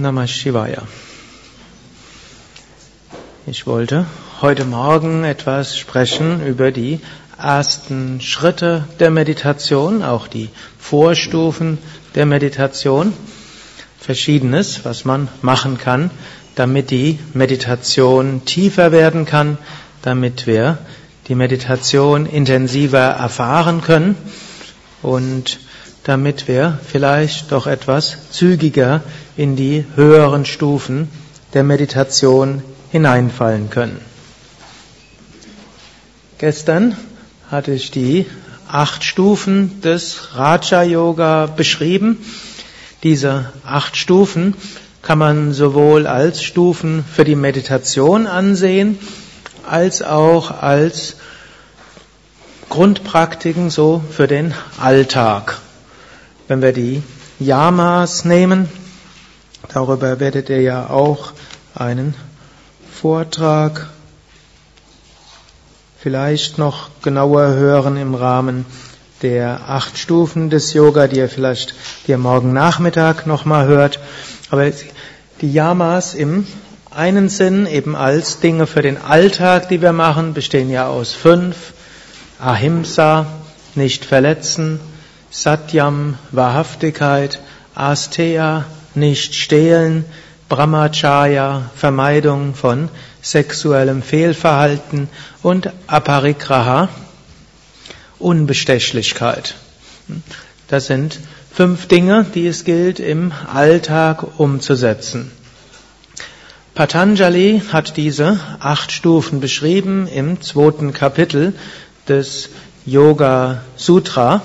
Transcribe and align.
Om 0.00 0.04
Namah 0.04 0.26
Shivaya. 0.26 0.84
Ich 3.46 3.66
wollte 3.66 4.06
heute 4.40 4.64
Morgen 4.64 5.24
etwas 5.24 5.76
sprechen 5.76 6.40
über 6.46 6.72
die 6.72 7.00
ersten 7.38 8.22
Schritte 8.22 8.88
der 8.98 9.10
Meditation, 9.10 10.02
auch 10.02 10.26
die 10.26 10.48
Vorstufen 10.78 11.76
der 12.14 12.24
Meditation. 12.24 13.12
Verschiedenes, 13.98 14.86
was 14.86 15.04
man 15.04 15.28
machen 15.42 15.76
kann, 15.76 16.10
damit 16.54 16.90
die 16.90 17.18
Meditation 17.34 18.46
tiefer 18.46 18.92
werden 18.92 19.26
kann, 19.26 19.58
damit 20.00 20.46
wir 20.46 20.78
die 21.28 21.34
Meditation 21.34 22.24
intensiver 22.24 23.00
erfahren 23.00 23.82
können 23.82 24.16
und 25.02 25.60
damit 26.04 26.48
wir 26.48 26.78
vielleicht 26.86 27.52
doch 27.52 27.66
etwas 27.66 28.30
zügiger 28.30 29.02
in 29.36 29.56
die 29.56 29.84
höheren 29.94 30.44
Stufen 30.44 31.08
der 31.54 31.62
Meditation 31.62 32.62
hineinfallen 32.90 33.70
können. 33.70 34.00
Gestern 36.38 36.96
hatte 37.50 37.72
ich 37.72 37.90
die 37.90 38.26
acht 38.66 39.04
Stufen 39.04 39.80
des 39.82 40.36
Raja 40.36 40.82
Yoga 40.82 41.46
beschrieben. 41.46 42.18
Diese 43.02 43.52
acht 43.64 43.96
Stufen 43.96 44.54
kann 45.02 45.18
man 45.18 45.52
sowohl 45.52 46.06
als 46.06 46.42
Stufen 46.42 47.04
für 47.04 47.24
die 47.24 47.34
Meditation 47.34 48.26
ansehen, 48.26 48.98
als 49.68 50.02
auch 50.02 50.50
als 50.50 51.16
Grundpraktiken 52.68 53.70
so 53.70 54.02
für 54.10 54.28
den 54.28 54.54
Alltag. 54.78 55.60
Wenn 56.50 56.62
wir 56.62 56.72
die 56.72 57.00
Yamas 57.38 58.24
nehmen, 58.24 58.68
darüber 59.72 60.18
werdet 60.18 60.48
ihr 60.48 60.60
ja 60.60 60.90
auch 60.90 61.30
einen 61.76 62.12
Vortrag 62.92 63.88
vielleicht 66.00 66.58
noch 66.58 66.90
genauer 67.02 67.50
hören 67.50 67.96
im 67.96 68.16
Rahmen 68.16 68.66
der 69.22 69.68
acht 69.68 69.96
Stufen 69.96 70.50
des 70.50 70.72
Yoga, 70.72 71.06
die 71.06 71.18
ihr 71.18 71.28
vielleicht, 71.28 71.76
die 72.08 72.10
ihr 72.10 72.18
morgen 72.18 72.52
Nachmittag 72.52 73.28
nochmal 73.28 73.68
hört. 73.68 74.00
Aber 74.50 74.68
die 75.40 75.52
Yamas 75.52 76.14
im 76.14 76.48
einen 76.90 77.28
Sinn 77.28 77.66
eben 77.66 77.94
als 77.94 78.40
Dinge 78.40 78.66
für 78.66 78.82
den 78.82 79.00
Alltag, 79.00 79.68
die 79.68 79.82
wir 79.82 79.92
machen, 79.92 80.34
bestehen 80.34 80.68
ja 80.68 80.88
aus 80.88 81.12
fünf. 81.12 81.74
Ahimsa, 82.40 83.26
nicht 83.76 84.04
verletzen, 84.04 84.80
Satyam, 85.30 86.16
Wahrhaftigkeit, 86.32 87.40
Asteya, 87.74 88.64
nicht 88.94 89.34
stehlen, 89.34 90.04
Brahmacharya, 90.48 91.70
Vermeidung 91.76 92.54
von 92.54 92.88
sexuellem 93.22 94.02
Fehlverhalten 94.02 95.08
und 95.42 95.70
Aparigraha, 95.86 96.88
Unbestechlichkeit. 98.18 99.54
Das 100.68 100.86
sind 100.86 101.20
fünf 101.52 101.86
Dinge, 101.86 102.26
die 102.34 102.46
es 102.46 102.64
gilt 102.64 102.98
im 102.98 103.32
Alltag 103.52 104.38
umzusetzen. 104.38 105.30
Patanjali 106.74 107.62
hat 107.72 107.96
diese 107.96 108.40
acht 108.58 108.90
Stufen 108.92 109.40
beschrieben 109.40 110.06
im 110.06 110.40
zweiten 110.40 110.92
Kapitel 110.92 111.52
des 112.08 112.48
Yoga 112.86 113.62
Sutra. 113.76 114.42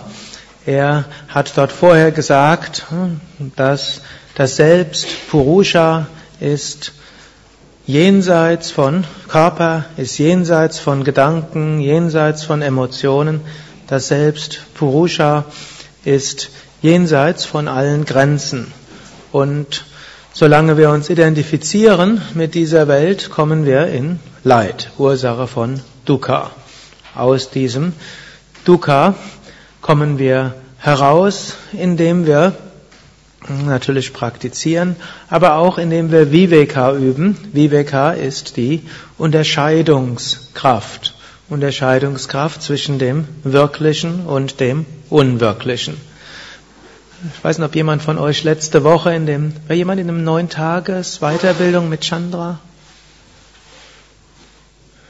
Er 0.65 1.05
hat 1.27 1.57
dort 1.57 1.71
vorher 1.71 2.11
gesagt, 2.11 2.85
dass 3.55 4.01
das 4.33 4.55
Selbst 4.55 5.07
Purusha 5.29 6.07
ist 6.39 6.93
jenseits 7.85 8.71
von 8.71 9.03
Körper, 9.27 9.85
ist 9.95 10.17
jenseits 10.17 10.79
von 10.79 11.03
Gedanken, 11.03 11.79
jenseits 11.79 12.43
von 12.43 12.61
Emotionen. 12.61 13.41
Das 13.87 14.07
Selbst 14.07 14.61
Purusha 14.73 15.45
ist 16.03 16.49
jenseits 16.81 17.45
von 17.45 17.67
allen 17.67 18.05
Grenzen. 18.05 18.73
Und 19.31 19.85
solange 20.33 20.77
wir 20.77 20.89
uns 20.89 21.11
identifizieren 21.11 22.21
mit 22.33 22.55
dieser 22.55 22.87
Welt, 22.87 23.29
kommen 23.29 23.65
wir 23.65 23.87
in 23.87 24.19
Leid, 24.43 24.91
Ursache 24.97 25.47
von 25.47 25.79
Dukkha. 26.05 26.49
Aus 27.13 27.51
diesem 27.51 27.93
Dukkha 28.65 29.13
kommen 29.81 30.17
wir 30.17 30.55
heraus, 30.85 31.55
indem 31.73 32.27
wir 32.27 32.53
natürlich 33.49 34.13
praktizieren, 34.13 34.95
aber 35.29 35.55
auch 35.55 35.79
indem 35.79 36.11
wir 36.11 36.31
Viveka 36.31 36.93
üben. 36.95 37.37
Viveka 37.53 38.11
ist 38.11 38.55
die 38.55 38.83
Unterscheidungskraft. 39.17 41.15
Unterscheidungskraft 41.49 42.61
zwischen 42.61 42.99
dem 42.99 43.27
Wirklichen 43.43 44.25
und 44.27 44.59
dem 44.59 44.85
Unwirklichen. 45.09 45.97
Ich 47.35 47.43
weiß 47.43 47.57
nicht, 47.57 47.67
ob 47.67 47.75
jemand 47.75 48.03
von 48.03 48.19
euch 48.19 48.43
letzte 48.43 48.83
Woche 48.83 49.13
in 49.13 49.25
dem, 49.25 49.53
war 49.67 49.75
jemand 49.75 49.99
in 49.99 50.09
einem 50.09 50.23
neun 50.23 50.49
Tages 50.49 51.19
Weiterbildung 51.19 51.89
mit 51.89 52.03
Chandra? 52.03 52.59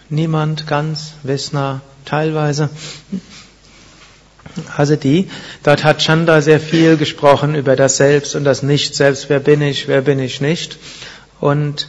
Niemand 0.10 0.68
ganz, 0.68 1.14
Vesna 1.24 1.82
teilweise. 2.06 2.70
Also 4.78 4.96
die, 4.96 5.30
dort 5.64 5.84
hat 5.84 6.00
Chanda 6.00 6.42
sehr 6.42 6.60
viel 6.60 6.98
gesprochen 6.98 7.56
über 7.56 7.76
das 7.76 7.98
Selbst 7.98 8.36
und 8.36 8.46
das 8.46 8.64
Nicht-Selbst. 8.64 9.30
Wer 9.30 9.40
bin 9.40 9.62
ich, 9.62 9.88
wer 9.88 10.02
bin 10.02 10.20
ich 10.20 10.40
nicht? 10.40 10.78
Und 11.40 11.88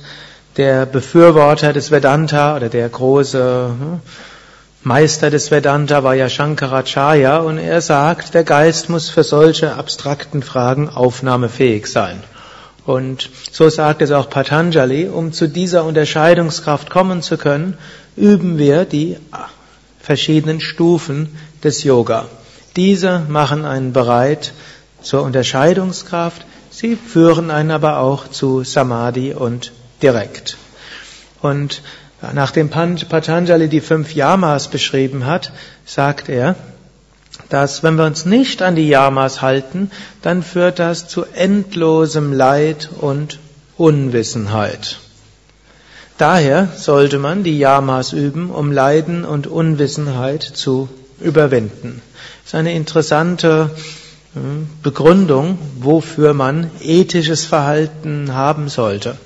der 0.57 0.87
Befürworter 0.87 1.73
des 1.73 1.91
Vedanta 1.91 2.57
oder 2.57 2.69
der 2.69 2.89
große 2.89 3.69
hm, 3.69 4.01
Meister 4.83 5.31
des 5.31 5.51
Vedanta 5.51 6.03
war 6.05 6.15
ja 6.15 6.29
Shankaracharya 6.29 7.39
und 7.39 7.59
er 7.59 7.81
sagt, 7.81 8.35
der 8.35 8.45
Geist 8.45 8.89
muss 8.89 9.11
für 9.11 9.25
solche 9.25 9.75
abstrakten 9.75 10.43
Fragen 10.43 10.89
aufnahmefähig 10.89 11.87
sein. 11.87 12.23
Und 12.85 13.31
so 13.51 13.69
sagt 13.69 14.01
es 14.01 14.13
auch 14.13 14.31
Patanjali, 14.31 15.09
um 15.09 15.33
zu 15.33 15.49
dieser 15.49 15.85
Unterscheidungskraft 15.85 16.89
kommen 16.89 17.21
zu 17.21 17.37
können, 17.37 17.77
üben 18.17 18.59
wir 18.59 18.85
die 18.85 19.17
verschiedenen 20.01 20.61
Stufen 20.61 21.37
des 21.65 21.83
Yoga. 21.83 22.27
Diese 22.77 23.21
machen 23.29 23.65
einen 23.65 23.93
bereit 23.95 24.53
zur 25.01 25.23
Unterscheidungskraft, 25.23 26.45
sie 26.71 26.97
führen 26.97 27.51
einen 27.51 27.71
aber 27.71 27.99
auch 27.99 28.29
zu 28.29 28.65
Samadhi 28.65 29.33
und 29.33 29.73
direkt. 30.03 30.59
Und 31.41 31.81
nachdem 32.35 32.69
Patanjali 32.69 33.69
die 33.69 33.81
fünf 33.81 34.15
Yamas 34.15 34.69
beschrieben 34.69 35.25
hat, 35.25 35.53
sagt 35.87 36.29
er, 36.29 36.55
dass 37.49 37.83
wenn 37.83 37.97
wir 37.97 38.05
uns 38.05 38.27
nicht 38.27 38.61
an 38.61 38.77
die 38.77 38.89
Yamas 38.89 39.41
halten, 39.41 39.91
dann 40.21 40.43
führt 40.43 40.79
das 40.79 41.09
zu 41.09 41.25
endlosem 41.25 42.33
Leid 42.33 42.91
und 42.99 43.39
Unwissenheit. 43.77 44.99
Daher 46.19 46.69
sollte 46.77 47.19
man 47.19 47.43
die 47.43 47.59
Yamas 47.59 48.13
üben, 48.13 48.51
um 48.51 48.73
Leiden 48.73 49.25
und 49.25 49.47
Unwissenheit 49.47 50.43
zu 50.43 50.89
überwinden. 51.21 52.03
Das 52.43 52.53
ist 52.53 52.55
eine 52.55 52.75
interessante 52.75 53.71
hm, 54.35 54.69
Begründung, 54.83 55.59
wofür 55.79 56.35
man 56.35 56.71
ethisches 56.83 57.45
Verhalten 57.45 58.35
haben 58.35 58.69
sollte. 58.69 59.17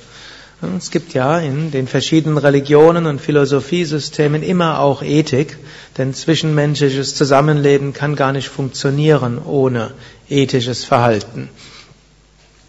Es 0.76 0.90
gibt 0.90 1.14
ja 1.14 1.38
in 1.38 1.70
den 1.70 1.86
verschiedenen 1.88 2.36
Religionen 2.36 3.06
und 3.06 3.18
Philosophiesystemen 3.20 4.42
immer 4.42 4.80
auch 4.80 5.02
Ethik, 5.02 5.56
denn 5.96 6.12
zwischenmenschliches 6.12 7.14
Zusammenleben 7.14 7.94
kann 7.94 8.14
gar 8.14 8.32
nicht 8.32 8.48
funktionieren 8.48 9.38
ohne 9.38 9.92
ethisches 10.28 10.84
Verhalten. 10.84 11.48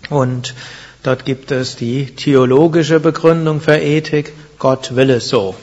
Und 0.09 0.55
dort 1.03 1.25
gibt 1.25 1.51
es 1.51 1.75
die 1.75 2.05
theologische 2.05 3.01
Begründung 3.01 3.59
für 3.59 3.75
Ethik, 3.75 4.31
Gott 4.57 4.95
will 4.95 5.09
es 5.09 5.27
so. 5.27 5.55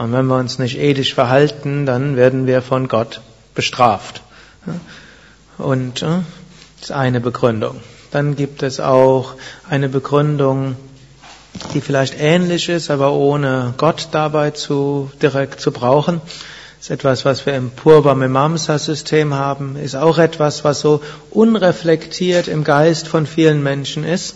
Und 0.00 0.14
wenn 0.14 0.28
wir 0.28 0.38
uns 0.38 0.58
nicht 0.58 0.78
ethisch 0.78 1.12
verhalten, 1.12 1.84
dann 1.84 2.16
werden 2.16 2.46
wir 2.46 2.62
von 2.62 2.88
Gott 2.88 3.20
bestraft. 3.54 4.22
Und 5.58 6.00
das 6.00 6.22
ist 6.80 6.92
eine 6.92 7.20
Begründung. 7.20 7.82
Dann 8.10 8.34
gibt 8.34 8.62
es 8.62 8.80
auch 8.80 9.34
eine 9.68 9.90
Begründung, 9.90 10.76
die 11.74 11.82
vielleicht 11.82 12.18
ähnlich 12.18 12.70
ist, 12.70 12.90
aber 12.90 13.12
ohne 13.12 13.74
Gott 13.76 14.08
dabei 14.12 14.52
zu 14.52 15.10
direkt 15.20 15.60
zu 15.60 15.70
brauchen. 15.70 16.22
Das 16.78 16.86
ist 16.86 16.90
etwas, 16.90 17.26
was 17.26 17.44
wir 17.44 17.54
im 17.54 17.70
Purva 17.70 18.14
Mimamsa 18.14 18.78
System 18.78 19.34
haben, 19.34 19.76
ist 19.76 19.96
auch 19.96 20.16
etwas, 20.16 20.64
was 20.64 20.80
so 20.80 21.02
unreflektiert 21.30 22.48
im 22.48 22.64
Geist 22.64 23.06
von 23.06 23.26
vielen 23.26 23.62
Menschen 23.62 24.04
ist. 24.04 24.34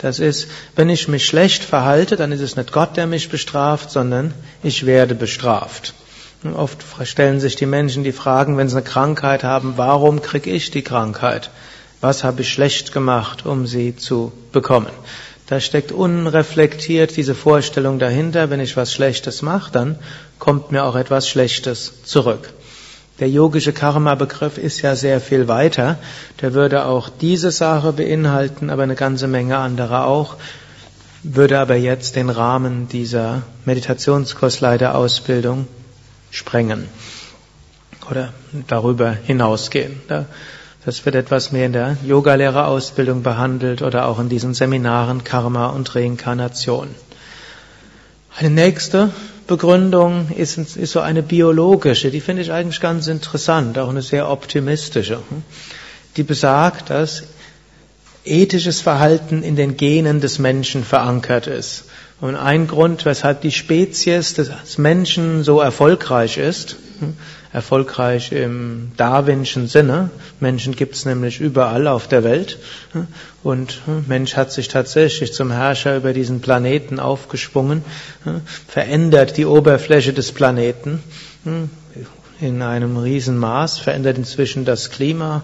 Das 0.00 0.18
ist, 0.18 0.48
wenn 0.76 0.88
ich 0.88 1.08
mich 1.08 1.26
schlecht 1.26 1.62
verhalte, 1.62 2.16
dann 2.16 2.32
ist 2.32 2.40
es 2.40 2.56
nicht 2.56 2.72
Gott, 2.72 2.96
der 2.96 3.06
mich 3.06 3.28
bestraft, 3.28 3.90
sondern 3.90 4.32
ich 4.62 4.86
werde 4.86 5.14
bestraft. 5.14 5.92
Oft 6.54 6.84
stellen 7.04 7.38
sich 7.38 7.56
die 7.56 7.66
Menschen 7.66 8.02
die 8.02 8.12
Fragen, 8.12 8.56
wenn 8.56 8.68
sie 8.68 8.76
eine 8.76 8.84
Krankheit 8.84 9.44
haben, 9.44 9.74
warum 9.76 10.22
kriege 10.22 10.50
ich 10.50 10.70
die 10.70 10.82
Krankheit? 10.82 11.50
Was 12.00 12.24
habe 12.24 12.40
ich 12.40 12.50
schlecht 12.50 12.92
gemacht, 12.92 13.44
um 13.44 13.66
sie 13.66 13.94
zu 13.94 14.32
bekommen? 14.52 14.92
Da 15.48 15.60
steckt 15.60 15.92
unreflektiert 15.92 17.14
diese 17.16 17.34
Vorstellung 17.34 17.98
dahinter, 17.98 18.48
wenn 18.48 18.60
ich 18.60 18.78
was 18.78 18.94
Schlechtes 18.94 19.42
mache, 19.42 19.70
dann 19.70 19.98
kommt 20.38 20.72
mir 20.72 20.84
auch 20.84 20.96
etwas 20.96 21.28
Schlechtes 21.28 22.04
zurück. 22.04 22.50
Der 23.20 23.28
yogische 23.28 23.74
Karma-Begriff 23.74 24.56
ist 24.56 24.80
ja 24.80 24.96
sehr 24.96 25.20
viel 25.20 25.46
weiter. 25.46 25.98
Der 26.40 26.54
würde 26.54 26.86
auch 26.86 27.10
diese 27.10 27.50
Sache 27.50 27.92
beinhalten, 27.92 28.70
aber 28.70 28.84
eine 28.84 28.96
ganze 28.96 29.28
Menge 29.28 29.58
andere 29.58 30.04
auch. 30.04 30.36
Würde 31.22 31.58
aber 31.58 31.76
jetzt 31.76 32.16
den 32.16 32.30
Rahmen 32.30 32.88
dieser 32.88 33.42
Meditationskursleiterausbildung 33.66 35.68
sprengen 36.30 36.88
oder 38.10 38.32
darüber 38.68 39.10
hinausgehen. 39.10 40.00
Das 40.86 41.04
wird 41.04 41.14
etwas 41.14 41.52
mehr 41.52 41.66
in 41.66 41.74
der 41.74 41.98
Yogalehrerausbildung 42.02 43.22
behandelt 43.22 43.82
oder 43.82 44.06
auch 44.06 44.18
in 44.18 44.30
diesen 44.30 44.54
Seminaren 44.54 45.24
Karma 45.24 45.66
und 45.66 45.94
Reinkarnation. 45.94 46.88
Eine 48.38 48.48
nächste 48.48 49.10
Begründung 49.50 50.28
ist, 50.30 50.58
ist 50.58 50.92
so 50.92 51.00
eine 51.00 51.24
biologische, 51.24 52.12
die 52.12 52.20
finde 52.20 52.42
ich 52.42 52.52
eigentlich 52.52 52.80
ganz 52.80 53.08
interessant, 53.08 53.78
auch 53.78 53.88
eine 53.88 54.00
sehr 54.00 54.30
optimistische. 54.30 55.18
Die 56.16 56.22
besagt, 56.22 56.90
dass 56.90 57.24
ethisches 58.24 58.80
Verhalten 58.80 59.42
in 59.42 59.56
den 59.56 59.76
Genen 59.76 60.20
des 60.20 60.38
Menschen 60.38 60.84
verankert 60.84 61.48
ist. 61.48 61.86
Und 62.20 62.36
ein 62.36 62.68
Grund, 62.68 63.04
weshalb 63.06 63.40
die 63.40 63.50
Spezies 63.50 64.34
des 64.34 64.78
Menschen 64.78 65.42
so 65.42 65.60
erfolgreich 65.60 66.38
ist, 66.38 66.76
hm, 67.00 67.16
erfolgreich 67.52 68.30
im 68.32 68.92
darwinschen 68.96 69.66
Sinne, 69.66 70.10
Menschen 70.38 70.76
gibt 70.76 70.94
es 70.94 71.04
nämlich 71.04 71.40
überall 71.40 71.88
auf 71.88 72.06
der 72.06 72.22
Welt, 72.22 72.58
und 73.42 73.80
Mensch 74.06 74.36
hat 74.36 74.52
sich 74.52 74.68
tatsächlich 74.68 75.32
zum 75.32 75.50
Herrscher 75.50 75.96
über 75.96 76.12
diesen 76.12 76.40
Planeten 76.40 77.00
aufgeschwungen, 77.00 77.84
verändert 78.68 79.36
die 79.36 79.46
Oberfläche 79.46 80.12
des 80.12 80.32
Planeten, 80.32 81.02
in 82.40 82.62
einem 82.62 82.96
Riesenmaß, 82.96 83.78
verändert 83.78 84.16
inzwischen 84.16 84.64
das 84.64 84.90
Klima, 84.90 85.42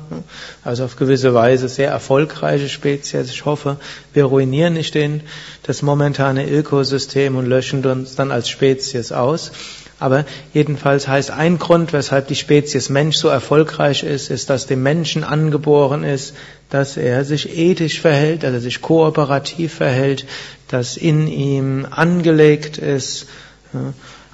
also 0.64 0.84
auf 0.84 0.96
gewisse 0.96 1.34
Weise 1.34 1.68
sehr 1.68 1.90
erfolgreiche 1.90 2.68
Spezies. 2.68 3.30
Ich 3.30 3.44
hoffe, 3.44 3.76
wir 4.14 4.24
ruinieren 4.24 4.74
nicht 4.74 4.94
den, 4.94 5.22
das 5.62 5.82
momentane 5.82 6.48
Ökosystem 6.48 7.36
und 7.36 7.46
löschen 7.46 7.84
uns 7.84 8.14
dann 8.14 8.30
als 8.30 8.48
Spezies 8.48 9.12
aus. 9.12 9.52
Aber 9.98 10.26
jedenfalls 10.52 11.08
heißt 11.08 11.30
ein 11.30 11.58
Grund, 11.58 11.92
weshalb 11.94 12.28
die 12.28 12.34
Spezies 12.34 12.90
Mensch 12.90 13.16
so 13.16 13.28
erfolgreich 13.28 14.02
ist, 14.02 14.30
ist, 14.30 14.50
dass 14.50 14.66
dem 14.66 14.82
Menschen 14.82 15.24
angeboren 15.24 16.04
ist, 16.04 16.34
dass 16.68 16.98
er 16.98 17.24
sich 17.24 17.56
ethisch 17.56 18.00
verhält, 18.00 18.42
dass 18.42 18.52
er 18.52 18.60
sich 18.60 18.82
kooperativ 18.82 19.74
verhält, 19.74 20.26
dass 20.68 20.98
in 20.98 21.28
ihm 21.28 21.86
angelegt 21.90 22.76
ist, 22.76 23.26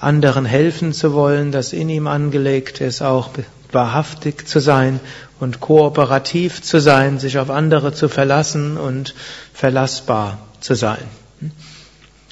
anderen 0.01 0.45
helfen 0.45 0.93
zu 0.93 1.13
wollen, 1.13 1.53
dass 1.53 1.73
in 1.73 1.89
ihm 1.89 2.09
angelegt 2.09 2.81
ist, 2.81 3.01
auch 3.01 3.31
wahrhaftig 3.71 4.49
zu 4.49 4.59
sein 4.59 4.99
und 5.39 5.61
kooperativ 5.61 6.61
zu 6.61 6.81
sein, 6.81 7.21
sich 7.21 7.39
auf 7.39 7.51
andere 7.51 7.93
zu 7.93 8.09
verlassen 8.09 8.77
und 8.77 9.15
verlassbar 9.55 10.39
zu 10.61 10.75
sein. 10.75 11.22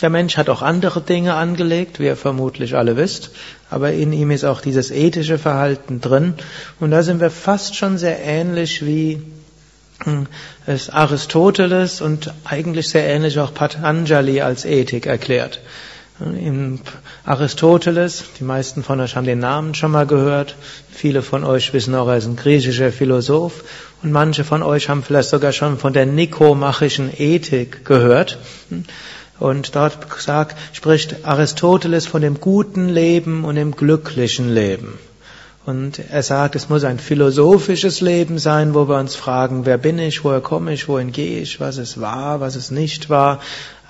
Der 0.02 0.10
Mensch 0.10 0.36
hat 0.36 0.48
auch 0.48 0.62
andere 0.62 1.02
Dinge 1.02 1.34
angelegt, 1.34 2.00
wie 2.00 2.06
ihr 2.06 2.16
vermutlich 2.16 2.74
alle 2.74 2.96
wisst, 2.96 3.30
aber 3.68 3.92
in 3.92 4.12
ihm 4.12 4.30
ist 4.30 4.44
auch 4.44 4.62
dieses 4.62 4.90
ethische 4.90 5.36
Verhalten 5.36 6.00
drin 6.00 6.34
und 6.78 6.90
da 6.90 7.02
sind 7.02 7.20
wir 7.20 7.30
fast 7.30 7.76
schon 7.76 7.98
sehr 7.98 8.18
ähnlich 8.22 8.84
wie 8.84 9.22
hm, 10.04 10.26
es 10.66 10.88
Aristoteles 10.88 12.00
und 12.00 12.32
eigentlich 12.44 12.88
sehr 12.88 13.06
ähnlich 13.06 13.38
auch 13.38 13.52
Patanjali 13.52 14.40
als 14.40 14.64
Ethik 14.64 15.06
erklärt. 15.06 15.60
Im 16.20 16.80
Aristoteles, 17.24 18.24
die 18.38 18.44
meisten 18.44 18.82
von 18.82 19.00
euch 19.00 19.16
haben 19.16 19.24
den 19.24 19.38
Namen 19.38 19.74
schon 19.74 19.90
mal 19.90 20.06
gehört, 20.06 20.54
viele 20.90 21.22
von 21.22 21.44
euch 21.44 21.72
wissen 21.72 21.94
auch, 21.94 22.08
er 22.08 22.18
ist 22.18 22.26
ein 22.26 22.36
griechischer 22.36 22.92
Philosoph 22.92 23.64
und 24.02 24.12
manche 24.12 24.44
von 24.44 24.62
euch 24.62 24.88
haben 24.88 25.02
vielleicht 25.02 25.30
sogar 25.30 25.52
schon 25.52 25.78
von 25.78 25.92
der 25.92 26.06
nikomachischen 26.06 27.10
Ethik 27.18 27.84
gehört. 27.84 28.38
Und 29.40 29.74
dort 29.74 29.98
sagt, 30.18 30.56
spricht 30.72 31.24
Aristoteles 31.24 32.06
von 32.06 32.22
dem 32.22 32.40
guten 32.40 32.88
Leben 32.88 33.44
und 33.44 33.56
dem 33.56 33.74
glücklichen 33.74 34.52
Leben. 34.52 34.98
Und 35.66 35.98
er 35.98 36.22
sagt, 36.22 36.56
es 36.56 36.68
muss 36.68 36.84
ein 36.84 36.98
philosophisches 36.98 38.00
Leben 38.00 38.38
sein, 38.38 38.74
wo 38.74 38.88
wir 38.88 38.98
uns 38.98 39.16
fragen, 39.16 39.66
wer 39.66 39.78
bin 39.78 39.98
ich, 39.98 40.24
woher 40.24 40.40
komme 40.40 40.72
ich, 40.72 40.88
wohin 40.88 41.12
gehe 41.12 41.40
ich, 41.40 41.60
was 41.60 41.78
es 41.78 42.00
war, 42.00 42.40
was 42.40 42.54
es 42.54 42.70
nicht 42.70 43.10
war. 43.10 43.40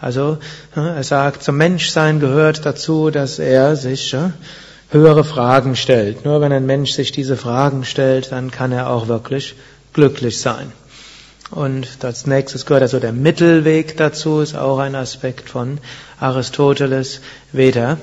Also 0.01 0.39
er 0.75 1.03
sagt, 1.05 1.43
zum 1.43 1.57
Menschsein 1.57 2.21
gehört 2.21 2.65
dazu, 2.65 3.11
dass 3.11 3.39
er 3.39 3.77
sich 3.77 4.17
höhere 4.91 5.25
Fragen 5.25 5.77
stellt. 5.77 6.25
Nur 6.25 6.41
wenn 6.41 6.53
ein 6.53 6.67
Mensch 6.67 6.93
sich 6.93 7.13
diese 7.13 7.37
Fragen 7.37 7.85
stellt, 7.85 8.33
dann 8.33 8.51
kann 8.51 8.73
er 8.73 8.89
auch 8.91 9.09
wirklich 9.09 9.55
glücklich 9.93 10.41
sein. 10.41 10.73
Und 11.51 11.89
als 12.03 12.27
nächstes 12.27 12.65
gehört 12.65 12.83
also 12.83 13.01
der 13.01 13.13
Mittelweg 13.13 13.97
dazu, 13.97 14.41
ist 14.41 14.57
auch 14.57 14.79
ein 14.79 14.95
Aspekt 14.95 15.51
von 15.51 15.79
Aristoteles. 16.21 17.21
Weder 17.53 17.99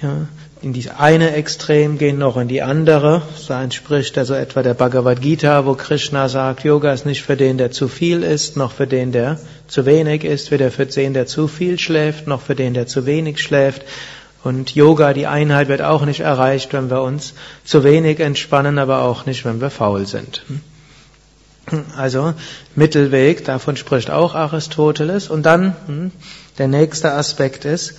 ja, 0.00 0.28
in 0.62 0.72
die 0.72 0.90
eine 0.90 1.34
Extrem 1.34 1.98
gehen 1.98 2.18
noch 2.18 2.36
in 2.36 2.48
die 2.48 2.62
andere. 2.62 3.22
So 3.36 3.52
entspricht 3.54 4.16
also 4.16 4.34
etwa 4.34 4.62
der 4.62 4.74
Bhagavad 4.74 5.20
Gita, 5.20 5.66
wo 5.66 5.74
Krishna 5.74 6.28
sagt, 6.28 6.64
Yoga 6.64 6.92
ist 6.92 7.06
nicht 7.06 7.22
für 7.22 7.36
den, 7.36 7.58
der 7.58 7.70
zu 7.70 7.88
viel 7.88 8.22
ist, 8.22 8.56
noch 8.56 8.72
für 8.72 8.86
den, 8.86 9.10
der 9.12 9.38
zu 9.66 9.84
wenig 9.84 10.24
ist, 10.24 10.50
weder 10.50 10.70
für 10.70 10.86
den, 10.86 11.14
der 11.14 11.26
zu 11.26 11.48
viel 11.48 11.78
schläft, 11.78 12.26
noch 12.26 12.42
für 12.42 12.54
den, 12.54 12.74
der 12.74 12.86
zu 12.86 13.06
wenig 13.06 13.40
schläft. 13.40 13.82
Und 14.44 14.74
Yoga, 14.74 15.12
die 15.12 15.26
Einheit 15.26 15.68
wird 15.68 15.82
auch 15.82 16.04
nicht 16.04 16.20
erreicht, 16.20 16.72
wenn 16.72 16.90
wir 16.90 17.02
uns 17.02 17.34
zu 17.64 17.82
wenig 17.82 18.20
entspannen, 18.20 18.78
aber 18.78 19.02
auch 19.02 19.26
nicht, 19.26 19.44
wenn 19.44 19.60
wir 19.60 19.70
faul 19.70 20.06
sind. 20.06 20.42
Also 21.96 22.34
Mittelweg, 22.74 23.44
davon 23.44 23.76
spricht 23.76 24.10
auch 24.10 24.34
Aristoteles. 24.34 25.28
Und 25.28 25.44
dann 25.44 25.76
hm, 25.86 26.10
der 26.58 26.68
nächste 26.68 27.12
Aspekt 27.12 27.64
ist, 27.64 27.94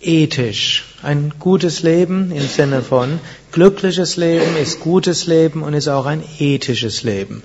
ethisch. 0.00 0.84
Ein 1.02 1.34
gutes 1.38 1.82
Leben 1.82 2.30
im 2.30 2.46
Sinne 2.46 2.82
von 2.82 3.18
glückliches 3.52 4.16
Leben 4.16 4.56
ist 4.56 4.80
gutes 4.80 5.26
Leben 5.26 5.62
und 5.62 5.74
ist 5.74 5.88
auch 5.88 6.06
ein 6.06 6.22
ethisches 6.38 7.02
Leben. 7.02 7.42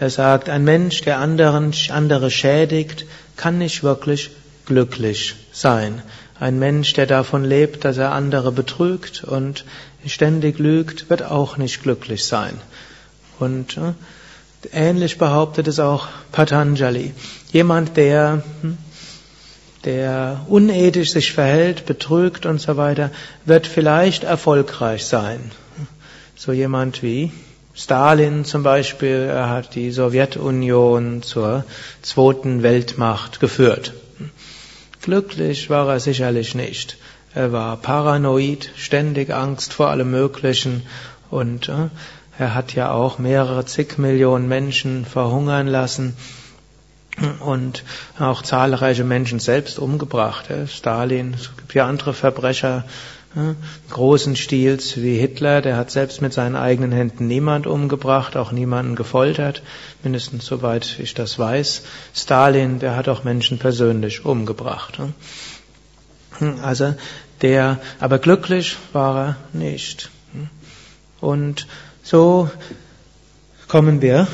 Er 0.00 0.10
sagt, 0.10 0.48
ein 0.48 0.64
Mensch, 0.64 1.02
der 1.02 1.18
anderen, 1.18 1.72
andere 1.90 2.30
schädigt, 2.30 3.06
kann 3.36 3.58
nicht 3.58 3.82
wirklich 3.82 4.30
glücklich 4.66 5.36
sein. 5.52 6.02
Ein 6.40 6.58
Mensch, 6.58 6.92
der 6.94 7.06
davon 7.06 7.44
lebt, 7.44 7.84
dass 7.84 7.98
er 7.98 8.12
andere 8.12 8.50
betrügt 8.50 9.22
und 9.22 9.64
ständig 10.04 10.58
lügt, 10.58 11.08
wird 11.08 11.22
auch 11.22 11.56
nicht 11.56 11.82
glücklich 11.82 12.24
sein. 12.24 12.54
Und 13.38 13.76
äh, 13.76 13.92
ähnlich 14.72 15.18
behauptet 15.18 15.68
es 15.68 15.78
auch 15.78 16.08
Patanjali. 16.30 17.12
Jemand, 17.52 17.96
der 17.96 18.42
hm, 18.60 18.78
der 19.84 20.40
unethisch 20.48 21.12
sich 21.12 21.32
verhält, 21.32 21.86
betrügt 21.86 22.46
und 22.46 22.60
so 22.60 22.76
weiter, 22.76 23.10
wird 23.44 23.66
vielleicht 23.66 24.24
erfolgreich 24.24 25.04
sein. 25.04 25.50
So 26.36 26.52
jemand 26.52 27.02
wie 27.02 27.32
Stalin 27.74 28.44
zum 28.44 28.62
Beispiel, 28.62 29.28
er 29.28 29.48
hat 29.48 29.74
die 29.74 29.90
Sowjetunion 29.90 31.22
zur 31.22 31.64
zweiten 32.02 32.62
Weltmacht 32.62 33.40
geführt. 33.40 33.94
Glücklich 35.00 35.68
war 35.70 35.88
er 35.88 36.00
sicherlich 36.00 36.54
nicht. 36.54 36.96
Er 37.34 37.50
war 37.50 37.76
paranoid, 37.76 38.70
ständig 38.76 39.32
Angst 39.32 39.72
vor 39.72 39.88
allem 39.88 40.10
Möglichen 40.10 40.82
und 41.30 41.68
äh, 41.68 41.88
er 42.38 42.54
hat 42.54 42.74
ja 42.74 42.92
auch 42.92 43.18
mehrere 43.18 43.64
zig 43.64 43.98
Millionen 43.98 44.48
Menschen 44.48 45.04
verhungern 45.04 45.66
lassen 45.66 46.16
und 47.40 47.84
auch 48.18 48.42
zahlreiche 48.42 49.04
Menschen 49.04 49.38
selbst 49.38 49.78
umgebracht. 49.78 50.46
Stalin, 50.66 51.34
es 51.34 51.54
gibt 51.56 51.74
ja 51.74 51.86
andere 51.86 52.14
Verbrecher 52.14 52.84
großen 53.88 54.36
Stils 54.36 54.98
wie 54.98 55.16
Hitler, 55.16 55.62
der 55.62 55.76
hat 55.76 55.90
selbst 55.90 56.20
mit 56.20 56.34
seinen 56.34 56.54
eigenen 56.54 56.92
Händen 56.92 57.26
niemand 57.28 57.66
umgebracht, 57.66 58.36
auch 58.36 58.52
niemanden 58.52 58.94
gefoltert, 58.94 59.62
mindestens 60.02 60.44
soweit 60.44 60.98
ich 60.98 61.14
das 61.14 61.38
weiß. 61.38 61.82
Stalin, 62.14 62.78
der 62.78 62.94
hat 62.94 63.08
auch 63.08 63.24
Menschen 63.24 63.58
persönlich 63.58 64.24
umgebracht. 64.26 64.98
Also 66.62 66.94
der, 67.40 67.80
aber 68.00 68.18
glücklich 68.18 68.76
war 68.92 69.26
er 69.26 69.36
nicht. 69.52 70.10
Und 71.20 71.66
so 72.02 72.50
kommen 73.68 74.02
wir, 74.02 74.26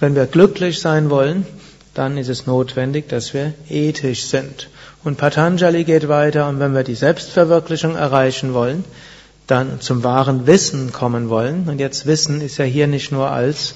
wenn 0.00 0.14
wir 0.14 0.26
glücklich 0.26 0.80
sein 0.80 1.10
wollen, 1.10 1.46
dann 1.94 2.16
ist 2.16 2.28
es 2.28 2.46
notwendig, 2.46 3.08
dass 3.08 3.34
wir 3.34 3.54
ethisch 3.68 4.24
sind. 4.24 4.68
Und 5.04 5.18
Patanjali 5.18 5.84
geht 5.84 6.08
weiter, 6.08 6.48
und 6.48 6.60
wenn 6.60 6.74
wir 6.74 6.84
die 6.84 6.94
Selbstverwirklichung 6.94 7.96
erreichen 7.96 8.54
wollen, 8.54 8.84
dann 9.46 9.80
zum 9.80 10.04
wahren 10.04 10.46
Wissen 10.46 10.92
kommen 10.92 11.28
wollen, 11.28 11.68
und 11.68 11.80
jetzt 11.80 12.06
Wissen 12.06 12.40
ist 12.40 12.58
ja 12.58 12.64
hier 12.64 12.86
nicht 12.86 13.12
nur 13.12 13.30
als 13.30 13.74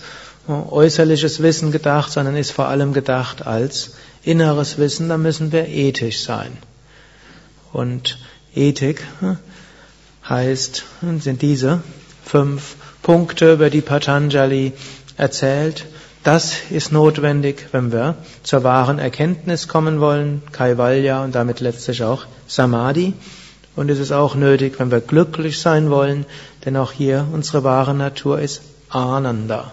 äußerliches 0.48 1.42
Wissen 1.42 1.72
gedacht, 1.72 2.12
sondern 2.12 2.36
ist 2.36 2.52
vor 2.52 2.68
allem 2.68 2.92
gedacht 2.92 3.46
als 3.46 3.94
inneres 4.22 4.78
Wissen. 4.78 5.08
Da 5.08 5.18
müssen 5.18 5.50
wir 5.50 5.68
ethisch 5.68 6.20
sein. 6.20 6.56
Und 7.72 8.18
Ethik 8.54 9.02
hm, 9.20 9.38
heißt, 10.28 10.84
sind 11.20 11.42
diese 11.42 11.82
fünf 12.24 12.76
Punkte, 13.06 13.52
über 13.52 13.70
die 13.70 13.82
Patanjali 13.82 14.72
erzählt. 15.16 15.86
Das 16.24 16.56
ist 16.70 16.90
notwendig, 16.90 17.68
wenn 17.70 17.92
wir 17.92 18.16
zur 18.42 18.64
wahren 18.64 18.98
Erkenntnis 18.98 19.68
kommen 19.68 20.00
wollen, 20.00 20.42
Kaivalya 20.50 21.22
und 21.22 21.32
damit 21.36 21.60
letztlich 21.60 22.02
auch 22.02 22.26
Samadhi. 22.48 23.12
Und 23.76 23.92
es 23.92 24.00
ist 24.00 24.10
auch 24.10 24.34
nötig, 24.34 24.80
wenn 24.80 24.90
wir 24.90 25.00
glücklich 25.00 25.60
sein 25.60 25.88
wollen, 25.88 26.26
denn 26.64 26.76
auch 26.76 26.90
hier 26.90 27.28
unsere 27.32 27.62
wahre 27.62 27.94
Natur 27.94 28.40
ist 28.40 28.62
Ananda. 28.88 29.70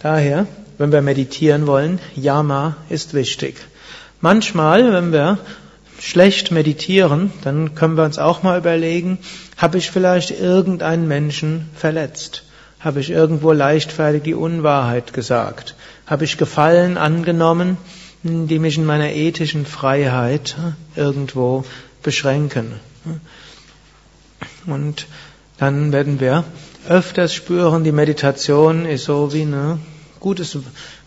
Daher, 0.00 0.46
wenn 0.78 0.92
wir 0.92 1.02
meditieren 1.02 1.66
wollen, 1.66 1.98
Yama 2.16 2.78
ist 2.88 3.12
wichtig. 3.12 3.56
Manchmal, 4.22 4.94
wenn 4.94 5.12
wir 5.12 5.36
schlecht 6.00 6.50
meditieren, 6.50 7.32
dann 7.42 7.74
können 7.74 7.96
wir 7.96 8.04
uns 8.04 8.18
auch 8.18 8.42
mal 8.42 8.58
überlegen, 8.58 9.18
habe 9.56 9.78
ich 9.78 9.90
vielleicht 9.90 10.30
irgendeinen 10.30 11.08
Menschen 11.08 11.68
verletzt? 11.74 12.44
Habe 12.80 13.00
ich 13.00 13.10
irgendwo 13.10 13.52
leichtfertig 13.52 14.22
die 14.22 14.34
Unwahrheit 14.34 15.12
gesagt? 15.12 15.74
Habe 16.06 16.24
ich 16.24 16.36
Gefallen 16.36 16.98
angenommen, 16.98 17.78
die 18.22 18.58
mich 18.58 18.76
in 18.76 18.84
meiner 18.84 19.10
ethischen 19.12 19.64
Freiheit 19.64 20.56
irgendwo 20.96 21.64
beschränken? 22.02 22.72
Und 24.66 25.06
dann 25.58 25.92
werden 25.92 26.20
wir 26.20 26.44
öfters 26.88 27.32
spüren, 27.32 27.84
die 27.84 27.92
Meditation 27.92 28.84
ist 28.84 29.04
so 29.04 29.32
wie 29.32 29.42
ein 29.42 29.80
gutes, 30.20 30.58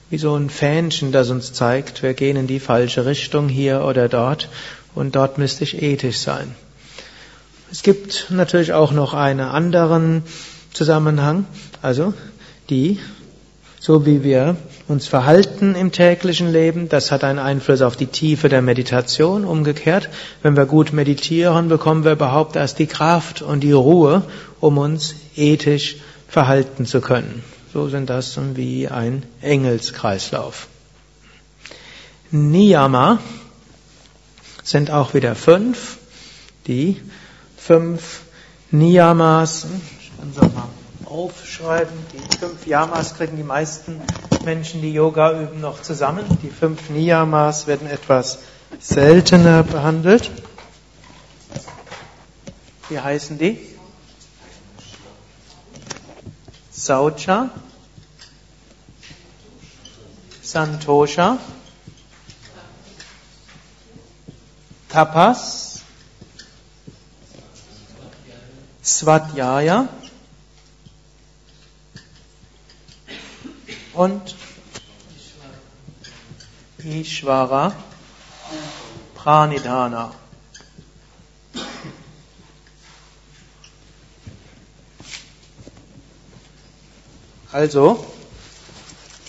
wie 0.10 0.18
so 0.18 0.36
ein 0.36 0.50
Fähnchen, 0.50 1.12
das 1.12 1.30
uns 1.30 1.54
zeigt, 1.54 2.02
wir 2.02 2.14
gehen 2.14 2.38
in 2.38 2.48
die 2.48 2.60
falsche 2.60 3.06
Richtung 3.06 3.50
hier 3.50 3.84
oder 3.84 4.10
dort 4.10 4.50
und 4.98 5.16
dort 5.16 5.38
müsste 5.38 5.64
ich 5.64 5.82
ethisch 5.82 6.18
sein. 6.18 6.56
Es 7.72 7.84
gibt 7.84 8.28
natürlich 8.30 8.74
auch 8.74 8.92
noch 8.92 9.14
einen 9.14 9.42
anderen 9.42 10.24
Zusammenhang, 10.74 11.46
also 11.82 12.14
die, 12.70 13.00
so 13.80 14.06
wie 14.06 14.24
wir 14.24 14.58
uns 14.88 15.08
verhalten 15.08 15.76
im 15.76 15.92
täglichen 15.92 16.52
Leben, 16.52 16.90
das 16.90 17.12
hat 17.12 17.24
einen 17.24 17.40
Einfluss 17.40 17.82
auf 17.82 17.96
die 17.96 18.08
Tiefe 18.08 18.50
der 18.50 18.62
Meditation. 18.62 19.44
Umgekehrt, 19.44 20.10
wenn 20.42 20.56
wir 20.56 20.66
gut 20.66 20.94
meditieren, 20.94 21.68
bekommen 21.68 22.04
wir 22.04 22.14
überhaupt 22.14 22.56
erst 22.56 22.80
die 22.80 22.88
Kraft 22.88 23.42
und 23.42 23.62
die 23.62 23.74
Ruhe, 23.74 24.24
um 24.60 24.78
uns 24.78 25.16
ethisch 25.36 25.98
verhalten 26.28 26.86
zu 26.86 27.02
können. 27.02 27.44
So 27.74 27.90
sind 27.90 28.10
das 28.10 28.40
wie 28.56 28.88
ein 28.88 29.24
Engelskreislauf. 29.42 30.68
Niyama 32.32 33.20
sind 34.68 34.92
auch 34.92 35.14
wieder 35.14 35.34
fünf. 35.36 35.98
Die 36.68 37.02
fünf 37.56 38.22
Niyamas, 38.70 39.66
ich 40.02 40.12
kann 40.18 40.50
auch 40.50 40.54
mal 40.54 40.68
aufschreiben, 41.06 41.96
die 42.12 42.38
fünf 42.38 42.68
Yamas 42.68 43.16
kriegen 43.16 43.38
die 43.38 43.44
meisten 43.44 44.02
Menschen, 44.44 44.82
die 44.82 44.92
Yoga 44.92 45.40
üben, 45.42 45.62
noch 45.62 45.82
zusammen. 45.82 46.26
Die 46.44 46.50
fünf 46.50 46.90
Niyamas 46.90 47.68
werden 47.68 47.88
etwas 47.88 48.40
seltener 48.80 49.64
behandelt. 49.64 50.30
Wie 52.90 53.00
heißen 53.00 53.38
die? 53.38 53.58
Saucha, 56.72 57.50
Santosha, 60.42 61.38
Tapas, 64.90 65.82
Svadhyaya 68.84 69.90
und 73.94 74.36
Ishvara 76.80 77.74
Pranidhana. 79.16 80.14
Also, 87.52 88.06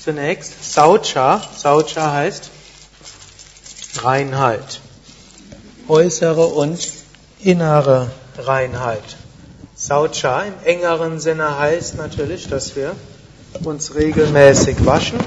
zunächst 0.05 0.73
Saucha. 0.73 1.43
Saucha 1.57 2.13
heißt 2.13 2.51
Reinheit 4.03 4.81
äußere 5.89 6.47
und 6.47 6.79
innere 7.41 8.11
Reinheit. 8.37 9.17
Saucha 9.75 10.43
im 10.43 10.55
engeren 10.65 11.19
Sinne 11.19 11.59
heißt 11.59 11.97
natürlich, 11.97 12.49
dass 12.49 12.77
wir 12.77 12.95
uns 13.65 13.95
regelmäßig 13.95 14.85
waschen. 14.85 15.19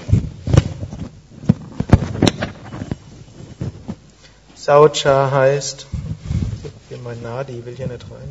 Saucha 4.55 5.31
heißt, 5.31 5.87
hier 6.89 6.97
mein 7.03 7.21
Nadi 7.21 7.65
will 7.65 7.75
hier 7.75 7.87
nicht 7.87 8.05
rein. 8.11 8.29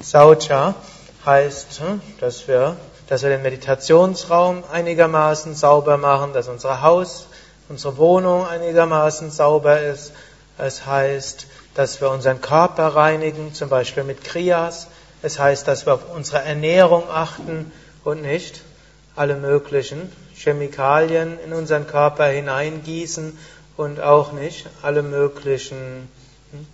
Saucha 0.00 0.74
heißt, 1.24 1.80
hm, 1.80 2.00
dass 2.20 2.46
wir, 2.46 2.76
dass 3.08 3.22
wir 3.22 3.30
den 3.30 3.42
Meditationsraum 3.42 4.62
einigermaßen 4.70 5.54
sauber 5.54 5.96
machen, 5.96 6.32
dass 6.32 6.48
unser 6.48 6.82
Haus 6.82 7.26
unsere 7.68 7.96
Wohnung 7.96 8.46
einigermaßen 8.46 9.30
sauber 9.30 9.80
ist. 9.80 10.12
Es 10.58 10.86
heißt, 10.86 11.46
dass 11.74 12.00
wir 12.00 12.10
unseren 12.10 12.40
Körper 12.40 12.88
reinigen, 12.88 13.54
zum 13.54 13.68
Beispiel 13.68 14.04
mit 14.04 14.24
Kriyas. 14.24 14.88
Es 15.22 15.38
heißt, 15.38 15.66
dass 15.68 15.86
wir 15.86 15.94
auf 15.94 16.14
unsere 16.14 16.42
Ernährung 16.42 17.08
achten 17.10 17.72
und 18.04 18.22
nicht 18.22 18.62
alle 19.14 19.36
möglichen 19.36 20.10
Chemikalien 20.34 21.38
in 21.44 21.52
unseren 21.52 21.86
Körper 21.86 22.26
hineingießen 22.26 23.38
und 23.76 24.00
auch 24.00 24.32
nicht 24.32 24.66
alle 24.82 25.02
möglichen 25.02 26.08
hm, 26.50 26.66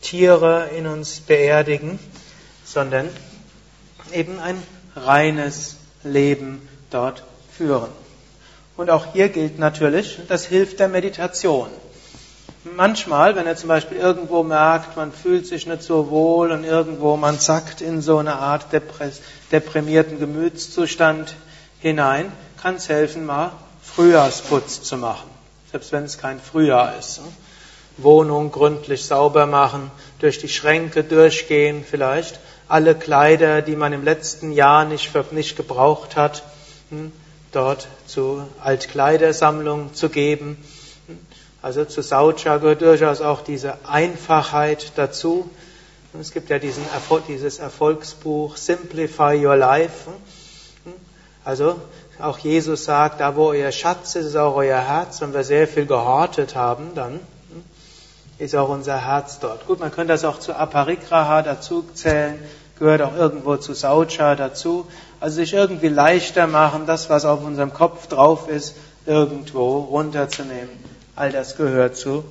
Tiere 0.00 0.68
in 0.76 0.86
uns 0.86 1.20
beerdigen, 1.20 1.98
sondern 2.64 3.08
eben 4.12 4.40
ein 4.40 4.62
reines 4.96 5.76
Leben 6.02 6.66
dort 6.90 7.22
führen. 7.56 7.99
Und 8.76 8.90
auch 8.90 9.12
hier 9.12 9.28
gilt 9.28 9.58
natürlich, 9.58 10.18
das 10.28 10.46
hilft 10.46 10.80
der 10.80 10.88
Meditation. 10.88 11.68
Manchmal, 12.76 13.36
wenn 13.36 13.46
er 13.46 13.56
zum 13.56 13.68
Beispiel 13.68 13.96
irgendwo 13.96 14.42
merkt, 14.42 14.96
man 14.96 15.12
fühlt 15.12 15.46
sich 15.46 15.66
nicht 15.66 15.82
so 15.82 16.10
wohl 16.10 16.52
und 16.52 16.64
irgendwo 16.64 17.16
man 17.16 17.40
zackt 17.40 17.80
in 17.80 18.02
so 18.02 18.18
eine 18.18 18.36
Art 18.36 18.66
deprimierten 19.50 20.18
Gemütszustand 20.18 21.34
hinein, 21.80 22.30
kann 22.60 22.74
es 22.74 22.88
helfen, 22.90 23.24
mal 23.24 23.52
Frühjahrsputz 23.82 24.82
zu 24.82 24.98
machen. 24.98 25.28
Selbst 25.70 25.92
wenn 25.92 26.04
es 26.04 26.18
kein 26.18 26.38
Frühjahr 26.38 26.98
ist. 26.98 27.20
Wohnung 27.96 28.50
gründlich 28.52 29.04
sauber 29.04 29.46
machen, 29.46 29.90
durch 30.18 30.38
die 30.38 30.48
Schränke 30.48 31.04
durchgehen 31.04 31.84
vielleicht, 31.88 32.40
alle 32.68 32.94
Kleider, 32.94 33.62
die 33.62 33.76
man 33.76 33.92
im 33.92 34.04
letzten 34.04 34.52
Jahr 34.52 34.84
nicht, 34.84 35.10
nicht 35.32 35.56
gebraucht 35.56 36.16
hat, 36.16 36.42
hm, 36.90 37.12
dort 37.52 37.88
zu 38.06 38.42
Altkleidersammlung 38.62 39.94
zu 39.94 40.08
geben. 40.08 40.56
Also 41.62 41.84
zu 41.84 42.02
Saucha 42.02 42.56
gehört 42.56 42.82
durchaus 42.82 43.20
auch 43.20 43.42
diese 43.42 43.74
Einfachheit 43.86 44.92
dazu. 44.96 45.50
Es 46.18 46.32
gibt 46.32 46.50
ja 46.50 46.58
diesen, 46.58 46.82
dieses 47.28 47.58
Erfolgsbuch 47.58 48.56
Simplify 48.56 49.36
Your 49.44 49.56
Life. 49.56 50.10
Also 51.44 51.80
auch 52.18 52.38
Jesus 52.38 52.84
sagt, 52.84 53.20
da 53.20 53.36
wo 53.36 53.48
euer 53.48 53.72
Schatz 53.72 54.14
ist, 54.14 54.26
ist 54.26 54.36
auch 54.36 54.56
euer 54.56 54.80
Herz. 54.80 55.20
Wenn 55.20 55.32
wir 55.32 55.44
sehr 55.44 55.68
viel 55.68 55.86
gehortet 55.86 56.54
haben, 56.54 56.94
dann 56.94 57.20
ist 58.38 58.56
auch 58.56 58.68
unser 58.70 59.04
Herz 59.04 59.38
dort. 59.38 59.66
Gut, 59.66 59.80
man 59.80 59.92
könnte 59.92 60.14
das 60.14 60.24
auch 60.24 60.38
zu 60.38 60.54
Aparigraha 60.54 61.42
dazu 61.42 61.84
zählen, 61.94 62.38
gehört 62.80 63.02
auch 63.02 63.14
irgendwo 63.14 63.56
zu 63.58 63.74
Saucha 63.74 64.34
dazu. 64.34 64.86
Also 65.20 65.36
sich 65.36 65.52
irgendwie 65.52 65.88
leichter 65.88 66.48
machen, 66.48 66.86
das, 66.86 67.08
was 67.10 67.24
auf 67.24 67.44
unserem 67.44 67.72
Kopf 67.72 68.08
drauf 68.08 68.48
ist, 68.48 68.74
irgendwo 69.06 69.78
runterzunehmen. 69.78 70.70
All 71.14 71.30
das 71.30 71.56
gehört 71.56 71.96
zu 71.96 72.24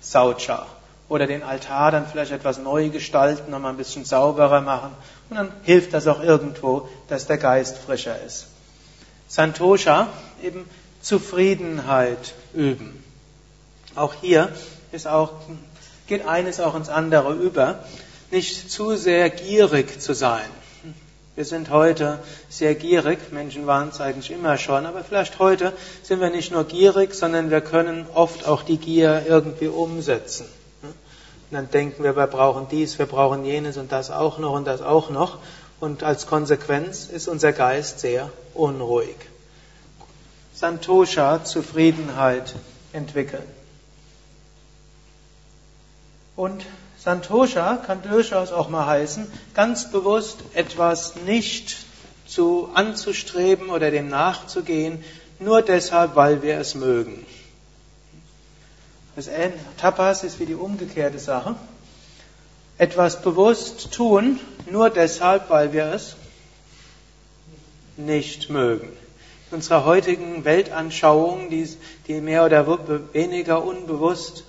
Saucha. 0.00 0.66
Oder 1.08 1.26
den 1.26 1.42
Altar 1.42 1.90
dann 1.90 2.06
vielleicht 2.06 2.32
etwas 2.32 2.58
neu 2.58 2.88
gestalten, 2.88 3.50
nochmal 3.50 3.72
ein 3.72 3.76
bisschen 3.76 4.04
sauberer 4.04 4.60
machen. 4.60 4.92
Und 5.28 5.36
dann 5.36 5.52
hilft 5.64 5.92
das 5.92 6.06
auch 6.06 6.22
irgendwo, 6.22 6.88
dass 7.08 7.26
der 7.26 7.38
Geist 7.38 7.76
frischer 7.76 8.16
ist. 8.24 8.46
Santosha, 9.28 10.08
eben 10.42 10.68
Zufriedenheit 11.02 12.34
üben. 12.54 13.02
Auch 13.96 14.14
hier 14.14 14.50
ist 14.92 15.08
auch, 15.08 15.32
geht 16.06 16.26
eines 16.26 16.60
auch 16.60 16.76
ins 16.76 16.88
andere 16.88 17.32
über. 17.32 17.80
Nicht 18.30 18.70
zu 18.70 18.96
sehr 18.96 19.30
gierig 19.30 20.00
zu 20.00 20.14
sein. 20.14 20.48
Wir 21.36 21.44
sind 21.44 21.68
heute 21.68 22.18
sehr 22.48 22.74
gierig, 22.74 23.30
Menschen 23.30 23.66
waren 23.66 23.90
es 23.90 24.00
eigentlich 24.00 24.30
immer 24.30 24.56
schon, 24.56 24.86
aber 24.86 25.04
vielleicht 25.04 25.38
heute 25.38 25.74
sind 26.02 26.20
wir 26.20 26.30
nicht 26.30 26.50
nur 26.50 26.64
gierig, 26.64 27.14
sondern 27.14 27.50
wir 27.50 27.60
können 27.60 28.06
oft 28.14 28.46
auch 28.46 28.62
die 28.62 28.78
Gier 28.78 29.26
irgendwie 29.28 29.68
umsetzen. 29.68 30.46
Und 30.82 30.94
dann 31.50 31.70
denken 31.70 32.02
wir, 32.02 32.16
wir 32.16 32.26
brauchen 32.26 32.68
dies, 32.70 32.98
wir 32.98 33.04
brauchen 33.04 33.44
jenes 33.44 33.76
und 33.76 33.92
das 33.92 34.10
auch 34.10 34.38
noch 34.38 34.52
und 34.52 34.64
das 34.64 34.80
auch 34.80 35.10
noch. 35.10 35.38
Und 35.78 36.02
als 36.02 36.26
Konsequenz 36.26 37.04
ist 37.04 37.28
unser 37.28 37.52
Geist 37.52 38.00
sehr 38.00 38.30
unruhig. 38.54 39.16
Santosha, 40.54 41.44
Zufriedenheit 41.44 42.54
entwickeln. 42.94 43.44
Und 46.34 46.64
Santosha 47.06 47.76
kann 47.76 48.02
durchaus 48.02 48.50
auch 48.50 48.68
mal 48.68 48.84
heißen, 48.84 49.28
ganz 49.54 49.92
bewusst 49.92 50.38
etwas 50.54 51.14
nicht 51.14 51.76
zu 52.26 52.68
anzustreben 52.74 53.70
oder 53.70 53.92
dem 53.92 54.08
nachzugehen, 54.08 55.04
nur 55.38 55.62
deshalb, 55.62 56.16
weil 56.16 56.42
wir 56.42 56.58
es 56.58 56.74
mögen. 56.74 57.24
Das 59.14 59.30
Tapas 59.76 60.24
ist 60.24 60.40
wie 60.40 60.46
die 60.46 60.56
umgekehrte 60.56 61.20
Sache. 61.20 61.54
Etwas 62.76 63.22
bewusst 63.22 63.92
tun, 63.92 64.40
nur 64.68 64.90
deshalb, 64.90 65.48
weil 65.48 65.72
wir 65.72 65.84
es 65.92 66.16
nicht 67.96 68.50
mögen. 68.50 68.88
In 69.52 69.58
unserer 69.58 69.84
heutigen 69.84 70.44
Weltanschauung, 70.44 71.50
die, 71.50 71.68
die 72.08 72.20
mehr 72.20 72.44
oder 72.44 72.66
weniger 73.12 73.62
unbewusst, 73.62 74.42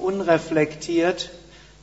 unreflektiert 0.00 1.30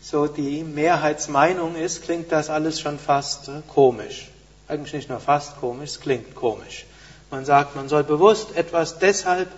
so 0.01 0.27
die 0.27 0.63
Mehrheitsmeinung 0.63 1.75
ist, 1.75 2.03
klingt 2.03 2.31
das 2.31 2.49
alles 2.49 2.79
schon 2.79 2.97
fast 2.97 3.47
äh, 3.47 3.61
komisch. 3.67 4.29
Eigentlich 4.67 4.93
nicht 4.93 5.09
nur 5.09 5.19
fast 5.19 5.57
komisch, 5.57 5.91
es 5.91 5.99
klingt 5.99 6.35
komisch. 6.35 6.85
Man 7.29 7.45
sagt, 7.45 7.75
man 7.75 7.87
soll 7.87 8.03
bewusst 8.03 8.55
etwas 8.55 8.99
deshalb 8.99 9.49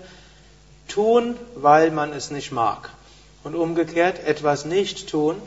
tun, 0.87 1.37
weil 1.55 1.91
man 1.91 2.11
es 2.11 2.29
nicht 2.29 2.51
mag. 2.51 2.89
Und 3.43 3.55
umgekehrt 3.55 4.19
etwas 4.25 4.65
nicht 4.65 5.09
tun, 5.09 5.41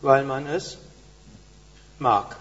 weil 0.00 0.24
man 0.24 0.46
es 0.46 0.78
mag. 1.98 2.36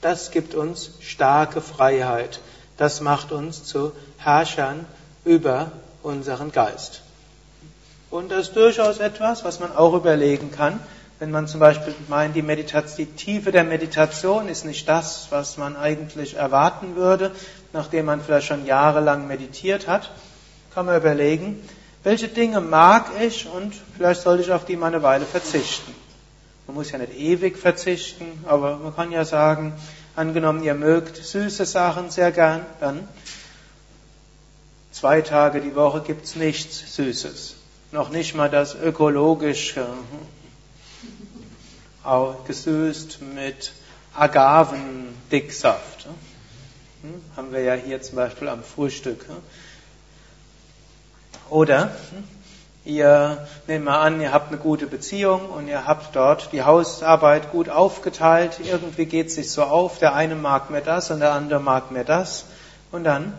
Das 0.00 0.30
gibt 0.30 0.54
uns 0.54 0.92
starke 1.00 1.60
Freiheit. 1.60 2.40
Das 2.76 3.00
macht 3.00 3.32
uns 3.32 3.64
zu 3.64 3.92
Herrschern 4.18 4.86
über 5.24 5.72
unseren 6.02 6.52
Geist. 6.52 7.02
Und 8.10 8.32
das 8.32 8.48
ist 8.48 8.56
durchaus 8.56 8.98
etwas, 8.98 9.44
was 9.44 9.60
man 9.60 9.74
auch 9.76 9.94
überlegen 9.94 10.50
kann, 10.50 10.80
wenn 11.20 11.30
man 11.30 11.46
zum 11.46 11.60
Beispiel 11.60 11.94
meint, 12.08 12.34
die, 12.34 12.42
Meditation, 12.42 12.96
die 12.96 13.06
Tiefe 13.06 13.52
der 13.52 13.62
Meditation 13.62 14.48
ist 14.48 14.64
nicht 14.64 14.88
das, 14.88 15.28
was 15.30 15.58
man 15.58 15.76
eigentlich 15.76 16.34
erwarten 16.34 16.96
würde, 16.96 17.30
nachdem 17.72 18.06
man 18.06 18.20
vielleicht 18.20 18.48
schon 18.48 18.66
jahrelang 18.66 19.28
meditiert 19.28 19.86
hat, 19.86 20.10
kann 20.74 20.86
man 20.86 20.96
überlegen, 20.96 21.62
welche 22.02 22.26
Dinge 22.26 22.60
mag 22.60 23.10
ich 23.20 23.46
und 23.46 23.74
vielleicht 23.96 24.22
sollte 24.22 24.42
ich 24.42 24.50
auf 24.50 24.64
die 24.64 24.76
mal 24.76 24.88
eine 24.88 25.02
Weile 25.02 25.26
verzichten. 25.26 25.94
Man 26.66 26.76
muss 26.76 26.90
ja 26.90 26.98
nicht 26.98 27.14
ewig 27.14 27.58
verzichten, 27.58 28.44
aber 28.46 28.76
man 28.76 28.96
kann 28.96 29.12
ja 29.12 29.24
sagen, 29.24 29.74
angenommen 30.16 30.62
ihr 30.62 30.74
mögt 30.74 31.16
süße 31.16 31.66
Sachen 31.66 32.10
sehr 32.10 32.32
gern, 32.32 32.64
dann 32.80 33.06
zwei 34.90 35.20
Tage 35.20 35.60
die 35.60 35.76
Woche 35.76 36.00
gibt's 36.00 36.34
nichts 36.34 36.96
Süßes 36.96 37.59
noch 37.92 38.10
nicht 38.10 38.34
mal 38.34 38.48
das 38.48 38.74
ökologische, 38.74 39.86
gesüßt 42.46 43.20
mit 43.34 43.72
Agavendicksaft. 44.14 46.06
Hm, 47.02 47.22
haben 47.36 47.52
wir 47.52 47.62
ja 47.62 47.74
hier 47.74 48.00
zum 48.02 48.16
Beispiel 48.16 48.48
am 48.48 48.62
Frühstück. 48.62 49.24
Oder 51.48 51.84
hm, 51.84 52.24
ihr 52.84 53.46
nehmt 53.66 53.84
mal 53.84 54.00
an, 54.00 54.20
ihr 54.20 54.32
habt 54.32 54.48
eine 54.48 54.58
gute 54.58 54.86
Beziehung 54.86 55.48
und 55.50 55.68
ihr 55.68 55.86
habt 55.86 56.14
dort 56.14 56.52
die 56.52 56.62
Hausarbeit 56.62 57.50
gut 57.52 57.68
aufgeteilt. 57.68 58.60
Irgendwie 58.64 59.06
geht 59.06 59.28
es 59.28 59.34
sich 59.34 59.50
so 59.50 59.62
auf. 59.62 59.98
Der 59.98 60.14
eine 60.14 60.36
mag 60.36 60.70
mir 60.70 60.80
das 60.80 61.10
und 61.10 61.20
der 61.20 61.32
andere 61.32 61.60
mag 61.60 61.90
mir 61.90 62.04
das. 62.04 62.44
Und 62.92 63.04
dann 63.04 63.34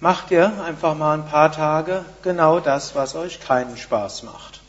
macht 0.00 0.30
ihr 0.30 0.62
einfach 0.62 0.94
mal 0.94 1.18
ein 1.18 1.26
paar 1.26 1.52
Tage 1.52 2.04
genau 2.22 2.60
das, 2.60 2.94
was 2.94 3.14
euch 3.14 3.40
keinen 3.40 3.76
Spaß 3.76 4.22
macht. 4.24 4.60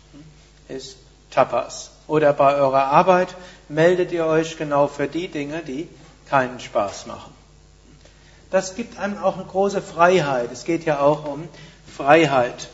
Ist 0.68 0.98
Tapas. 1.32 1.92
Oder 2.08 2.34
bei 2.34 2.56
eurer 2.56 2.86
Arbeit 2.86 3.36
meldet 3.68 4.12
ihr 4.12 4.26
euch 4.26 4.58
genau 4.58 4.88
für 4.88 5.08
die 5.08 5.28
Dinge, 5.28 5.62
die 5.64 5.90
keinen 6.30 6.60
Spaß 6.60 7.08
machen. 7.08 7.34
Das 8.52 8.76
gibt 8.76 9.00
einem 9.00 9.18
auch 9.18 9.36
eine 9.36 9.46
große 9.46 9.82
Freiheit. 9.82 10.52
Es 10.52 10.64
geht 10.64 10.86
ja 10.86 11.00
auch 11.00 11.26
um 11.26 11.48
Freiheit. 11.88 12.70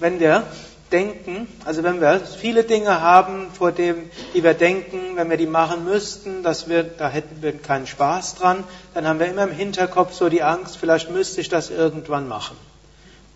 Wenn 0.00 0.20
wir 0.20 0.42
denken, 0.92 1.48
also 1.64 1.82
wenn 1.82 2.00
wir 2.00 2.20
viele 2.20 2.64
Dinge 2.64 3.00
haben, 3.00 3.48
vor 3.52 3.72
dem, 3.72 4.10
die 4.34 4.42
wir 4.42 4.54
denken, 4.54 5.16
wenn 5.16 5.28
wir 5.28 5.36
die 5.36 5.46
machen 5.46 5.84
müssten, 5.84 6.42
dass 6.42 6.68
wir, 6.68 6.84
da 6.84 7.08
hätten 7.08 7.42
wir 7.42 7.52
keinen 7.52 7.86
Spaß 7.86 8.36
dran, 8.36 8.64
dann 8.94 9.06
haben 9.06 9.18
wir 9.18 9.26
immer 9.26 9.44
im 9.44 9.52
Hinterkopf 9.52 10.12
so 10.12 10.28
die 10.28 10.42
Angst, 10.42 10.76
vielleicht 10.76 11.10
müsste 11.10 11.40
ich 11.40 11.48
das 11.48 11.70
irgendwann 11.70 12.28
machen. 12.28 12.56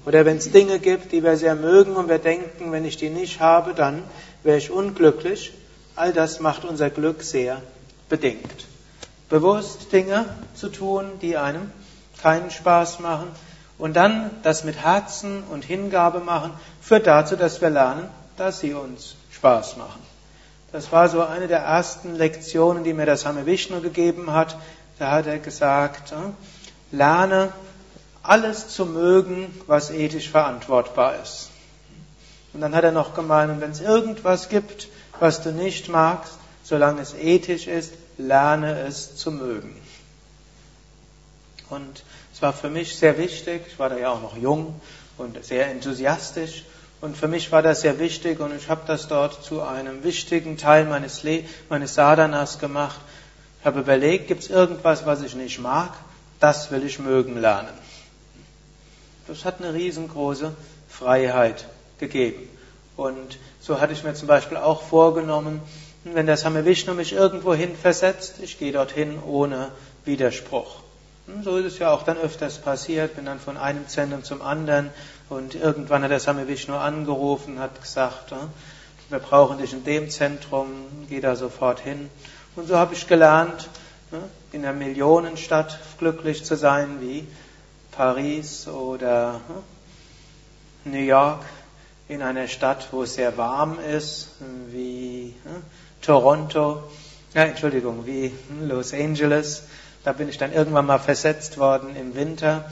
Oder 0.06 0.24
wenn 0.24 0.38
es 0.38 0.50
Dinge 0.50 0.78
gibt, 0.78 1.12
die 1.12 1.22
wir 1.22 1.36
sehr 1.36 1.54
mögen 1.54 1.96
und 1.96 2.08
wir 2.08 2.18
denken, 2.18 2.72
wenn 2.72 2.84
ich 2.84 2.96
die 2.96 3.10
nicht 3.10 3.40
habe, 3.40 3.74
dann 3.74 4.02
wäre 4.42 4.58
ich 4.58 4.70
unglücklich. 4.70 5.52
All 5.94 6.12
das 6.12 6.40
macht 6.40 6.64
unser 6.64 6.88
Glück 6.88 7.22
sehr 7.22 7.60
bedingt. 8.08 8.66
Bewusst 9.28 9.92
Dinge 9.92 10.24
zu 10.54 10.68
tun, 10.68 11.04
die 11.20 11.36
einem 11.36 11.70
keinen 12.22 12.50
Spaß 12.50 13.00
machen, 13.00 13.28
und 13.80 13.94
dann 13.94 14.30
das 14.42 14.62
mit 14.62 14.76
Herzen 14.76 15.42
und 15.44 15.64
Hingabe 15.64 16.20
machen, 16.20 16.52
führt 16.80 17.06
dazu, 17.06 17.34
dass 17.34 17.60
wir 17.60 17.70
lernen, 17.70 18.08
dass 18.36 18.60
sie 18.60 18.74
uns 18.74 19.16
Spaß 19.32 19.78
machen. 19.78 20.00
Das 20.70 20.92
war 20.92 21.08
so 21.08 21.22
eine 21.22 21.48
der 21.48 21.60
ersten 21.60 22.14
Lektionen, 22.14 22.84
die 22.84 22.92
mir 22.92 23.06
das 23.06 23.22
Same 23.22 23.46
Vishnu 23.46 23.80
gegeben 23.80 24.32
hat. 24.32 24.56
Da 24.98 25.10
hat 25.10 25.26
er 25.26 25.38
gesagt, 25.38 26.12
äh, 26.12 26.94
lerne 26.94 27.52
alles 28.22 28.68
zu 28.68 28.84
mögen, 28.84 29.52
was 29.66 29.90
ethisch 29.90 30.28
verantwortbar 30.28 31.16
ist. 31.20 31.48
Und 32.52 32.60
dann 32.60 32.74
hat 32.74 32.84
er 32.84 32.92
noch 32.92 33.14
gemeint, 33.14 33.60
wenn 33.60 33.70
es 33.70 33.80
irgendwas 33.80 34.48
gibt, 34.48 34.88
was 35.18 35.42
du 35.42 35.52
nicht 35.52 35.88
magst, 35.88 36.34
solange 36.64 37.00
es 37.00 37.14
ethisch 37.14 37.66
ist, 37.66 37.94
lerne 38.18 38.80
es 38.80 39.16
zu 39.16 39.32
mögen. 39.32 39.74
Und 41.70 42.04
war 42.42 42.52
für 42.52 42.70
mich 42.70 42.96
sehr 42.96 43.18
wichtig, 43.18 43.62
ich 43.66 43.78
war 43.78 43.88
da 43.88 43.98
ja 43.98 44.10
auch 44.10 44.22
noch 44.22 44.36
jung 44.36 44.80
und 45.18 45.44
sehr 45.44 45.68
enthusiastisch. 45.68 46.64
Und 47.00 47.16
für 47.16 47.28
mich 47.28 47.50
war 47.50 47.62
das 47.62 47.80
sehr 47.80 47.98
wichtig 47.98 48.40
und 48.40 48.54
ich 48.54 48.68
habe 48.68 48.82
das 48.86 49.08
dort 49.08 49.42
zu 49.42 49.62
einem 49.62 50.04
wichtigen 50.04 50.58
Teil 50.58 50.84
meines, 50.84 51.22
Le 51.22 51.44
meines 51.70 51.94
Sadhanas 51.94 52.58
gemacht. 52.58 53.00
Ich 53.60 53.66
habe 53.66 53.80
überlegt, 53.80 54.28
gibt 54.28 54.42
es 54.42 54.50
irgendwas, 54.50 55.06
was 55.06 55.22
ich 55.22 55.34
nicht 55.34 55.60
mag? 55.60 55.92
Das 56.40 56.70
will 56.70 56.84
ich 56.84 56.98
mögen 56.98 57.40
lernen. 57.40 57.72
Das 59.26 59.44
hat 59.44 59.62
eine 59.62 59.72
riesengroße 59.72 60.52
Freiheit 60.88 61.66
gegeben. 61.98 62.48
Und 62.96 63.38
so 63.60 63.80
hatte 63.80 63.92
ich 63.94 64.04
mir 64.04 64.14
zum 64.14 64.28
Beispiel 64.28 64.58
auch 64.58 64.82
vorgenommen, 64.82 65.62
wenn 66.04 66.26
der 66.26 66.36
Same 66.36 66.64
Vishnu 66.64 66.94
mich 66.94 67.12
irgendwo 67.12 67.54
hin 67.54 67.76
versetzt, 67.76 68.36
ich 68.42 68.58
gehe 68.58 68.72
dorthin 68.72 69.22
ohne 69.22 69.70
Widerspruch. 70.04 70.79
Hm, 71.32 71.42
so 71.44 71.56
ist 71.58 71.66
es 71.66 71.78
ja 71.78 71.92
auch 71.92 72.02
dann 72.02 72.18
öfters 72.18 72.58
passiert, 72.58 73.16
bin 73.16 73.26
dann 73.26 73.38
von 73.38 73.56
einem 73.56 73.86
Zentrum 73.86 74.24
zum 74.24 74.42
anderen 74.42 74.90
und 75.28 75.54
irgendwann 75.54 76.02
hat 76.02 76.10
der 76.10 76.20
Same 76.20 76.48
Vishnu 76.48 76.74
angerufen, 76.74 77.60
hat 77.60 77.80
gesagt, 77.80 78.32
hm, 78.32 78.38
wir 79.10 79.18
brauchen 79.18 79.58
dich 79.58 79.72
in 79.72 79.84
dem 79.84 80.10
Zentrum, 80.10 80.68
geh 81.08 81.20
da 81.20 81.36
sofort 81.36 81.80
hin. 81.80 82.10
Und 82.56 82.68
so 82.68 82.76
habe 82.76 82.94
ich 82.94 83.06
gelernt, 83.06 83.68
hm, 84.10 84.20
in 84.52 84.64
einer 84.64 84.76
Millionenstadt 84.76 85.78
glücklich 85.98 86.44
zu 86.44 86.56
sein 86.56 87.00
wie 87.00 87.26
Paris 87.92 88.66
oder 88.66 89.40
New 90.84 90.98
York, 90.98 91.44
in 92.08 92.22
einer 92.22 92.48
Stadt, 92.48 92.88
wo 92.90 93.04
es 93.04 93.14
sehr 93.14 93.36
warm 93.36 93.78
ist, 93.78 94.30
wie 94.70 95.34
Toronto, 96.02 96.82
ja, 97.34 97.42
Entschuldigung, 97.42 98.04
wie 98.06 98.32
Los 98.62 98.92
Angeles 98.92 99.62
da 100.04 100.12
bin 100.12 100.28
ich 100.28 100.38
dann 100.38 100.52
irgendwann 100.52 100.86
mal 100.86 100.98
versetzt 100.98 101.58
worden 101.58 101.94
im 101.96 102.14
Winter. 102.14 102.70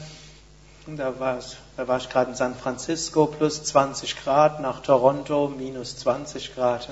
Da, 0.86 1.20
war's, 1.20 1.58
da 1.76 1.86
war 1.86 1.98
ich 1.98 2.08
gerade 2.08 2.30
in 2.30 2.36
San 2.36 2.54
Francisco, 2.54 3.26
plus 3.26 3.62
20 3.64 4.22
Grad, 4.22 4.60
nach 4.60 4.80
Toronto, 4.80 5.52
minus 5.54 5.98
20 5.98 6.54
Grad. 6.54 6.88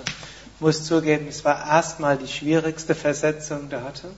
Ich 0.57 0.61
muss 0.61 0.85
zugeben, 0.85 1.27
es 1.29 1.45
war 1.47 1.67
erstmal 1.67 2.19
die 2.19 2.29
schwierigste 2.29 2.95
Versetzung 2.95 3.71
da 3.71 3.83
hatte, 3.83 4.09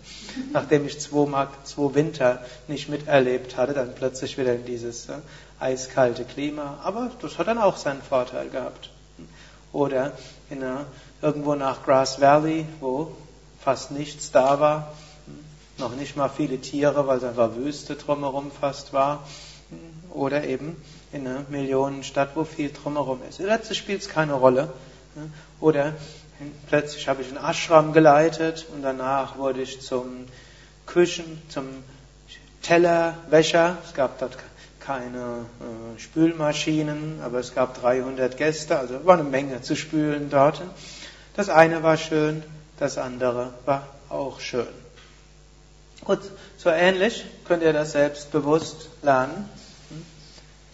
nachdem 0.53 0.87
ich 0.87 1.01
zwei, 1.01 1.47
zwei 1.63 1.95
Winter 1.95 2.43
nicht 2.67 2.89
miterlebt 2.89 3.57
hatte, 3.57 3.73
dann 3.73 3.95
plötzlich 3.95 4.37
wieder 4.37 4.55
in 4.55 4.65
dieses 4.65 5.09
äh, 5.09 5.15
eiskalte 5.61 6.25
Klima. 6.25 6.79
Aber 6.83 7.11
das 7.23 7.39
hat 7.39 7.47
dann 7.47 7.59
auch 7.59 7.77
seinen 7.77 8.03
Vorteil 8.03 8.49
gehabt. 8.49 8.91
Oder 9.73 10.13
in 10.51 10.63
einer 10.63 10.87
irgendwo 11.23 11.55
nach 11.55 11.85
Grass 11.85 12.21
Valley, 12.21 12.67
wo 12.81 13.13
fast 13.61 13.93
nichts 13.93 14.33
da 14.33 14.59
war, 14.59 14.93
noch 15.79 15.95
nicht 15.95 16.17
mal 16.17 16.29
viele 16.29 16.61
Tiere, 16.61 17.07
weil 17.07 17.19
es 17.19 17.25
einfach 17.25 17.55
Wüste 17.57 17.97
drumherum 17.97 18.51
fast 18.51 18.93
war, 18.93 19.27
oder 20.11 20.45
eben 20.45 20.77
in 21.13 21.27
einer 21.27 21.45
Millionenstadt, 21.49 22.31
wo 22.35 22.45
viel 22.45 22.73
drumherum 22.73 23.21
ist. 23.29 23.39
Letztlich 23.39 23.79
spielt 23.79 24.03
es 24.03 24.09
keine 24.09 24.35
Rolle. 24.35 24.73
Oder 25.61 25.95
plötzlich 26.69 27.09
habe 27.09 27.23
ich 27.23 27.29
einen 27.29 27.45
Ashram 27.45 27.93
geleitet 27.93 28.67
und 28.75 28.83
danach 28.83 29.39
wurde 29.39 29.63
ich 29.63 29.81
zum 29.81 30.27
Küchen, 30.87 31.43
zum 31.49 31.67
Tellerwäscher. 32.63 33.79
Es 33.85 33.95
gab 33.95 34.19
dort 34.19 34.39
keine 34.81 35.45
äh, 35.61 36.01
Spülmaschinen, 36.01 37.21
aber 37.23 37.41
es 37.41 37.55
gab 37.55 37.81
300 37.81 38.37
Gäste, 38.37 38.79
also 38.79 39.05
war 39.05 39.15
eine 39.15 39.25
Menge 39.25 39.61
zu 39.61 39.77
spülen 39.77 40.31
dort. 40.31 40.63
Das 41.35 41.51
eine 41.51 41.83
war 41.83 41.97
schön, 41.97 42.43
das 42.79 42.97
andere 42.97 43.53
war 43.67 43.87
auch 44.09 44.41
schön. 44.41 44.67
Gut, 46.09 46.21
so 46.57 46.71
ähnlich 46.71 47.23
könnt 47.47 47.63
ihr 47.63 47.75
das 47.75 47.93
selbstbewusst 47.93 48.89
lernen. 49.03 49.47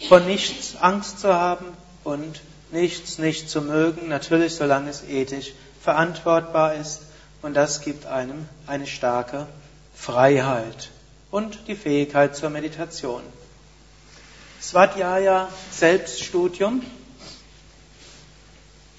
Von 0.08 0.24
nichts 0.26 0.76
Angst 0.76 1.18
zu 1.18 1.34
haben 1.34 1.66
und 2.04 2.40
nichts 2.70 3.18
nicht 3.18 3.50
zu 3.50 3.60
mögen, 3.60 4.06
natürlich 4.06 4.54
solange 4.54 4.90
es 4.90 5.02
ethisch 5.02 5.50
verantwortbar 5.82 6.76
ist. 6.76 7.00
Und 7.42 7.54
das 7.54 7.80
gibt 7.80 8.06
einem 8.06 8.48
eine 8.68 8.86
starke 8.86 9.48
Freiheit 9.92 10.90
und 11.32 11.66
die 11.66 11.74
Fähigkeit 11.74 12.36
zur 12.36 12.50
Meditation. 12.50 13.22
Svadhyaya, 14.62 15.48
Selbststudium 15.72 16.80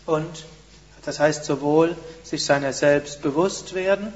und 0.05 0.43
das 1.05 1.17
heißt 1.21 1.45
sowohl 1.45 1.95
sich 2.23 2.43
seiner 2.43 2.73
selbst 2.73 3.21
bewusst 3.21 3.73
werden 3.73 4.11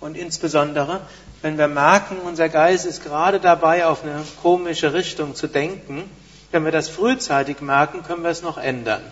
und 0.00 0.16
insbesondere, 0.16 1.00
wenn 1.42 1.58
wir 1.58 1.68
merken, 1.68 2.18
unser 2.24 2.48
Geist 2.48 2.86
ist 2.86 3.04
gerade 3.04 3.40
dabei, 3.40 3.86
auf 3.86 4.02
eine 4.02 4.24
komische 4.42 4.92
Richtung 4.92 5.34
zu 5.34 5.46
denken, 5.46 6.04
wenn 6.50 6.64
wir 6.64 6.72
das 6.72 6.88
frühzeitig 6.88 7.60
merken, 7.60 8.02
können 8.02 8.22
wir 8.22 8.30
es 8.30 8.42
noch 8.42 8.58
ändern. 8.58 9.02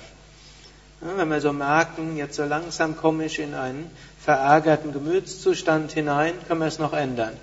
Wenn 1.01 1.29
wir 1.29 1.41
so 1.41 1.53
merken, 1.53 2.17
jetzt 2.17 2.37
so 2.37 2.45
langsam 2.45 2.97
komme 2.97 3.27
ich 3.27 3.39
in 3.39 3.55
einen 3.55 3.91
verärgerten 4.19 4.93
Gemütszustand 4.93 5.93
hinein, 5.93 6.33
können 6.49 6.61
wir 6.61 6.67
es 6.67 6.79
noch 6.79 6.95
ändern. 6.95 7.35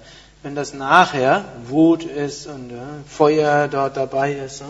Wenn 0.41 0.56
das 0.56 0.74
nachher 0.74 1.46
Wut 1.67 2.04
ist 2.04 2.48
und 2.48 2.72
Feuer 3.08 3.69
dort 3.69 3.96
dabei 3.96 4.34
ist, 4.34 4.63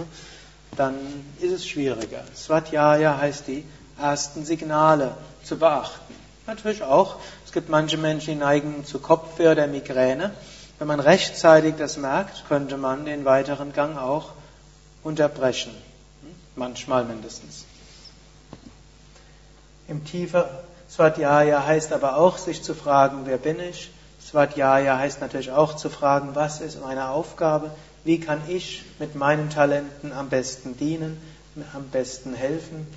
dann 0.76 0.96
ist 1.40 1.52
es 1.52 1.68
schwieriger. 1.68 2.24
Svatjaya 2.36 3.18
heißt 3.18 3.48
die 3.48 3.64
ersten 4.00 4.46
Signale 4.46 5.16
zu 5.44 5.58
beachten. 5.58 6.14
Natürlich 6.46 6.84
auch, 6.84 7.16
es 7.54 7.56
gibt 7.56 7.70
manche 7.70 8.00
Menschen, 8.00 8.34
die 8.34 8.40
neigen 8.40 8.84
zu 8.84 8.98
Kopfweh 8.98 9.50
oder 9.50 9.68
Migräne. 9.68 10.32
Wenn 10.80 10.88
man 10.88 11.00
rechtzeitig 11.00 11.76
das 11.78 11.98
merkt, 11.98 12.46
könnte 12.48 12.78
man 12.78 13.06
den 13.06 13.26
weiteren 13.26 13.74
Gang 13.74 13.96
auch 13.96 14.32
unterbrechen. 15.04 15.70
Hm? 15.70 16.34
Manchmal 16.56 17.06
mindestens. 17.06 17.66
Im 19.88 20.04
tiefer 20.04 20.64
Swadhyaya 20.90 21.64
heißt 21.64 21.94
aber 21.94 22.18
auch, 22.18 22.40
sich 22.40 22.64
zu 22.64 22.74
fragen, 22.74 23.28
wer 23.28 23.38
bin 23.38 23.60
ich? 23.60 23.92
Svadhyaya 24.20 24.98
heißt 24.98 25.22
natürlich 25.22 25.52
auch 25.52 25.76
zu 25.76 25.92
fragen, 25.92 26.30
was 26.34 26.60
ist 26.60 26.82
meine 26.82 27.10
Aufgabe? 27.10 27.70
Wie 28.04 28.20
kann 28.20 28.42
ich 28.48 28.84
mit 28.98 29.14
meinen 29.14 29.52
Talenten 29.52 30.12
am 30.12 30.30
besten 30.30 30.76
dienen, 30.76 31.22
am 31.76 31.88
besten 31.90 32.34
helfen? 32.34 32.88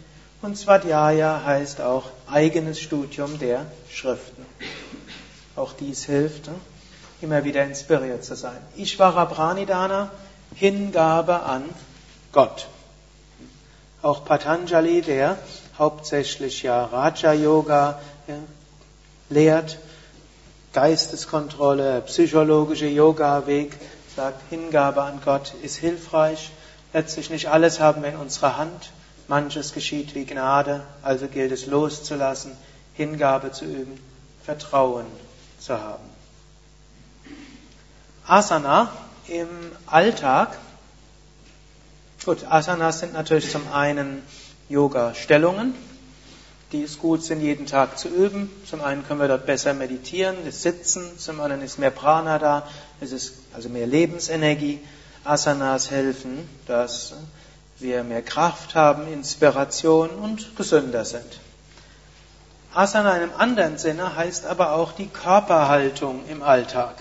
Und 0.43 0.57
Svadhyaya 0.57 1.43
heißt 1.45 1.81
auch 1.81 2.05
eigenes 2.31 2.79
Studium 2.81 3.39
der 3.39 3.67
Schriften. 3.91 4.36
Auch 5.55 5.73
dies 5.73 6.05
hilft, 6.05 6.51
immer 7.21 7.45
wieder 7.45 7.65
inspiriert 7.65 8.25
zu 8.25 8.37
sein. 8.37 8.59
Ishvara 8.77 9.25
Pranidhana, 9.25 10.11
Hingabe 10.55 11.43
an 11.43 11.65
Gott. 12.33 12.67
Auch 14.03 14.25
Patanjali, 14.25 15.03
der 15.03 15.39
hauptsächlich 15.79 16.63
ja 16.63 16.85
Raja 16.85 17.33
Yoga 17.33 17.99
lehrt, 19.29 19.79
Geisteskontrolle, 20.73 22.03
psychologische 22.03 22.87
Yoga-Weg, 22.87 23.73
sagt, 24.15 24.41
Hingabe 24.51 25.03
an 25.03 25.21
Gott 25.25 25.55
ist 25.63 25.77
hilfreich. 25.77 26.51
Letztlich 26.93 27.31
nicht 27.31 27.49
alles 27.49 27.81
haben 27.81 28.03
wir 28.03 28.11
in 28.11 28.17
unserer 28.17 28.59
Hand. 28.59 28.91
Manches 29.29 29.73
geschieht 29.73 30.15
wie 30.15 30.25
Gnade, 30.25 30.83
also 31.03 31.27
gilt 31.29 31.51
es 31.51 31.67
loszulassen, 31.67 32.53
Hingabe 32.95 33.53
zu 33.53 33.65
üben, 33.65 33.99
Vertrauen 34.47 35.07
zu 35.59 35.81
haben. 35.81 36.05
Asana 38.29 38.93
im 39.27 39.49
Alltag. 39.87 40.57
Gut, 42.25 42.45
Asanas 42.49 43.01
sind 43.01 43.13
natürlich 43.13 43.51
zum 43.51 43.73
einen 43.73 44.23
Yoga-Stellungen, 44.69 45.75
die 46.71 46.85
es 46.85 46.99
gut 46.99 47.25
sind, 47.25 47.41
jeden 47.41 47.67
Tag 47.67 47.99
zu 47.99 48.09
üben. 48.09 48.49
Zum 48.65 48.83
einen 48.83 49.05
können 49.05 49.19
wir 49.19 49.27
dort 49.27 49.47
besser 49.47 49.75
meditieren, 49.75 50.37
das 50.45 50.63
Sitzen, 50.63 51.19
zum 51.19 51.41
anderen 51.41 51.63
ist 51.63 51.81
mehr 51.81 51.91
Prana 51.91 52.39
da, 52.39 52.69
es 53.01 53.11
ist 53.11 53.35
also 53.53 53.69
mehr 53.69 53.89
Lebensenergie. 53.89 54.81
Asanas 55.25 55.91
helfen, 55.91 56.49
dass 56.69 57.15
wir 57.81 58.05
mehr 58.05 58.23
Kraft 58.23 58.77
haben, 58.77 59.13
Inspiration 59.13 60.11
und 60.11 60.55
gesünder 60.57 61.05
sind. 61.05 61.41
Asana 62.77 63.17
in 63.17 63.23
einem 63.23 63.33
anderen 63.39 63.79
Sinne 63.79 64.17
heißt 64.17 64.45
aber 64.45 64.73
auch 64.73 64.93
die 64.93 65.07
Körperhaltung 65.07 66.21
im 66.29 66.43
Alltag. 66.43 66.95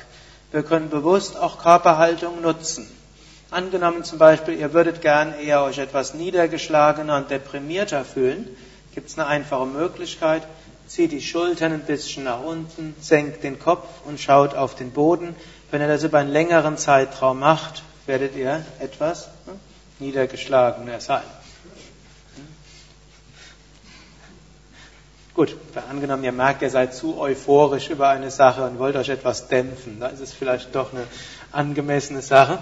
Wir 0.54 0.64
können 0.64 0.90
bewusst 0.90 1.36
auch 1.36 1.62
Körperhaltung 1.62 2.40
nutzen. 2.40 2.88
Angenommen 3.52 4.06
zum 4.06 4.18
Beispiel, 4.18 4.54
ihr 4.58 4.72
würdet 4.72 5.02
gern 5.02 5.38
eher 5.38 5.64
euch 5.64 5.78
etwas 5.78 6.14
niedergeschlagener 6.14 7.18
und 7.18 7.30
deprimierter 7.30 8.06
fühlen, 8.06 8.48
gibt 8.94 9.10
es 9.10 9.20
eine 9.20 9.28
einfache 9.28 9.66
Möglichkeit. 9.66 10.44
Zieht 10.88 11.12
die 11.12 11.22
Schultern 11.22 11.74
ein 11.74 11.82
bisschen 11.82 12.24
nach 12.24 12.42
unten, 12.42 12.96
senkt 13.02 13.44
den 13.44 13.60
Kopf 13.60 13.86
und 14.06 14.18
schaut 14.18 14.56
auf 14.56 14.76
den 14.76 14.92
Boden. 14.92 15.36
Wenn 15.72 15.82
ihr 15.82 15.90
das 15.90 16.04
über 16.04 16.20
einen 16.20 16.32
längeren 16.32 16.78
Zeitraum 16.78 17.40
macht, 17.40 17.84
werdet 18.06 18.34
ihr 18.38 18.64
etwas 18.80 19.28
hm, 19.46 19.60
niedergeschlagener 20.00 21.02
sein. 21.02 21.24
Gut, 25.36 25.54
angenommen, 25.90 26.24
ihr 26.24 26.32
merkt, 26.32 26.62
ihr 26.62 26.70
seid 26.70 26.96
zu 26.96 27.20
euphorisch 27.20 27.90
über 27.90 28.08
eine 28.08 28.32
Sache 28.32 28.64
und 28.64 28.80
wollt 28.80 28.96
euch 28.96 29.10
etwas 29.10 29.50
dämpfen, 29.50 30.00
da 30.00 30.08
ist 30.08 30.22
es 30.22 30.32
vielleicht 30.32 30.74
doch 30.74 30.94
eine 30.94 31.04
angemessene 31.52 32.22
Sache. 32.22 32.60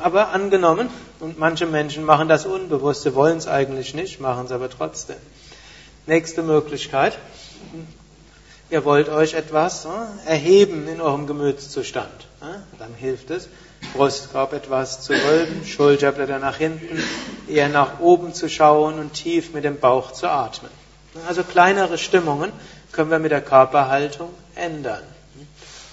Aber 0.00 0.28
angenommen, 0.28 0.88
und 1.18 1.40
manche 1.40 1.66
Menschen 1.66 2.04
machen 2.04 2.28
das 2.28 2.46
unbewusst, 2.46 3.02
sie 3.02 3.16
wollen 3.16 3.38
es 3.38 3.48
eigentlich 3.48 3.94
nicht, 3.94 4.20
machen 4.20 4.46
es 4.46 4.52
aber 4.52 4.70
trotzdem. 4.70 5.16
Nächste 6.06 6.44
Möglichkeit. 6.44 7.18
Ihr 8.70 8.84
wollt 8.84 9.08
euch 9.08 9.34
etwas 9.34 9.84
äh, 9.84 9.88
erheben 10.30 10.86
in 10.86 11.00
eurem 11.00 11.26
Gemütszustand. 11.26 12.28
Äh? 12.40 12.58
Dann 12.78 12.94
hilft 12.94 13.30
es, 13.30 13.48
Brustkorb 13.92 14.52
etwas 14.52 15.00
zu 15.00 15.14
wölben, 15.14 15.64
Schulterblätter 15.66 16.38
nach 16.38 16.58
hinten, 16.58 17.02
eher 17.48 17.68
nach 17.68 17.98
oben 17.98 18.34
zu 18.34 18.48
schauen 18.48 19.00
und 19.00 19.14
tief 19.14 19.52
mit 19.52 19.64
dem 19.64 19.80
Bauch 19.80 20.12
zu 20.12 20.28
atmen. 20.28 20.70
Also 21.26 21.44
kleinere 21.44 21.96
Stimmungen 21.96 22.52
können 22.92 23.10
wir 23.10 23.18
mit 23.18 23.30
der 23.30 23.40
Körperhaltung 23.40 24.30
ändern. 24.54 25.02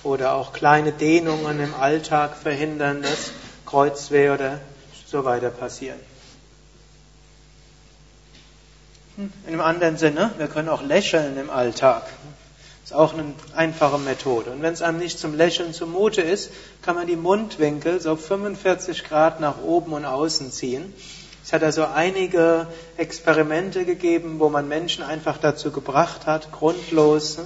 Oder 0.04 0.34
auch 0.34 0.52
kleine 0.52 0.92
Dehnungen 0.92 1.60
im 1.60 1.76
Alltag 1.76 2.36
verhindern, 2.36 3.04
dass 3.04 3.32
Kreuzweh 3.66 4.32
oder 4.32 4.60
so 5.06 5.24
weiter 5.24 5.50
passieren. 5.50 6.00
In 9.18 9.32
einem 9.48 9.62
anderen 9.62 9.98
Sinne, 9.98 10.32
wir 10.38 10.48
können 10.48 10.70
auch 10.70 10.82
lächeln 10.82 11.38
im 11.38 11.50
Alltag. 11.50 12.04
Das 12.82 12.92
ist 12.92 12.94
auch 12.94 13.14
eine 13.14 13.34
einfache 13.56 14.00
Methode. 14.00 14.50
Und 14.50 14.64
wenn 14.64 14.74
es 14.74 14.82
einem 14.82 14.98
nicht 14.98 15.20
zum 15.20 15.36
Lächeln 15.36 15.74
zumute 15.74 16.22
ist, 16.22 16.52
kann 16.82 16.96
man 16.96 17.06
die 17.06 17.16
Mundwinkel 17.16 18.02
so 18.02 18.16
45 18.16 19.04
Grad 19.04 19.40
nach 19.40 19.62
oben 19.62 19.94
und 19.94 20.06
außen 20.06 20.52
ziehen. 20.52 20.94
Es 21.44 21.54
hat 21.54 21.64
also 21.64 21.86
einige 21.86 22.68
Experimente 22.98 23.86
gegeben, 23.86 24.40
wo 24.40 24.50
man 24.50 24.68
Menschen 24.68 25.04
einfach 25.04 25.38
dazu 25.38 25.72
gebracht 25.72 26.26
hat, 26.28 26.52
grundlos 26.52 27.40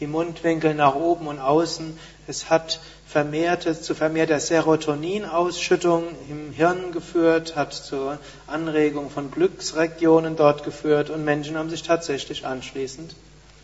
die 0.00 0.06
Mundwinkel 0.06 0.74
nach 0.74 0.94
oben 0.94 1.26
und 1.26 1.38
außen. 1.38 1.98
Es 2.26 2.50
hat 2.50 2.80
vermehrte, 3.06 3.80
zu 3.80 3.94
vermehrter 3.94 4.38
Serotoninausschüttung 4.38 6.04
im 6.28 6.52
Hirn 6.52 6.92
geführt, 6.92 7.56
hat 7.56 7.72
zur 7.72 8.18
Anregung 8.46 9.10
von 9.10 9.30
Glücksregionen 9.30 10.36
dort 10.36 10.62
geführt 10.62 11.08
und 11.10 11.24
Menschen 11.24 11.56
haben 11.56 11.70
sich 11.70 11.82
tatsächlich 11.82 12.46
anschließend 12.46 13.14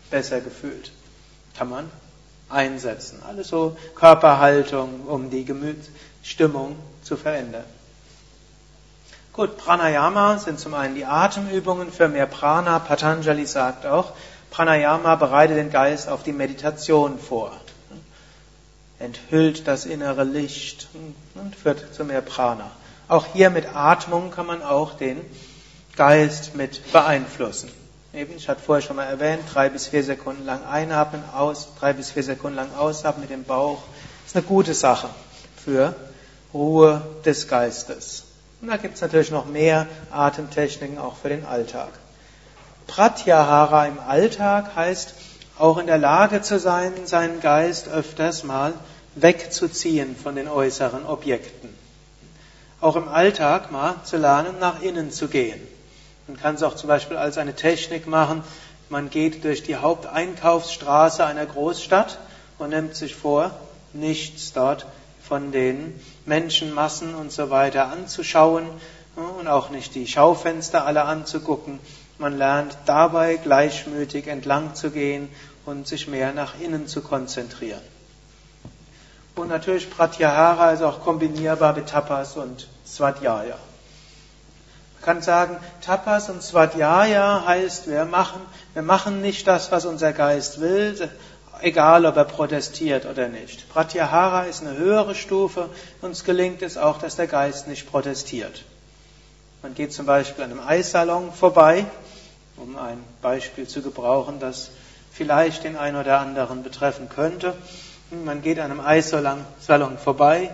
besser 0.09 0.41
gefühlt. 0.41 0.91
Kann 1.57 1.69
man 1.69 1.89
einsetzen. 2.49 3.21
Alles 3.27 3.47
so 3.47 3.77
Körperhaltung, 3.95 5.01
um 5.07 5.29
die 5.29 5.45
Gemütsstimmung 5.45 6.75
zu 7.03 7.15
verändern. 7.15 7.63
Gut, 9.35 9.57
Pranayama 9.57 10.37
sind 10.37 10.61
zum 10.61 10.73
einen 10.75 10.95
die 10.95 11.03
Atemübungen 11.03 11.91
für 11.91 12.07
mehr 12.07 12.25
Prana. 12.25 12.79
Patanjali 12.79 13.45
sagt 13.45 13.85
auch, 13.85 14.13
Pranayama 14.49 15.15
bereitet 15.15 15.57
den 15.57 15.71
Geist 15.71 16.07
auf 16.07 16.23
die 16.23 16.31
Meditation 16.31 17.19
vor, 17.19 17.51
enthüllt 18.97 19.67
das 19.67 19.85
innere 19.85 20.23
Licht 20.23 20.87
und 21.33 21.53
führt 21.53 21.93
zu 21.93 22.05
mehr 22.05 22.21
Prana. 22.21 22.71
Auch 23.09 23.25
hier 23.33 23.49
mit 23.49 23.75
Atmung 23.75 24.31
kann 24.31 24.45
man 24.45 24.63
auch 24.63 24.93
den 24.93 25.19
Geist 25.97 26.55
mit 26.55 26.93
beeinflussen. 26.93 27.69
Eben, 28.13 28.37
ich 28.37 28.47
hatte 28.47 28.61
vorher 28.61 28.81
schon 28.81 28.95
mal 28.95 29.03
erwähnt, 29.03 29.43
drei 29.53 29.67
bis 29.67 29.87
vier 29.87 30.05
Sekunden 30.05 30.45
lang 30.45 30.63
einatmen, 30.63 31.21
aus, 31.35 31.67
drei 31.77 31.91
bis 31.91 32.11
vier 32.11 32.23
Sekunden 32.23 32.55
lang 32.55 32.73
ausatmen 32.73 33.23
mit 33.23 33.31
dem 33.31 33.43
Bauch. 33.43 33.83
Ist 34.25 34.37
eine 34.37 34.45
gute 34.45 34.73
Sache 34.73 35.09
für 35.61 35.93
Ruhe 36.53 37.01
des 37.25 37.49
Geistes. 37.49 38.24
Und 38.65 38.71
da 38.71 38.77
gibt 38.77 38.95
es 38.95 39.01
natürlich 39.01 39.29
noch 39.29 39.45
mehr 39.45 39.85
Atemtechniken 40.09 40.97
auch 40.97 41.17
für 41.17 41.29
den 41.29 41.45
Alltag. 41.45 41.89
Pratyahara 42.87 43.85
im 43.85 43.99
Alltag 43.99 44.75
heißt 44.75 45.13
auch 45.59 45.77
in 45.77 45.85
der 45.85 45.99
Lage 45.99 46.41
zu 46.41 46.57
sein, 46.57 46.91
seinen 47.05 47.41
Geist 47.41 47.87
öfters 47.87 48.43
mal 48.43 48.73
wegzuziehen 49.13 50.15
von 50.15 50.33
den 50.33 50.47
äußeren 50.47 51.05
Objekten. 51.05 51.69
Auch 52.81 52.95
im 52.95 53.07
Alltag 53.07 53.71
mal 53.71 53.97
zu 54.03 54.17
lernen, 54.17 54.55
nach 54.59 54.81
innen 54.81 55.11
zu 55.11 55.27
gehen. 55.27 55.61
Man 56.25 56.35
kann 56.35 56.55
es 56.55 56.63
auch 56.63 56.73
zum 56.73 56.87
Beispiel 56.87 57.17
als 57.17 57.37
eine 57.37 57.53
Technik 57.53 58.07
machen. 58.07 58.41
Man 58.89 59.11
geht 59.11 59.43
durch 59.43 59.61
die 59.61 59.75
Haupteinkaufsstraße 59.75 61.23
einer 61.23 61.45
Großstadt 61.45 62.17
und 62.57 62.71
nimmt 62.71 62.95
sich 62.95 63.13
vor, 63.13 63.51
nichts 63.93 64.53
dort 64.53 64.87
von 65.27 65.51
den 65.51 65.99
Menschenmassen 66.25 67.15
und 67.15 67.31
so 67.31 67.49
weiter 67.49 67.87
anzuschauen 67.87 68.67
und 69.15 69.47
auch 69.47 69.69
nicht 69.69 69.95
die 69.95 70.07
Schaufenster 70.07 70.85
alle 70.85 71.03
anzugucken. 71.03 71.79
Man 72.17 72.37
lernt 72.37 72.77
dabei 72.85 73.37
gleichmütig 73.37 74.27
entlang 74.27 74.75
zu 74.75 74.91
gehen 74.91 75.29
und 75.65 75.87
sich 75.87 76.07
mehr 76.07 76.31
nach 76.31 76.53
innen 76.59 76.87
zu 76.87 77.01
konzentrieren. 77.01 77.81
Und 79.35 79.49
natürlich 79.49 79.89
Pratyahara 79.89 80.71
ist 80.71 80.81
auch 80.81 81.01
kombinierbar 81.01 81.73
mit 81.73 81.89
Tapas 81.89 82.37
und 82.37 82.67
Svadhyaya. 82.85 83.57
Man 84.93 85.01
kann 85.03 85.21
sagen, 85.21 85.57
Tapas 85.81 86.29
und 86.29 86.41
Svadhyaya 86.41 87.43
heißt, 87.45 87.89
wir 87.89 88.05
machen, 88.05 88.41
wir 88.73 88.81
machen 88.81 89.21
nicht 89.21 89.45
das, 89.45 89.71
was 89.71 89.85
unser 89.85 90.13
Geist 90.13 90.61
will, 90.61 91.09
egal 91.61 92.05
ob 92.05 92.17
er 92.17 92.25
protestiert 92.25 93.05
oder 93.05 93.27
nicht. 93.27 93.69
Pratyahara 93.69 94.43
ist 94.43 94.61
eine 94.61 94.77
höhere 94.77 95.15
Stufe, 95.15 95.69
uns 96.01 96.23
gelingt 96.23 96.61
es 96.61 96.77
auch, 96.77 96.97
dass 96.97 97.15
der 97.15 97.27
Geist 97.27 97.67
nicht 97.67 97.89
protestiert. 97.89 98.63
Man 99.61 99.73
geht 99.73 99.93
zum 99.93 100.05
Beispiel 100.05 100.43
an 100.43 100.51
einem 100.51 100.67
Eissalon 100.67 101.31
vorbei, 101.31 101.85
um 102.57 102.77
ein 102.77 103.03
Beispiel 103.21 103.67
zu 103.67 103.81
gebrauchen, 103.81 104.39
das 104.39 104.69
vielleicht 105.11 105.63
den 105.63 105.75
einen 105.75 105.97
oder 105.97 106.19
anderen 106.19 106.63
betreffen 106.63 107.09
könnte. 107.09 107.55
Man 108.23 108.41
geht 108.41 108.59
an 108.59 108.71
einem 108.71 108.79
Eissalon 108.79 109.97
vorbei 109.97 110.51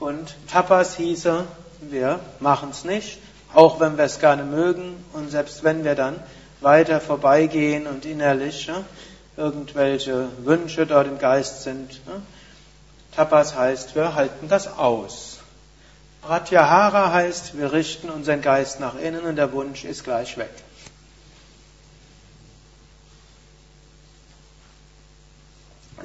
und 0.00 0.34
Tapas 0.50 0.96
hieße, 0.96 1.44
wir 1.82 2.20
machen 2.40 2.70
es 2.70 2.84
nicht, 2.84 3.18
auch 3.54 3.80
wenn 3.80 3.96
wir 3.96 4.04
es 4.04 4.18
gerne 4.18 4.42
mögen 4.42 5.04
und 5.12 5.30
selbst 5.30 5.62
wenn 5.62 5.84
wir 5.84 5.94
dann 5.94 6.16
weiter 6.60 7.00
vorbeigehen 7.00 7.86
und 7.86 8.04
innerlich 8.04 8.70
irgendwelche 9.40 10.28
Wünsche 10.44 10.86
dort 10.86 11.06
im 11.06 11.18
Geist 11.18 11.62
sind. 11.62 12.06
Ne? 12.06 12.22
Tapas 13.16 13.56
heißt, 13.56 13.96
wir 13.96 14.14
halten 14.14 14.48
das 14.48 14.78
aus. 14.78 15.38
Pratyahara 16.22 17.12
heißt, 17.12 17.56
wir 17.58 17.72
richten 17.72 18.10
unseren 18.10 18.42
Geist 18.42 18.78
nach 18.78 18.94
innen 18.94 19.24
und 19.24 19.36
der 19.36 19.52
Wunsch 19.52 19.84
ist 19.84 20.04
gleich 20.04 20.36
weg. 20.36 20.50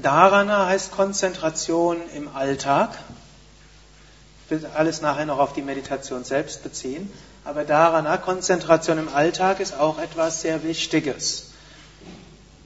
Dharana 0.02 0.68
heißt 0.68 0.92
Konzentration 0.92 1.98
im 2.14 2.34
Alltag. 2.34 2.92
Ich 4.46 4.52
will 4.52 4.70
alles 4.76 5.02
nachher 5.02 5.26
noch 5.26 5.40
auf 5.40 5.54
die 5.54 5.62
Meditation 5.62 6.24
selbst 6.24 6.64
beziehen. 6.64 7.12
Aber 7.44 7.64
Dharana, 7.64 8.18
Konzentration 8.18 8.98
im 8.98 9.10
Alltag, 9.14 9.60
ist 9.60 9.78
auch 9.78 10.00
etwas 10.00 10.42
sehr 10.42 10.64
Wichtiges. 10.64 11.55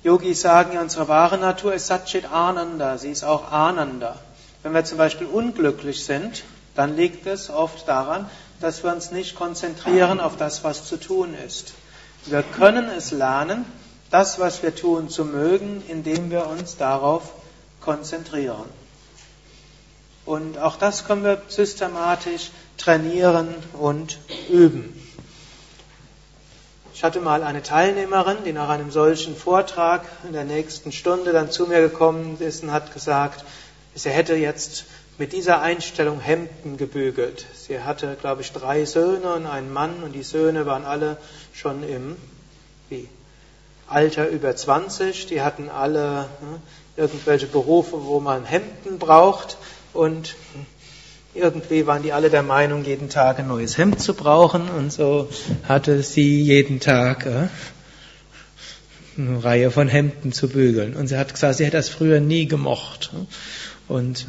Yogis 0.04 0.42
sagen 0.42 0.74
ja, 0.74 0.82
unsere 0.82 1.08
wahre 1.08 1.38
Natur 1.38 1.74
ist 1.74 1.88
Satchit 1.88 2.32
Ananda, 2.32 2.98
sie 2.98 3.12
ist 3.12 3.24
auch 3.24 3.52
Ananda. 3.52 4.18
Wenn 4.64 4.74
wir 4.74 4.86
zum 4.86 4.98
Beispiel 4.98 5.28
unglücklich 5.28 6.06
sind, 6.06 6.44
dann 6.76 6.96
liegt 6.96 7.26
es 7.26 7.50
oft 7.50 7.88
daran, 7.88 8.30
dass 8.62 8.84
wir 8.84 8.94
uns 8.94 9.12
nicht 9.12 9.36
konzentrieren 9.36 10.20
auf 10.20 10.38
das, 10.38 10.64
was 10.64 10.86
zu 10.86 10.98
tun 10.98 11.34
ist. 11.46 11.74
Wir 12.26 12.44
können 12.44 12.90
es 12.90 13.12
lernen, 13.12 13.66
das, 14.10 14.40
was 14.40 14.64
wir 14.64 14.76
tun, 14.76 15.10
zu 15.10 15.26
mögen, 15.26 15.84
indem 15.88 16.32
wir 16.32 16.48
uns 16.48 16.78
darauf 16.78 17.34
konzentrieren. 17.82 18.66
Und 20.26 20.58
auch 20.58 20.78
das 20.78 21.06
können 21.06 21.24
wir 21.24 21.42
systematisch 21.48 22.52
trainieren 22.78 23.54
und 23.74 24.20
üben. 24.50 25.09
Ich 27.00 27.06
hatte 27.06 27.22
mal 27.22 27.44
eine 27.44 27.64
Teilnehmerin, 27.64 28.40
die 28.44 28.52
nach 28.52 28.68
einem 28.68 28.92
solchen 28.92 29.34
Vortrag 29.34 30.02
in 30.26 30.34
der 30.34 30.44
nächsten 30.44 30.92
Stunde 30.92 31.32
dann 31.32 31.50
zu 31.50 31.66
mir 31.66 31.80
gekommen 31.80 32.36
ist 32.42 32.62
und 32.62 32.74
hat 32.74 32.94
gesagt, 32.94 33.46
sie 33.96 34.10
hätte 34.10 34.36
jetzt 34.36 34.84
mit 35.18 35.32
dieser 35.32 35.62
Einstellung 35.62 36.20
Hemden 36.20 36.76
gebügelt. 36.76 37.46
Sie 37.56 37.80
hatte, 37.80 38.18
glaube 38.20 38.42
ich, 38.42 38.52
drei 38.52 38.84
Söhne 38.84 39.34
und 39.34 39.46
einen 39.46 39.72
Mann 39.72 40.04
und 40.04 40.12
die 40.12 40.24
Söhne 40.24 40.66
waren 40.66 40.84
alle 40.84 41.16
schon 41.54 41.84
im 41.84 42.18
wie, 42.90 43.08
Alter 43.88 44.28
über 44.28 44.54
20. 44.54 45.26
Die 45.28 45.42
hatten 45.42 45.70
alle 45.70 46.24
ne, 46.42 46.62
irgendwelche 46.98 47.48
Berufe, 47.48 48.08
wo 48.08 48.20
man 48.20 48.44
Hemden 48.44 49.00
braucht 49.00 49.56
und 49.94 50.36
irgendwie 51.40 51.88
waren 51.88 52.04
die 52.04 52.14
alle 52.14 52.30
der 52.30 52.44
Meinung, 52.44 52.84
jeden 52.84 53.10
Tag 53.10 53.40
ein 53.40 53.48
neues 53.48 53.78
Hemd 53.78 54.02
zu 54.02 54.14
brauchen 54.14 54.70
und 54.70 54.92
so 54.92 55.30
hatte 55.68 56.04
sie 56.04 56.42
jeden 56.42 56.80
Tag 56.80 57.26
äh, 57.26 57.48
eine 59.18 59.44
Reihe 59.44 59.72
von 59.72 59.88
Hemden 59.88 60.32
zu 60.32 60.50
bügeln. 60.50 60.96
Und 60.96 61.08
sie 61.08 61.18
hat 61.18 61.34
gesagt, 61.34 61.56
sie 61.56 61.66
hätte 61.66 61.78
das 61.78 61.90
früher 61.90 62.20
nie 62.20 62.46
gemocht. 62.46 63.12
Und, 63.88 64.26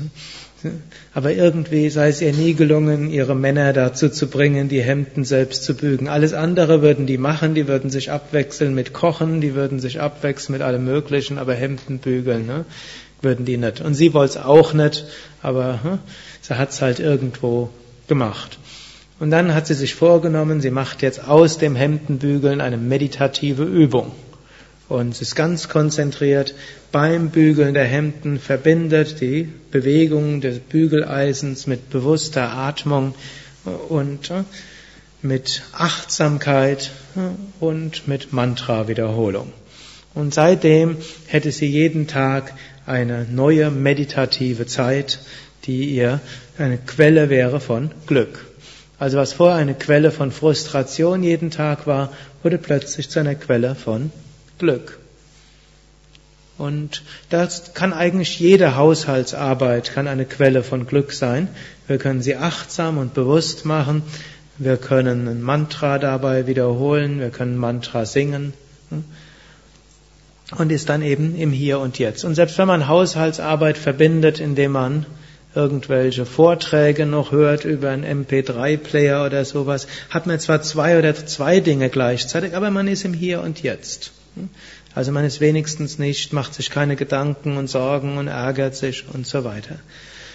aber 1.15 1.33
irgendwie 1.33 1.91
sei 1.91 2.09
es 2.09 2.21
ihr 2.21 2.33
nie 2.33 2.55
gelungen, 2.55 3.11
ihre 3.11 3.37
Männer 3.37 3.73
dazu 3.73 4.09
zu 4.09 4.29
bringen, 4.29 4.69
die 4.69 4.83
Hemden 4.83 5.25
selbst 5.25 5.65
zu 5.65 5.75
bügen. 5.75 6.09
Alles 6.09 6.33
andere 6.33 6.83
würden 6.83 7.07
die 7.07 7.19
machen, 7.19 7.55
die 7.55 7.69
würden 7.69 7.91
sich 7.91 8.11
abwechseln 8.11 8.75
mit 8.75 8.93
Kochen, 8.93 9.41
die 9.41 9.55
würden 9.55 9.81
sich 9.81 10.01
abwechseln 10.01 10.55
mit 10.55 10.63
allem 10.63 10.85
Möglichen, 10.85 11.39
aber 11.39 11.55
Hemden 11.55 11.99
bügeln. 11.99 12.47
Ne? 12.47 12.65
würden 13.23 13.45
die 13.45 13.57
nicht. 13.57 13.81
Und 13.81 13.95
sie 13.95 14.15
wollte 14.15 14.39
es 14.39 14.45
auch 14.45 14.73
nicht, 14.73 15.05
aber 15.43 15.83
hm, 15.83 15.99
sie 16.51 16.59
hat 16.59 16.71
es 16.71 16.83
halt 16.83 16.99
irgendwo 16.99 17.71
gemacht. 18.09 18.59
Und 19.21 19.31
dann 19.31 19.55
hat 19.55 19.69
sie 19.69 19.75
sich 19.75 19.95
vorgenommen, 19.95 20.61
sie 20.61 20.73
macht 20.73 21.01
jetzt 21.01 21.29
aus 21.29 21.59
dem 21.59 21.77
Hemdenbügeln 21.77 22.61
eine 22.61 22.77
meditative 22.77 23.63
Übung. 23.63 24.11
Und 24.89 25.15
sie 25.15 25.23
ist 25.23 25.37
ganz 25.37 25.69
konzentriert 25.69 26.55
beim 26.91 27.31
Bügeln 27.31 27.75
der 27.75 27.85
Hemden, 27.85 28.41
verbindet 28.41 29.21
die 29.21 29.49
Bewegung 29.71 30.41
des 30.41 30.59
Bügeleisens 30.59 31.69
mit 31.69 31.89
bewusster 31.89 32.51
Atmung 32.53 33.15
und 33.89 34.31
hm, 34.31 34.45
mit 35.23 35.63
Achtsamkeit 35.73 36.91
hm, 37.15 37.37
und 37.61 38.09
mit 38.09 38.33
Mantra-Wiederholung. 38.33 39.53
Und 40.15 40.35
seitdem 40.35 40.97
hätte 41.29 41.53
sie 41.53 41.67
jeden 41.67 42.09
Tag 42.09 42.55
eine 42.87 43.25
neue 43.31 43.71
meditative 43.71 44.67
Zeit, 44.67 45.21
die 45.65 45.91
ihr 45.91 46.21
eine 46.59 46.79
Quelle 46.79 47.31
wäre 47.31 47.61
von 47.61 47.91
Glück. 48.07 48.47
Also 48.99 49.17
was 49.17 49.33
vorher 49.33 49.57
eine 49.57 49.75
Quelle 49.75 50.11
von 50.11 50.31
Frustration 50.31 51.23
jeden 51.23 51.51
Tag 51.51 51.87
war, 51.87 52.13
wurde 52.43 52.59
plötzlich 52.59 53.09
zu 53.09 53.21
einer 53.21 53.35
Quelle 53.35 53.75
von 53.75 54.13
Glück. 54.59 54.99
Und 56.59 57.03
das 57.31 57.73
kann 57.73 57.95
eigentlich 57.95 58.39
jede 58.39 58.77
Haushaltsarbeit 58.77 59.95
kann 59.95 60.07
eine 60.07 60.27
Quelle 60.27 60.63
von 60.63 60.87
Glück 60.87 61.13
sein. 61.13 61.49
Wir 61.87 61.97
können 61.97 62.21
sie 62.21 62.37
achtsam 62.37 62.99
und 62.99 63.15
bewusst 63.15 63.65
machen. 63.65 64.03
Wir 64.59 64.77
können 64.77 65.27
ein 65.27 65.41
Mantra 65.41 65.99
dabei 65.99 66.47
wiederholen. 66.47 67.19
Wir 67.19 67.31
können 67.31 67.57
Mantra 67.57 68.05
singen 68.05 68.53
und 70.59 70.71
ist 70.71 70.91
dann 70.91 71.01
eben 71.01 71.35
im 71.35 71.51
Hier 71.53 71.79
und 71.79 71.99
Jetzt. 71.99 72.25
Und 72.25 72.35
selbst 72.35 72.59
wenn 72.59 72.69
man 72.69 72.89
Haushaltsarbeit 72.89 73.79
verbindet, 73.79 74.39
indem 74.39 74.73
man 74.73 75.07
irgendwelche 75.55 76.27
Vorträge 76.27 77.07
noch 77.07 77.33
hört 77.33 77.65
über 77.65 77.91
einen 77.91 78.25
MP3-Player 78.25 79.25
oder 79.27 79.45
sowas, 79.45 79.87
hat 80.09 80.27
man 80.27 80.39
zwar 80.39 80.63
zwei 80.63 80.99
oder 80.99 81.15
zwei 81.15 81.61
Dinge 81.61 81.89
gleichzeitig, 81.89 82.55
aber 82.55 82.71
man 82.71 82.89
ist 82.89 83.05
im 83.05 83.15
Hier 83.15 83.41
und 83.41 83.63
Jetzt. 83.63 84.13
Also 84.95 85.13
man 85.13 85.25
ist 85.25 85.41
wenigstens 85.41 85.99
nicht, 85.99 86.33
macht 86.33 86.55
sich 86.55 86.71
keine 86.71 86.97
Gedanken 86.97 87.57
und 87.57 87.69
Sorgen 87.69 88.19
und 88.19 88.29
ärgert 88.29 88.77
sich 88.77 89.05
und 89.13 89.27
so 89.27 89.45
weiter. 89.45 89.77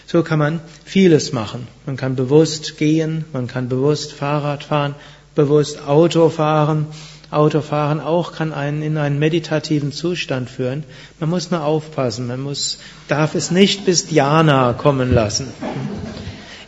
So 0.08 0.22
kann 0.22 0.40
man 0.40 0.62
vieles 0.86 1.34
machen. 1.34 1.68
Man 1.86 1.98
kann 1.98 2.16
bewusst 2.16 2.78
gehen, 2.78 3.26
man 3.34 3.48
kann 3.48 3.70
bewusst 3.70 4.14
Fahrrad 4.14 4.64
fahren, 4.64 4.96
bewusst 5.34 5.88
Auto 5.88 6.30
fahren, 6.30 6.88
Autofahren 7.36 8.00
auch 8.00 8.32
kann 8.32 8.54
einen 8.54 8.82
in 8.82 8.98
einen 8.98 9.20
meditativen 9.20 9.92
Zustand 9.92 10.50
führen. 10.50 10.84
Man 11.20 11.30
muss 11.30 11.52
nur 11.52 11.64
aufpassen, 11.64 12.28
man 12.28 12.42
muss, 12.42 12.80
darf 13.08 13.36
es 13.36 13.52
nicht 13.52 13.86
bis 13.86 14.08
Dhyana 14.08 14.74
kommen 14.74 15.14
lassen. 15.14 15.48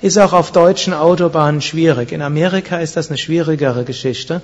Ist 0.01 0.17
auch 0.19 0.33
auf 0.33 0.51
deutschen 0.51 0.93
Autobahnen 0.93 1.61
schwierig. 1.61 2.11
In 2.11 2.21
Amerika 2.21 2.77
ist 2.79 2.97
das 2.97 3.07
eine 3.07 3.17
schwierigere 3.17 3.83
Geschichte. 3.83 4.41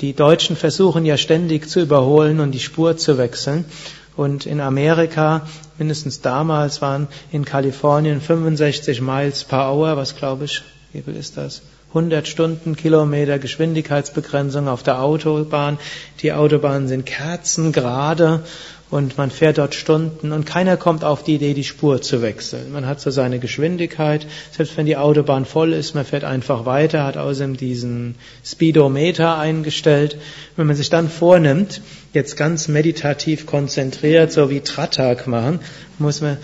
Die 0.00 0.14
Deutschen 0.14 0.56
versuchen 0.56 1.04
ja 1.04 1.16
ständig 1.16 1.68
zu 1.68 1.80
überholen 1.80 2.40
und 2.40 2.52
die 2.52 2.60
Spur 2.60 2.96
zu 2.96 3.18
wechseln. 3.18 3.64
Und 4.16 4.46
in 4.46 4.60
Amerika, 4.60 5.42
mindestens 5.76 6.22
damals, 6.22 6.80
waren 6.80 7.08
in 7.32 7.44
Kalifornien 7.44 8.20
65 8.22 9.02
Miles 9.02 9.44
per 9.44 9.70
Hour, 9.70 9.96
was 9.96 10.16
glaube 10.16 10.46
ich, 10.46 10.62
wie 10.92 11.02
viel 11.02 11.16
ist 11.16 11.36
das? 11.36 11.60
100 11.96 12.28
Stundenkilometer 12.28 13.38
Geschwindigkeitsbegrenzung 13.38 14.68
auf 14.68 14.82
der 14.82 15.00
Autobahn. 15.00 15.78
Die 16.20 16.34
Autobahnen 16.34 16.88
sind 16.88 17.06
kerzengerade 17.06 18.42
und 18.90 19.16
man 19.16 19.30
fährt 19.30 19.56
dort 19.56 19.74
Stunden 19.74 20.30
und 20.30 20.44
keiner 20.44 20.76
kommt 20.76 21.04
auf 21.04 21.24
die 21.24 21.36
Idee, 21.36 21.54
die 21.54 21.64
Spur 21.64 22.02
zu 22.02 22.20
wechseln. 22.20 22.70
Man 22.70 22.86
hat 22.86 23.00
so 23.00 23.10
seine 23.10 23.38
Geschwindigkeit, 23.38 24.26
selbst 24.52 24.76
wenn 24.76 24.84
die 24.84 24.98
Autobahn 24.98 25.46
voll 25.46 25.72
ist, 25.72 25.94
man 25.94 26.04
fährt 26.04 26.24
einfach 26.24 26.66
weiter, 26.66 27.04
hat 27.04 27.16
außerdem 27.16 27.56
diesen 27.56 28.16
Speedometer 28.44 29.38
eingestellt. 29.38 30.18
Wenn 30.54 30.66
man 30.66 30.76
sich 30.76 30.90
dann 30.90 31.08
vornimmt, 31.08 31.80
jetzt 32.12 32.36
ganz 32.36 32.68
meditativ 32.68 33.46
konzentriert, 33.46 34.32
so 34.32 34.50
wie 34.50 34.60
Tratak 34.60 35.26
machen, 35.26 35.60
muss 35.98 36.20
man 36.20 36.36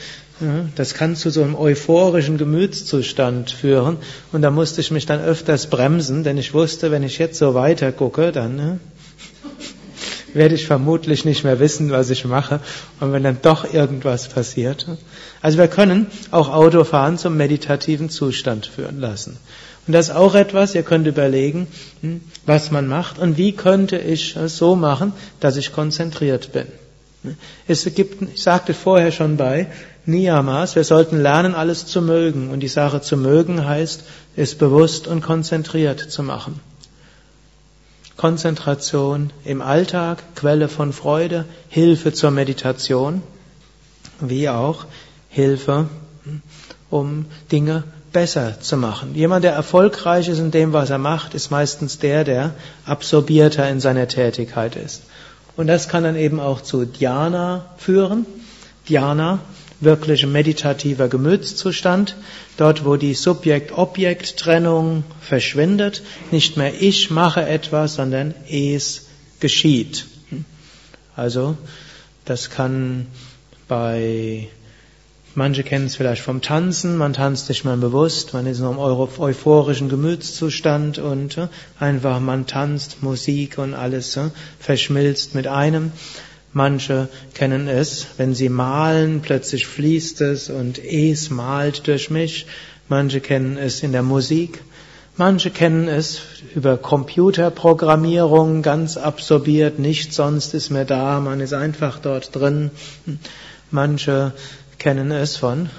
das 0.75 0.95
kann 0.95 1.14
zu 1.14 1.31
so 1.31 1.42
einem 1.42 1.55
euphorischen 1.55 2.38
Gemütszustand 2.38 3.51
führen. 3.51 3.99
Und 4.33 4.42
da 4.42 4.51
musste 4.51 4.81
ich 4.81 4.90
mich 4.90 5.07
dann 5.07 5.21
öfters 5.21 5.68
bremsen, 5.68 6.25
denn 6.25 6.37
ich 6.37 6.53
wusste, 6.53 6.90
wenn 6.90 7.03
ich 7.03 7.18
jetzt 7.18 7.38
so 7.38 7.55
weiter 7.55 7.92
gucke, 7.92 8.33
dann 8.33 8.57
ne, 8.57 8.81
werde 10.35 10.55
ich 10.55 10.66
vermutlich 10.66 11.25
nicht 11.25 11.45
mehr 11.45 11.61
wissen, 11.61 11.90
was 11.90 12.11
ich 12.11 12.25
mache. 12.25 12.61
Und 12.99 13.12
wenn 13.12 13.23
dann 13.23 13.38
doch 13.42 13.73
irgendwas 13.73 14.29
passiert. 14.29 14.87
Also 15.42 15.59
wir 15.59 15.68
können 15.68 16.07
auch 16.31 16.49
Autofahren 16.49 17.18
zum 17.18 17.37
meditativen 17.37 18.11
Zustand 18.11 18.66
führen 18.66 18.99
lassen. 18.99 19.37
Und 19.87 19.95
das 19.95 20.09
ist 20.09 20.14
auch 20.14 20.35
etwas, 20.35 20.75
ihr 20.75 20.85
könnt 20.85 21.07
überlegen, 21.07 21.66
hm, 22.01 22.21
was 22.47 22.71
man 22.71 22.87
macht 22.87 23.18
und 23.18 23.37
wie 23.37 23.53
könnte 23.53 23.99
ich 23.99 24.37
es 24.37 24.57
so 24.57 24.77
machen, 24.77 25.12
dass 25.40 25.57
ich 25.57 25.73
konzentriert 25.73 26.53
bin. 26.53 26.66
Es 27.68 27.85
gibt, 27.95 28.23
ich 28.35 28.42
sagte 28.42 28.75
vorher 28.75 29.12
schon 29.12 29.37
bei 29.37 29.68
Niyamas, 30.05 30.75
wir 30.75 30.85
sollten 30.85 31.21
lernen, 31.21 31.55
alles 31.55 31.87
zu 31.87 32.03
mögen. 32.03 32.51
Und 32.51 32.61
die 32.61 32.69
Sache 32.69 33.01
zu 33.01 33.17
mögen 33.17 33.65
heißt, 33.65 34.03
es 34.37 34.55
bewusst 34.57 35.07
und 35.07 35.23
konzentriert 35.23 36.01
zu 36.01 36.23
machen. 36.23 36.61
Konzentration 38.17 39.31
im 39.45 39.62
Alltag, 39.62 40.23
Quelle 40.35 40.69
von 40.69 40.93
Freude, 40.93 41.45
Hilfe 41.69 42.12
zur 42.12 42.31
Meditation, 42.31 43.23
wie 44.21 44.49
auch 44.49 44.87
Hilfe, 45.29 45.88
um 46.91 47.27
Dinge 47.51 47.85
besser 48.12 48.61
zu 48.61 48.77
machen. 48.77 49.15
Jemand, 49.15 49.45
der 49.45 49.53
erfolgreich 49.53 50.29
ist 50.29 50.38
in 50.38 50.51
dem, 50.51 50.73
was 50.73 50.91
er 50.91 50.99
macht, 50.99 51.35
ist 51.35 51.51
meistens 51.51 51.99
der, 51.99 52.25
der 52.25 52.55
absorbierter 52.85 53.69
in 53.69 53.81
seiner 53.81 54.07
Tätigkeit 54.07 54.77
ist. 54.77 55.03
Und 55.57 55.67
das 55.67 55.88
kann 55.88 56.05
dann 56.05 56.17
eben 56.17 56.41
auch 56.41 56.61
zu 56.61 56.85
Dhyana 56.85 57.65
führen. 57.77 58.27
Dhyana 58.88 59.38
wirklich 59.83 60.27
meditativer 60.27 61.09
Gemütszustand, 61.09 62.16
dort 62.57 62.85
wo 62.85 62.97
die 62.97 63.14
Subjekt-Objekt-Trennung 63.14 65.05
verschwindet, 65.21 66.03
nicht 66.31 66.57
mehr 66.57 66.73
ich 66.81 67.11
mache 67.11 67.45
etwas, 67.47 67.95
sondern 67.95 68.35
es 68.49 69.07
geschieht. 69.40 70.07
Also, 71.16 71.57
das 72.25 72.51
kann 72.51 73.07
bei, 73.68 74.49
manche 75.35 75.62
kennen 75.62 75.87
es 75.87 75.97
vielleicht 75.97 76.23
vom 76.23 76.40
Tanzen, 76.40 76.97
man 76.97 77.12
tanzt 77.12 77.49
nicht 77.49 77.64
mehr 77.64 77.77
bewusst, 77.77 78.33
man 78.33 78.47
ist 78.47 78.61
in 78.61 78.66
einem 78.66 78.79
euphorischen 78.79 79.88
Gemütszustand 79.88 80.99
und 80.99 81.37
äh, 81.37 81.49
einfach 81.79 82.21
man 82.21 82.47
tanzt, 82.47 83.03
Musik 83.03 83.59
und 83.59 83.75
alles 83.75 84.16
äh, 84.16 84.31
verschmilzt 84.59 85.35
mit 85.35 85.47
einem. 85.47 85.92
Manche 86.53 87.09
kennen 87.35 87.67
es, 87.67 88.07
wenn 88.19 88.35
sie 88.35 88.49
malen, 88.49 89.23
plötzlich 89.23 89.67
fließt 89.67 90.21
es 90.21 90.51
und 90.51 90.79
es 90.79 91.31
malt 91.31 91.87
durch 91.87 92.11
mich. 92.11 92.47
Manche 92.88 93.21
kennen 93.21 93.57
es 93.57 93.83
in 93.83 93.93
der 93.93 94.03
Musik. 94.03 94.62
Manche 95.17 95.51
kennen 95.51 95.88
es 95.88 96.21
über 96.55 96.77
Computerprogrammierung, 96.77 98.62
ganz 98.62 98.97
absorbiert, 98.97 99.79
nichts 99.79 100.17
sonst 100.17 100.55
ist 100.55 100.71
mehr 100.71 100.87
da, 100.87 101.21
man 101.21 101.41
ist 101.41 101.53
einfach 101.53 101.99
dort 101.99 102.35
drin. 102.35 102.71
Manche 103.71 104.33
kennen 104.79 105.11
es 105.11 105.37
von 105.37 105.71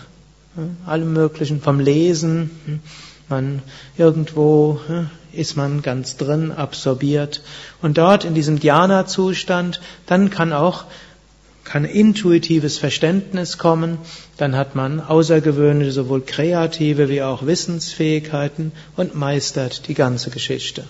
allem 0.86 1.13
Möglichen, 1.13 1.62
vom 1.62 1.79
Lesen. 1.79 2.81
Man 3.29 3.62
irgendwo 3.97 4.79
ist 5.33 5.57
man 5.57 5.81
ganz 5.81 6.17
drin, 6.17 6.51
absorbiert. 6.51 7.41
Und 7.81 7.97
dort 7.97 8.25
in 8.25 8.33
diesem 8.33 8.59
Dhyana-Zustand, 8.59 9.81
dann 10.05 10.29
kann 10.29 10.53
auch 10.53 10.85
kann 11.63 11.85
intuitives 11.85 12.77
Verständnis 12.77 13.57
kommen, 13.57 13.97
dann 14.37 14.55
hat 14.55 14.75
man 14.75 14.99
außergewöhnliche 14.99 15.91
sowohl 15.91 16.21
kreative 16.21 17.09
wie 17.09 17.21
auch 17.21 17.45
Wissensfähigkeiten 17.45 18.73
und 18.97 19.15
meistert 19.15 19.87
die 19.87 19.93
ganze 19.93 20.29
Geschichte. 20.29 20.83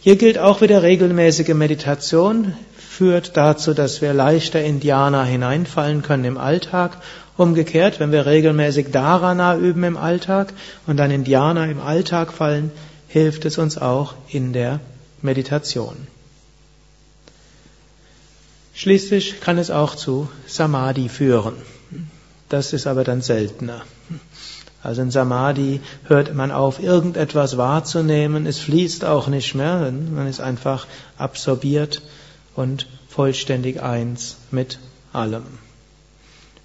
Hier 0.00 0.16
gilt 0.16 0.38
auch 0.38 0.60
wieder 0.60 0.82
regelmäßige 0.82 1.54
Meditation, 1.54 2.54
führt 2.76 3.36
dazu, 3.36 3.74
dass 3.74 4.02
wir 4.02 4.12
leichter 4.12 4.62
in 4.62 4.80
Dhyana 4.80 5.24
hineinfallen 5.24 6.02
können 6.02 6.24
im 6.24 6.38
Alltag. 6.38 6.98
Umgekehrt, 7.36 8.00
wenn 8.00 8.12
wir 8.12 8.26
regelmäßig 8.26 8.90
Dharana 8.90 9.56
üben 9.56 9.84
im 9.84 9.96
Alltag 9.96 10.52
und 10.86 10.96
dann 10.98 11.10
in 11.10 11.24
Dhyana 11.24 11.66
im 11.66 11.80
Alltag 11.80 12.32
fallen, 12.32 12.70
hilft 13.12 13.44
es 13.44 13.58
uns 13.58 13.76
auch 13.76 14.14
in 14.28 14.54
der 14.54 14.80
Meditation. 15.20 16.06
Schließlich 18.72 19.42
kann 19.42 19.58
es 19.58 19.70
auch 19.70 19.94
zu 19.96 20.30
Samadhi 20.46 21.10
führen. 21.10 21.56
Das 22.48 22.72
ist 22.72 22.86
aber 22.86 23.04
dann 23.04 23.20
seltener. 23.20 23.82
Also 24.82 25.02
in 25.02 25.10
Samadhi 25.10 25.80
hört 26.04 26.34
man 26.34 26.50
auf, 26.50 26.82
irgendetwas 26.82 27.58
wahrzunehmen. 27.58 28.46
Es 28.46 28.58
fließt 28.58 29.04
auch 29.04 29.28
nicht 29.28 29.54
mehr. 29.54 29.92
Man 29.92 30.26
ist 30.26 30.40
einfach 30.40 30.86
absorbiert 31.18 32.00
und 32.56 32.88
vollständig 33.10 33.82
eins 33.82 34.36
mit 34.50 34.78
allem. 35.12 35.44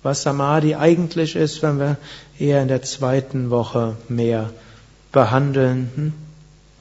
Was 0.01 0.23
Samadhi 0.23 0.75
eigentlich 0.75 1.36
ist, 1.36 1.62
wenn 1.62 1.77
wir 1.77 1.97
eher 2.39 2.62
in 2.62 2.69
der 2.69 2.83
zweiten 2.83 3.49
Woche 3.49 3.97
mehr 4.07 4.49
behandeln. 5.12 6.13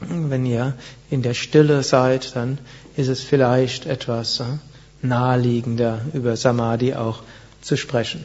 Hm? 0.01 0.31
Wenn 0.31 0.47
ihr 0.47 0.75
in 1.11 1.23
der 1.23 1.35
Stille 1.35 1.83
seid, 1.83 2.35
dann 2.37 2.59
ist 2.97 3.09
es 3.09 3.23
vielleicht 3.23 3.87
etwas 3.87 4.41
äh, 4.41 4.45
naheliegender, 5.03 6.01
über 6.13 6.37
Samadhi 6.37 6.95
auch 6.95 7.21
zu 7.61 7.77
sprechen. 7.77 8.25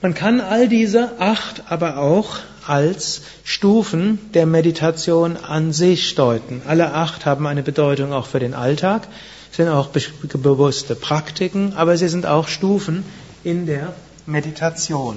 Man 0.00 0.14
kann 0.14 0.40
all 0.40 0.68
diese 0.68 1.20
acht 1.20 1.70
aber 1.70 1.98
auch 1.98 2.38
als 2.66 3.22
Stufen 3.44 4.18
der 4.34 4.46
Meditation 4.46 5.36
an 5.36 5.72
sich 5.72 6.14
deuten. 6.14 6.62
Alle 6.66 6.92
acht 6.92 7.24
haben 7.26 7.46
eine 7.46 7.62
Bedeutung 7.62 8.12
auch 8.12 8.26
für 8.26 8.40
den 8.40 8.54
Alltag, 8.54 9.06
sind 9.52 9.68
auch 9.68 9.88
bewusste 9.88 10.94
Praktiken, 10.94 11.74
aber 11.74 11.96
sie 11.96 12.08
sind 12.08 12.26
auch 12.26 12.48
Stufen 12.48 13.04
in 13.44 13.66
der 13.66 13.94
Meditation. 14.26 15.16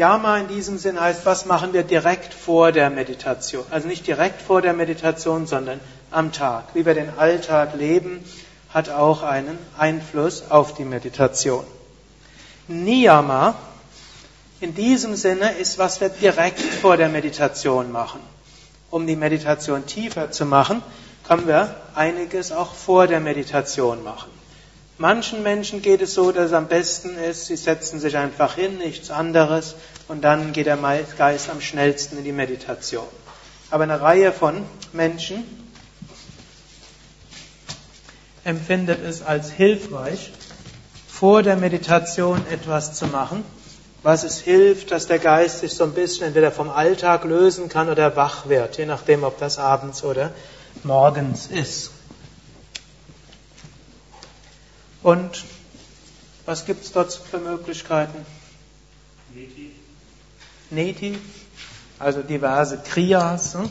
Yama 0.00 0.38
in 0.38 0.48
diesem 0.48 0.78
Sinn 0.78 0.98
heißt, 0.98 1.26
was 1.26 1.44
machen 1.44 1.74
wir 1.74 1.82
direkt 1.82 2.32
vor 2.32 2.72
der 2.72 2.88
Meditation? 2.88 3.66
Also 3.68 3.86
nicht 3.86 4.06
direkt 4.06 4.40
vor 4.40 4.62
der 4.62 4.72
Meditation, 4.72 5.46
sondern 5.46 5.78
am 6.10 6.32
Tag. 6.32 6.64
Wie 6.72 6.86
wir 6.86 6.94
den 6.94 7.18
Alltag 7.18 7.74
leben, 7.74 8.24
hat 8.72 8.88
auch 8.88 9.22
einen 9.22 9.58
Einfluss 9.76 10.44
auf 10.48 10.72
die 10.72 10.86
Meditation. 10.86 11.64
Niyama 12.66 13.54
in 14.62 14.74
diesem 14.74 15.16
Sinne 15.16 15.52
ist, 15.52 15.76
was 15.76 16.00
wir 16.00 16.08
direkt 16.08 16.60
vor 16.60 16.96
der 16.96 17.10
Meditation 17.10 17.92
machen. 17.92 18.20
Um 18.90 19.06
die 19.06 19.16
Meditation 19.16 19.84
tiefer 19.84 20.30
zu 20.30 20.46
machen, 20.46 20.82
können 21.28 21.46
wir 21.46 21.76
einiges 21.94 22.52
auch 22.52 22.72
vor 22.72 23.06
der 23.06 23.20
Meditation 23.20 24.02
machen. 24.02 24.39
Manchen 25.00 25.42
Menschen 25.42 25.80
geht 25.80 26.02
es 26.02 26.12
so, 26.12 26.30
dass 26.30 26.48
es 26.48 26.52
am 26.52 26.68
besten 26.68 27.16
ist, 27.16 27.46
sie 27.46 27.56
setzen 27.56 28.00
sich 28.00 28.18
einfach 28.18 28.56
hin, 28.56 28.76
nichts 28.76 29.10
anderes, 29.10 29.74
und 30.08 30.22
dann 30.22 30.52
geht 30.52 30.66
der 30.66 30.76
Geist 31.16 31.48
am 31.48 31.62
schnellsten 31.62 32.18
in 32.18 32.24
die 32.24 32.32
Meditation. 32.32 33.06
Aber 33.70 33.84
eine 33.84 34.02
Reihe 34.02 34.30
von 34.30 34.62
Menschen 34.92 35.42
empfindet 38.44 39.02
es 39.02 39.22
als 39.22 39.50
hilfreich, 39.50 40.32
vor 41.08 41.42
der 41.42 41.56
Meditation 41.56 42.42
etwas 42.50 42.92
zu 42.92 43.06
machen, 43.06 43.42
was 44.02 44.22
es 44.22 44.38
hilft, 44.38 44.90
dass 44.90 45.06
der 45.06 45.18
Geist 45.18 45.60
sich 45.60 45.72
so 45.72 45.84
ein 45.84 45.94
bisschen 45.94 46.26
entweder 46.26 46.52
vom 46.52 46.68
Alltag 46.68 47.24
lösen 47.24 47.70
kann 47.70 47.88
oder 47.88 48.16
wach 48.16 48.50
wird, 48.50 48.76
je 48.76 48.84
nachdem, 48.84 49.24
ob 49.24 49.38
das 49.38 49.56
abends 49.56 50.04
oder 50.04 50.30
morgens 50.84 51.46
ist. 51.46 51.90
Und 55.02 55.44
was 56.46 56.66
gibt 56.66 56.84
es 56.84 56.92
dort 56.92 57.12
für 57.12 57.38
Möglichkeiten? 57.38 58.26
Neti. 59.34 59.70
Neti, 60.70 61.18
also 61.98 62.22
diverse 62.22 62.78
Kriyas. 62.78 63.54
Hm? 63.54 63.70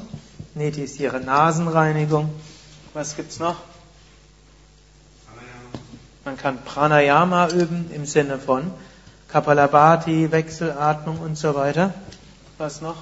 Neti 0.56 0.84
ist 0.84 1.00
ihre 1.00 1.20
Nasenreinigung. 1.20 2.34
Was 2.94 3.16
gibt 3.16 3.32
es 3.32 3.40
noch? 3.40 3.58
Man 6.26 6.38
kann 6.38 6.64
Pranayama 6.64 7.50
üben 7.50 7.90
im 7.92 8.06
Sinne 8.06 8.38
von 8.38 8.72
Kapalabhati, 9.30 10.32
Wechselatmung 10.32 11.20
und 11.20 11.38
so 11.38 11.56
weiter. 11.56 11.94
Was 12.58 12.82
noch? 12.82 12.98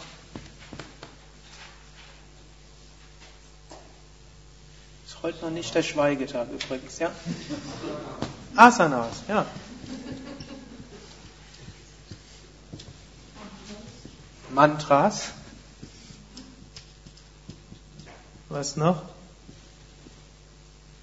Heute 5.28 5.44
noch 5.44 5.52
nicht 5.52 5.76
der 5.76 5.84
Schweigetag 5.84 6.48
übrigens, 6.50 7.00
ja? 7.00 7.12
Asanas, 8.56 9.24
ja. 9.28 9.46
Mantras. 14.52 15.32
Was 18.48 18.78
noch? 18.78 19.02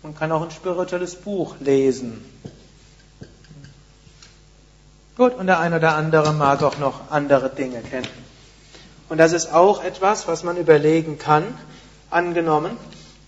Man 0.02 0.16
kann 0.16 0.32
auch 0.32 0.40
ein 0.40 0.50
spirituelles 0.50 1.16
Buch 1.16 1.56
lesen. 1.60 2.24
Gut, 5.18 5.34
und 5.34 5.48
der 5.48 5.58
eine 5.58 5.76
oder 5.76 5.96
andere 5.96 6.32
mag 6.32 6.62
auch 6.62 6.78
noch 6.78 7.10
andere 7.10 7.50
Dinge 7.50 7.82
kennen. 7.82 8.08
Und 9.10 9.18
das 9.18 9.34
ist 9.34 9.52
auch 9.52 9.84
etwas, 9.84 10.26
was 10.26 10.44
man 10.44 10.56
überlegen 10.56 11.18
kann. 11.18 11.44
Angenommen, 12.08 12.78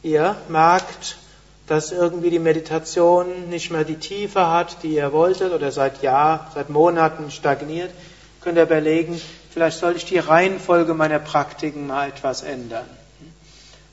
ihr 0.07 0.37
merkt, 0.49 1.19
dass 1.67 1.91
irgendwie 1.91 2.31
die 2.31 2.39
Meditation 2.39 3.49
nicht 3.51 3.73
mehr 3.73 3.85
die 3.85 3.97
Tiefe 3.97 4.49
hat, 4.49 4.83
die 4.85 4.95
ihr 4.95 5.13
wolltet, 5.13 5.53
oder 5.53 5.73
seit 5.73 6.01
Jahr, 6.03 6.51
seit 6.55 6.71
Monaten 6.71 7.31
stagniert, 7.31 7.91
könnt 8.41 8.57
ihr 8.57 8.63
überlegen, 8.63 9.21
vielleicht 9.51 9.79
sollte 9.79 9.99
ich 9.99 10.05
die 10.05 10.19
Reihenfolge 10.19 10.95
meiner 10.95 11.19
Praktiken 11.19 11.89
mal 11.89 12.09
etwas 12.09 12.43
ändern. 12.43 12.87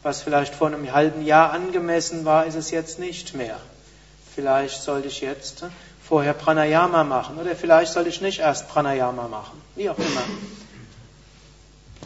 Was 0.03 0.22
vielleicht 0.22 0.53
vor 0.53 0.68
einem 0.68 0.91
halben 0.93 1.26
Jahr 1.26 1.51
angemessen 1.51 2.26
war, 2.26 2.45
ist 2.45 2.55
es 2.55 2.70
jetzt 2.70 2.99
nicht 2.99 3.34
mehr. 3.34 3.57
Vielleicht 4.36 4.84
sollte 4.84 5.07
ich 5.07 5.22
jetzt 5.22 5.66
vorher 6.03 6.34
Pranayama 6.34 7.03
machen 7.03 7.38
oder 7.39 7.55
vielleicht 7.55 7.93
sollte 7.93 8.09
ich 8.09 8.22
nicht 8.22 8.39
erst 8.39 8.68
Pranayama 8.68 9.28
machen. 9.28 9.61
Wie 9.76 9.89
auch 9.89 9.97
immer. 9.97 10.24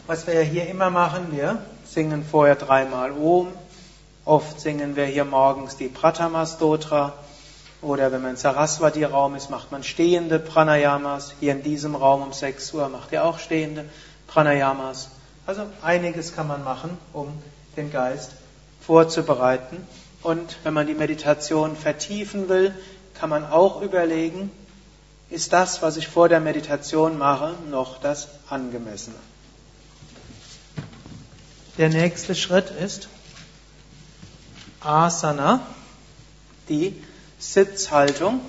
Was 0.06 0.26
wir 0.26 0.34
ja 0.34 0.40
hier 0.40 0.66
immer 0.68 0.88
machen, 0.88 1.26
wir 1.32 1.60
singen 1.84 2.24
vorher 2.24 2.54
dreimal 2.54 3.12
Om. 3.12 3.48
Oft 4.28 4.60
singen 4.60 4.94
wir 4.94 5.06
hier 5.06 5.24
morgens 5.24 5.78
die 5.78 5.88
Pratama 5.88 6.44
Stotra. 6.44 7.14
Oder 7.80 8.12
wenn 8.12 8.20
man 8.20 8.32
im 8.32 8.36
Saraswati-Raum 8.36 9.34
ist, 9.36 9.48
macht 9.48 9.72
man 9.72 9.82
stehende 9.82 10.38
Pranayamas. 10.38 11.32
Hier 11.40 11.52
in 11.52 11.62
diesem 11.62 11.94
Raum 11.94 12.20
um 12.20 12.34
6 12.34 12.74
Uhr 12.74 12.90
macht 12.90 13.10
ihr 13.12 13.24
auch 13.24 13.38
stehende 13.38 13.86
Pranayamas. 14.26 15.08
Also 15.46 15.62
einiges 15.80 16.36
kann 16.36 16.46
man 16.46 16.62
machen, 16.62 16.98
um 17.14 17.28
den 17.78 17.90
Geist 17.90 18.32
vorzubereiten. 18.82 19.78
Und 20.22 20.58
wenn 20.62 20.74
man 20.74 20.86
die 20.86 20.92
Meditation 20.92 21.74
vertiefen 21.74 22.50
will, 22.50 22.74
kann 23.14 23.30
man 23.30 23.46
auch 23.46 23.80
überlegen, 23.80 24.50
ist 25.30 25.54
das, 25.54 25.80
was 25.80 25.96
ich 25.96 26.06
vor 26.06 26.28
der 26.28 26.40
Meditation 26.40 27.16
mache, 27.16 27.54
noch 27.70 27.98
das 27.98 28.28
Angemessene. 28.50 29.16
Der 31.78 31.88
nächste 31.88 32.34
Schritt 32.34 32.70
ist 32.70 33.08
Asana, 34.80 35.66
die 36.68 37.02
Sitzhaltung. 37.38 38.40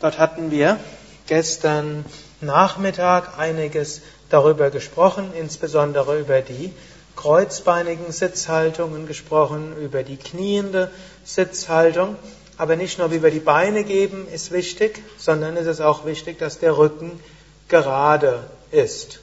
Dort 0.00 0.18
hatten 0.18 0.50
wir 0.50 0.78
gestern 1.26 2.04
Nachmittag 2.40 3.38
einiges 3.38 4.02
darüber 4.28 4.70
gesprochen, 4.70 5.32
insbesondere 5.38 6.18
über 6.18 6.40
die 6.40 6.72
kreuzbeinigen 7.16 8.10
Sitzhaltungen 8.10 9.06
gesprochen, 9.06 9.76
über 9.76 10.02
die 10.02 10.16
kniende 10.16 10.90
Sitzhaltung. 11.24 12.16
Aber 12.56 12.76
nicht 12.76 12.98
nur 12.98 13.10
wie 13.10 13.22
wir 13.22 13.30
die 13.30 13.40
Beine 13.40 13.84
geben, 13.84 14.26
ist 14.28 14.52
wichtig, 14.52 15.02
sondern 15.18 15.56
es 15.56 15.66
ist 15.66 15.80
auch 15.80 16.04
wichtig, 16.04 16.38
dass 16.38 16.58
der 16.58 16.76
Rücken 16.76 17.20
gerade 17.68 18.44
ist. 18.70 19.20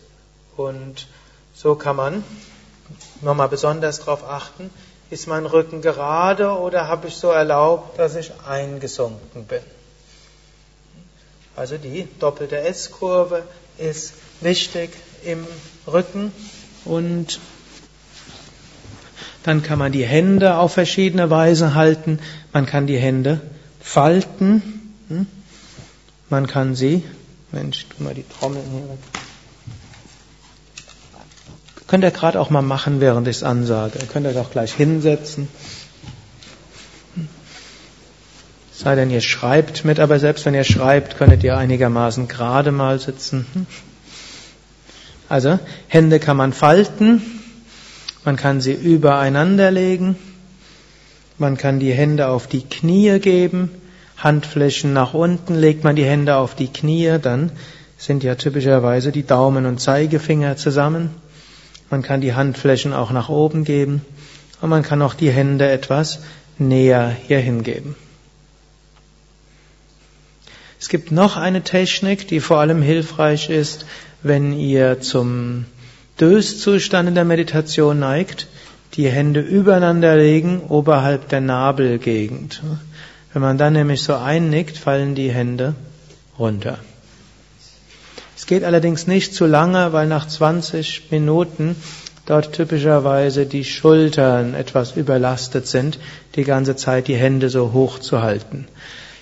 Und 0.58 1.08
so 1.54 1.76
kann 1.76 1.96
man 1.96 2.24
nochmal 3.22 3.50
besonders 3.50 4.00
darauf 4.00 4.24
achten, 4.24 4.70
ist 5.10 5.28
mein 5.28 5.46
Rücken 5.46 5.82
gerade 5.82 6.50
oder 6.50 6.88
habe 6.88 7.08
ich 7.08 7.16
so 7.16 7.30
erlaubt, 7.30 7.98
dass 8.00 8.16
ich 8.16 8.32
eingesunken 8.48 9.46
bin? 9.46 9.62
Also 11.56 11.78
die 11.78 12.08
doppelte 12.20 12.58
S-Kurve 12.60 13.44
ist 13.78 14.14
wichtig 14.42 14.92
im 15.26 15.46
Rücken 15.88 16.32
und 16.86 17.40
dann 19.44 19.64
kann 19.64 19.80
man 19.80 19.92
die 19.92 20.06
Hände 20.06 20.58
auf 20.58 20.74
verschiedene 20.74 21.30
Weise 21.30 21.74
halten. 21.74 22.20
Man 22.54 22.66
kann 22.66 22.88
die 22.88 22.98
Hände 22.98 23.42
falten. 23.82 24.94
Hm? 25.08 25.28
Man 26.30 26.46
kann 26.46 26.76
sie, 26.76 27.04
Mensch, 27.52 27.88
tu 27.88 28.04
mal 28.04 28.14
die 28.14 28.26
Trommeln 28.28 28.66
hier 28.72 28.90
weg. 28.90 29.00
Könnt 31.90 32.04
ihr 32.04 32.12
gerade 32.12 32.40
auch 32.40 32.52
mal 32.52 32.62
machen, 32.62 33.02
während 33.02 33.28
ich 33.28 33.38
es 33.38 33.44
ansage. 33.44 33.98
Ihr 34.00 34.06
könnt 34.06 34.28
euch 34.28 34.38
auch 34.38 34.52
gleich 34.52 34.74
hinsetzen. 34.74 35.48
Sei 38.72 38.94
denn, 38.94 39.10
ihr 39.10 39.22
schreibt 39.22 39.86
mit, 39.86 40.00
aber 40.00 40.20
selbst 40.20 40.46
wenn 40.46 40.54
ihr 40.54 40.64
schreibt, 40.64 41.18
könntet 41.18 41.44
ihr 41.44 41.58
einigermaßen 41.58 42.28
gerade 42.28 42.72
mal 42.72 43.00
sitzen. 43.00 43.48
Also, 45.30 45.58
Hände 45.88 46.20
kann 46.20 46.38
man 46.38 46.54
falten, 46.54 47.24
man 48.24 48.36
kann 48.36 48.62
sie 48.62 48.74
übereinander 48.74 49.72
legen, 49.72 50.16
man 51.40 51.58
kann 51.58 51.80
die 51.80 51.94
Hände 51.94 52.28
auf 52.28 52.46
die 52.46 52.62
Knie 52.62 53.18
geben, 53.20 53.72
Handflächen 54.16 54.94
nach 54.94 55.16
unten, 55.16 55.56
legt 55.56 55.84
man 55.84 55.96
die 55.96 56.06
Hände 56.06 56.36
auf 56.36 56.54
die 56.54 56.68
Knie, 56.68 57.18
dann 57.20 57.52
sind 57.98 58.24
ja 58.24 58.36
typischerweise 58.36 59.12
die 59.12 59.26
Daumen 59.26 59.66
und 59.66 59.82
Zeigefinger 59.82 60.56
zusammen. 60.56 61.16
Man 61.90 62.02
kann 62.02 62.22
die 62.22 62.34
Handflächen 62.34 62.94
auch 62.94 63.12
nach 63.12 63.30
oben 63.30 63.64
geben 63.64 64.02
und 64.62 64.70
man 64.70 64.84
kann 64.84 65.02
auch 65.02 65.14
die 65.14 65.32
Hände 65.32 65.70
etwas 65.70 66.20
näher 66.58 67.16
hier 67.28 67.40
hingeben. 67.40 67.96
Es 70.80 70.88
gibt 70.88 71.12
noch 71.12 71.36
eine 71.36 71.62
Technik, 71.64 72.28
die 72.28 72.40
vor 72.40 72.60
allem 72.60 72.82
hilfreich 72.82 73.50
ist, 73.50 73.86
wenn 74.24 74.58
ihr 74.58 75.02
zum 75.02 75.66
Döszustand 76.20 77.10
in 77.10 77.16
der 77.16 77.26
Meditation 77.26 78.00
neigt, 78.00 78.48
die 78.94 79.10
Hände 79.10 79.42
übereinander 79.42 80.16
legen 80.16 80.62
oberhalb 80.68 81.30
der 81.30 81.42
Nabelgegend. 81.42 82.62
Wenn 83.34 83.42
man 83.42 83.58
dann 83.58 83.74
nämlich 83.74 84.02
so 84.02 84.16
einnickt, 84.16 84.78
fallen 84.78 85.16
die 85.16 85.32
Hände 85.32 85.76
runter. 86.38 86.80
Es 88.40 88.46
geht 88.46 88.64
allerdings 88.64 89.06
nicht 89.06 89.36
zu 89.36 89.46
lange, 89.46 89.92
weil 89.92 90.08
nach 90.08 90.26
20 90.26 91.12
Minuten 91.12 91.76
dort 92.26 92.54
typischerweise 92.54 93.46
die 93.46 93.66
Schultern 93.66 94.54
etwas 94.54 94.96
überlastet 94.96 95.68
sind, 95.68 96.00
die 96.36 96.46
ganze 96.46 96.78
Zeit 96.78 97.10
die 97.10 97.18
Hände 97.18 97.50
so 97.50 97.74
hoch 97.74 98.00
zu 98.00 98.22
halten. 98.22 98.66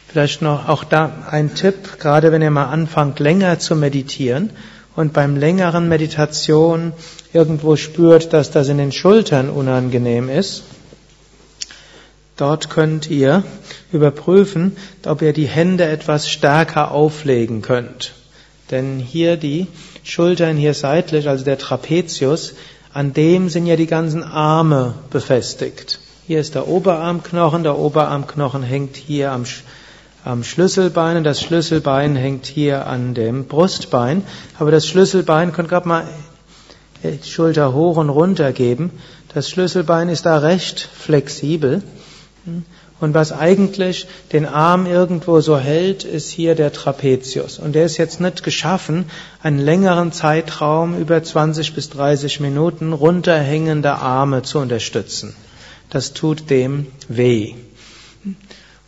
Vielleicht 0.08 0.44
noch 0.44 0.70
auch 0.70 0.84
da 0.84 1.26
ein 1.32 1.56
Tipp, 1.56 1.98
gerade 1.98 2.32
wenn 2.32 2.44
ihr 2.44 2.52
mal 2.52 2.68
anfangt 2.68 3.18
länger 3.18 3.58
zu 3.58 3.76
meditieren 3.76 4.52
und 4.96 5.14
beim 5.14 5.36
längeren 5.36 5.90
Meditation 5.90 6.94
irgendwo 7.34 7.76
spürt, 7.76 8.34
dass 8.34 8.52
das 8.52 8.70
in 8.70 8.78
den 8.78 8.92
Schultern 8.92 9.50
unangenehm 9.50 10.30
ist, 10.30 10.62
dort 12.36 12.70
könnt 12.70 13.10
ihr 13.10 13.44
überprüfen, 13.92 14.78
ob 15.08 15.24
ihr 15.24 15.34
die 15.34 15.48
Hände 15.48 15.86
etwas 15.86 16.30
stärker 16.30 16.92
auflegen 16.92 17.64
könnt. 17.64 18.14
Denn 18.72 19.00
hier 19.00 19.38
die 19.38 19.68
Schultern 20.04 20.58
hier 20.58 20.74
seitlich, 20.74 21.30
also 21.30 21.46
der 21.46 21.58
Trapezius, 21.58 22.54
an 22.94 23.14
dem 23.14 23.50
sind 23.50 23.66
ja 23.66 23.76
die 23.76 23.88
ganzen 23.88 24.24
Arme 24.24 24.96
befestigt. 25.10 26.00
Hier 26.26 26.40
ist 26.40 26.56
der 26.56 26.68
Oberarmknochen, 26.68 27.64
der 27.64 27.78
Oberarmknochen 27.78 28.64
hängt 28.64 28.98
hier 28.98 29.32
am, 29.32 29.46
am 30.26 30.44
Schlüsselbein 30.44 31.18
und 31.18 31.24
das 31.24 31.42
Schlüsselbein 31.42 32.16
hängt 32.16 32.46
hier 32.46 32.88
an 32.88 33.14
dem 33.14 33.46
Brustbein. 33.46 34.24
Aber 34.60 34.72
das 34.72 34.86
Schlüsselbein, 34.86 35.54
könnt 35.54 35.70
gerade 35.70 35.88
mal 35.88 36.08
die 37.04 37.30
Schulter 37.30 37.74
hoch 37.74 37.98
und 37.98 38.10
runter 38.10 38.52
geben. 38.52 38.92
Das 39.34 39.50
Schlüsselbein 39.50 40.10
ist 40.10 40.26
da 40.26 40.40
recht 40.40 40.80
flexibel. 40.80 41.84
Und 43.00 43.14
was 43.14 43.32
eigentlich 43.32 44.08
den 44.32 44.46
Arm 44.46 44.88
irgendwo 44.88 45.40
so 45.40 45.58
hält, 45.58 46.04
ist 46.04 46.32
hier 46.32 46.56
der 46.56 46.74
Trapezius. 46.74 47.60
Und 47.60 47.74
der 47.74 47.86
ist 47.86 47.98
jetzt 47.98 48.20
nicht 48.20 48.44
geschaffen, 48.44 49.06
einen 49.44 49.60
längeren 49.60 50.12
Zeitraum 50.12 50.98
über 51.00 51.22
20 51.22 51.76
bis 51.76 51.90
30 51.92 52.40
Minuten 52.40 52.94
runterhängende 52.94 53.94
Arme 53.94 54.42
zu 54.42 54.58
unterstützen. 54.60 55.36
Das 55.92 56.14
tut 56.14 56.50
dem 56.50 56.88
weh. 57.08 57.54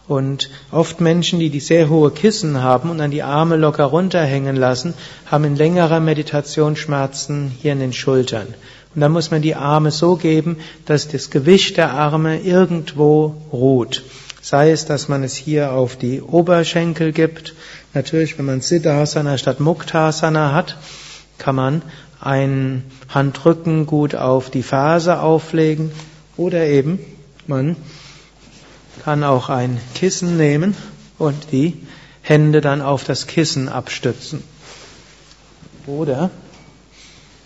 Und 0.07 0.49
oft 0.71 1.01
Menschen, 1.01 1.39
die 1.39 1.51
die 1.51 1.59
sehr 1.59 1.87
hohe 1.87 2.09
Kissen 2.09 2.63
haben 2.63 2.89
und 2.89 2.97
dann 2.97 3.11
die 3.11 3.21
Arme 3.21 3.57
locker 3.57 3.85
runterhängen 3.85 4.55
lassen, 4.55 4.95
haben 5.27 5.43
in 5.43 5.55
längerer 5.55 5.99
Meditation 5.99 6.75
Schmerzen 6.75 7.51
hier 7.61 7.73
in 7.73 7.79
den 7.79 7.93
Schultern. 7.93 8.55
Und 8.95 9.01
dann 9.01 9.11
muss 9.11 9.31
man 9.31 9.41
die 9.41 9.55
Arme 9.55 9.91
so 9.91 10.15
geben, 10.15 10.57
dass 10.85 11.07
das 11.07 11.29
Gewicht 11.29 11.77
der 11.77 11.93
Arme 11.93 12.39
irgendwo 12.39 13.35
ruht. 13.51 14.03
Sei 14.41 14.71
es, 14.71 14.85
dass 14.85 15.07
man 15.07 15.23
es 15.23 15.35
hier 15.35 15.73
auf 15.73 15.95
die 15.95 16.21
Oberschenkel 16.21 17.11
gibt. 17.11 17.53
Natürlich, 17.93 18.37
wenn 18.37 18.45
man 18.45 18.61
Siddhasana 18.61 19.37
statt 19.37 19.59
Muktasana 19.59 20.53
hat, 20.53 20.77
kann 21.37 21.55
man 21.55 21.81
einen 22.19 22.83
Handrücken 23.09 23.85
gut 23.85 24.15
auf 24.15 24.49
die 24.49 24.63
Ferse 24.63 25.21
auflegen 25.21 25.91
oder 26.35 26.65
eben 26.65 26.99
man 27.47 27.75
kann 29.03 29.23
auch 29.23 29.49
ein 29.49 29.79
Kissen 29.95 30.37
nehmen 30.37 30.75
und 31.17 31.51
die 31.51 31.77
Hände 32.21 32.61
dann 32.61 32.81
auf 32.81 33.03
das 33.03 33.27
Kissen 33.27 33.69
abstützen. 33.69 34.43
Oder 35.87 36.29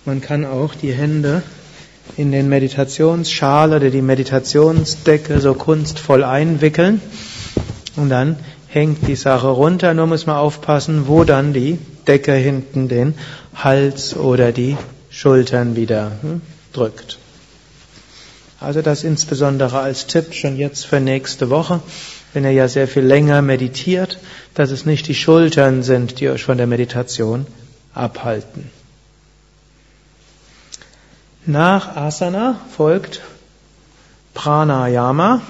man 0.05 0.21
kann 0.21 0.45
auch 0.45 0.75
die 0.75 0.93
Hände 0.93 1.43
in 2.17 2.31
den 2.31 2.49
Meditationsschal 2.49 3.73
oder 3.73 3.89
die 3.89 4.01
Meditationsdecke 4.01 5.39
so 5.39 5.53
kunstvoll 5.53 6.23
einwickeln 6.23 7.01
und 7.95 8.09
dann 8.09 8.37
hängt 8.67 9.07
die 9.07 9.15
Sache 9.15 9.47
runter. 9.47 9.93
Nur 9.93 10.07
muss 10.07 10.25
man 10.25 10.37
aufpassen, 10.37 11.07
wo 11.07 11.23
dann 11.23 11.53
die 11.53 11.77
Decke 12.07 12.33
hinten 12.33 12.87
den 12.87 13.13
Hals 13.55 14.15
oder 14.15 14.51
die 14.51 14.77
Schultern 15.09 15.75
wieder 15.75 16.11
hm, 16.21 16.41
drückt. 16.73 17.19
Also 18.59 18.81
das 18.81 19.03
insbesondere 19.03 19.79
als 19.79 20.07
Tipp 20.07 20.33
schon 20.33 20.57
jetzt 20.57 20.85
für 20.85 20.99
nächste 20.99 21.49
Woche, 21.49 21.81
wenn 22.33 22.45
ihr 22.45 22.51
ja 22.51 22.67
sehr 22.67 22.87
viel 22.87 23.03
länger 23.03 23.41
meditiert, 23.41 24.19
dass 24.53 24.71
es 24.71 24.85
nicht 24.85 25.07
die 25.07 25.15
Schultern 25.15 25.83
sind, 25.83 26.19
die 26.19 26.29
euch 26.29 26.43
von 26.43 26.57
der 26.57 26.67
Meditation 26.67 27.45
abhalten. 27.93 28.69
Nach 31.45 31.97
Asana 31.97 32.57
folgt 32.73 33.21
Pranayama. 34.33 35.41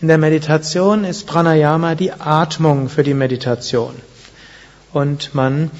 In 0.00 0.06
der 0.06 0.18
Meditation 0.18 1.02
ist 1.02 1.26
Pranayama 1.26 1.96
die 1.96 2.12
Atmung 2.12 2.88
für 2.88 3.02
die 3.02 3.14
Meditation. 3.14 3.96
Und 4.92 5.34
man 5.34 5.72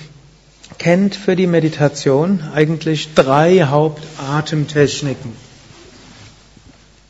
kennt 0.79 1.15
für 1.15 1.37
die 1.37 1.47
Meditation 1.47 2.43
eigentlich 2.55 3.15
drei 3.15 3.63
Hauptatemtechniken. 3.63 5.33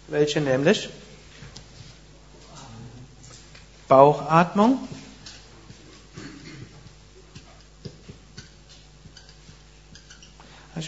Welche 0.08 0.42
nämlich? 0.42 0.90
Bauchatmung, 3.88 4.78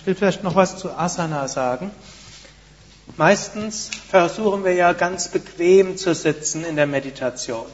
will 0.08 0.14
vielleicht 0.14 0.42
noch 0.42 0.54
was 0.54 0.78
zu 0.78 0.90
Asana 0.90 1.48
sagen. 1.48 1.90
Meistens 3.18 3.90
versuchen 4.08 4.64
wir 4.64 4.72
ja 4.72 4.94
ganz 4.94 5.28
bequem 5.28 5.98
zu 5.98 6.14
sitzen 6.14 6.64
in 6.64 6.76
der 6.76 6.86
Meditation. 6.86 7.66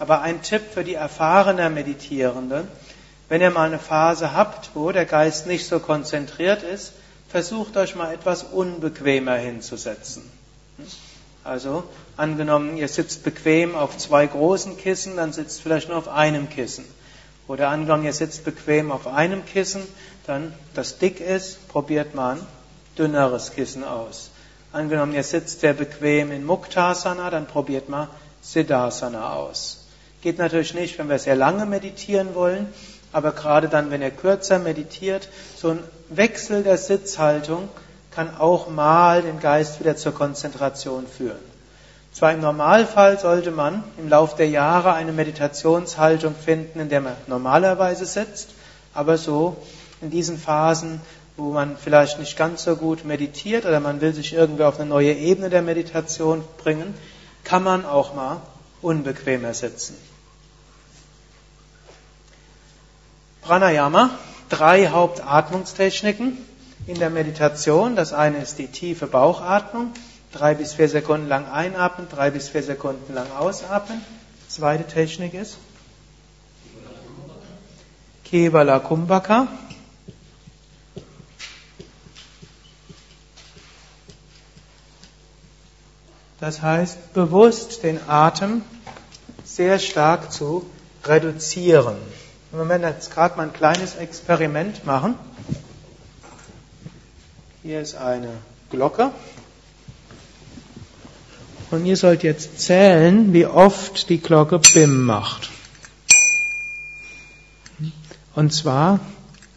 Aber 0.00 0.20
ein 0.20 0.42
Tipp 0.42 0.62
für 0.74 0.82
die 0.82 0.94
erfahrenen 0.94 1.72
Meditierenden, 1.74 2.66
wenn 3.28 3.40
ihr 3.40 3.52
mal 3.52 3.68
eine 3.68 3.78
Phase 3.78 4.32
habt, 4.32 4.70
wo 4.74 4.90
der 4.90 5.04
Geist 5.04 5.46
nicht 5.46 5.68
so 5.68 5.78
konzentriert 5.78 6.64
ist, 6.64 6.92
versucht 7.28 7.76
euch 7.76 7.94
mal 7.94 8.12
etwas 8.12 8.42
unbequemer 8.42 9.36
hinzusetzen. 9.36 10.28
Also 11.44 11.84
angenommen, 12.16 12.76
ihr 12.76 12.88
sitzt 12.88 13.22
bequem 13.22 13.76
auf 13.76 13.96
zwei 13.96 14.26
großen 14.26 14.76
Kissen, 14.76 15.16
dann 15.16 15.32
sitzt 15.32 15.62
vielleicht 15.62 15.88
nur 15.88 15.98
auf 15.98 16.08
einem 16.08 16.50
Kissen. 16.50 16.84
Oder 17.46 17.68
angenommen, 17.68 18.04
ihr 18.04 18.12
sitzt 18.12 18.44
bequem 18.44 18.90
auf 18.90 19.06
einem 19.06 19.46
Kissen, 19.46 19.82
dann 20.26 20.52
das 20.74 20.98
dick 20.98 21.20
ist, 21.20 21.68
probiert 21.68 22.14
man 22.14 22.44
dünneres 22.98 23.52
Kissen 23.52 23.84
aus. 23.84 24.30
Angenommen, 24.72 25.14
ihr 25.14 25.22
sitzt 25.22 25.60
sehr 25.60 25.72
bequem 25.72 26.32
in 26.32 26.44
Muktasana, 26.44 27.30
dann 27.30 27.46
probiert 27.46 27.88
man 27.88 28.08
Siddhasana 28.42 29.34
aus. 29.34 29.86
Geht 30.22 30.38
natürlich 30.38 30.74
nicht, 30.74 30.98
wenn 30.98 31.08
wir 31.08 31.18
sehr 31.18 31.36
lange 31.36 31.66
meditieren 31.66 32.34
wollen, 32.34 32.72
aber 33.12 33.32
gerade 33.32 33.68
dann, 33.68 33.90
wenn 33.90 34.02
ihr 34.02 34.10
kürzer 34.10 34.58
meditiert, 34.58 35.28
so 35.56 35.70
ein 35.70 35.78
Wechsel 36.08 36.62
der 36.62 36.78
Sitzhaltung 36.78 37.68
kann 38.10 38.36
auch 38.36 38.68
mal 38.68 39.22
den 39.22 39.40
Geist 39.40 39.80
wieder 39.80 39.96
zur 39.96 40.12
Konzentration 40.12 41.06
führen. 41.06 41.38
Zwar 42.12 42.32
im 42.32 42.40
Normalfall 42.40 43.18
sollte 43.18 43.50
man 43.50 43.84
im 43.98 44.08
Laufe 44.08 44.36
der 44.36 44.48
Jahre 44.48 44.94
eine 44.94 45.12
Meditationshaltung 45.12 46.34
finden, 46.34 46.80
in 46.80 46.88
der 46.88 47.02
man 47.02 47.14
normalerweise 47.26 48.06
sitzt, 48.06 48.50
aber 48.94 49.18
so 49.18 49.56
in 50.00 50.10
diesen 50.10 50.38
Phasen, 50.38 51.00
wo 51.36 51.52
man 51.52 51.76
vielleicht 51.76 52.18
nicht 52.18 52.36
ganz 52.36 52.64
so 52.64 52.76
gut 52.76 53.04
meditiert 53.04 53.66
oder 53.66 53.80
man 53.80 54.00
will 54.00 54.14
sich 54.14 54.32
irgendwie 54.32 54.64
auf 54.64 54.80
eine 54.80 54.88
neue 54.88 55.12
Ebene 55.12 55.50
der 55.50 55.62
Meditation 55.62 56.42
bringen, 56.58 56.94
kann 57.44 57.62
man 57.62 57.84
auch 57.84 58.14
mal 58.14 58.40
unbequemer 58.82 59.54
sitzen. 59.54 59.96
Pranayama, 63.42 64.10
drei 64.48 64.88
Hauptatmungstechniken 64.88 66.36
in 66.86 66.98
der 66.98 67.10
Meditation. 67.10 67.94
Das 67.94 68.12
eine 68.12 68.38
ist 68.38 68.58
die 68.58 68.66
tiefe 68.66 69.06
Bauchatmung, 69.06 69.92
drei 70.32 70.54
bis 70.54 70.74
vier 70.74 70.88
Sekunden 70.88 71.28
lang 71.28 71.46
einatmen, 71.48 72.08
drei 72.08 72.30
bis 72.30 72.48
vier 72.48 72.62
Sekunden 72.62 73.14
lang 73.14 73.30
ausatmen. 73.38 74.00
Zweite 74.48 74.84
Technik 74.84 75.34
ist 75.34 75.58
Kevala 78.24 78.80
Kumbhaka. 78.80 79.46
Das 86.40 86.60
heißt, 86.60 87.14
bewusst 87.14 87.82
den 87.82 87.98
Atem 88.08 88.62
sehr 89.44 89.78
stark 89.78 90.32
zu 90.32 90.66
reduzieren. 91.04 91.96
wir 92.52 92.68
werden 92.68 92.82
jetzt 92.82 93.12
gerade 93.12 93.36
mal 93.36 93.44
ein 93.44 93.52
kleines 93.52 93.94
Experiment 93.94 94.84
machen. 94.84 95.14
Hier 97.62 97.80
ist 97.80 97.96
eine 97.96 98.30
Glocke. 98.70 99.10
Und 101.70 101.84
ihr 101.84 101.96
sollt 101.96 102.22
jetzt 102.22 102.60
zählen, 102.60 103.32
wie 103.32 103.46
oft 103.46 104.08
die 104.08 104.20
Glocke 104.20 104.58
Bim 104.58 105.04
macht. 105.04 105.50
Und 108.34 108.52
zwar 108.52 109.00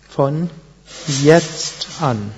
von 0.10 0.50
jetzt 1.22 1.88
an. 2.00 2.32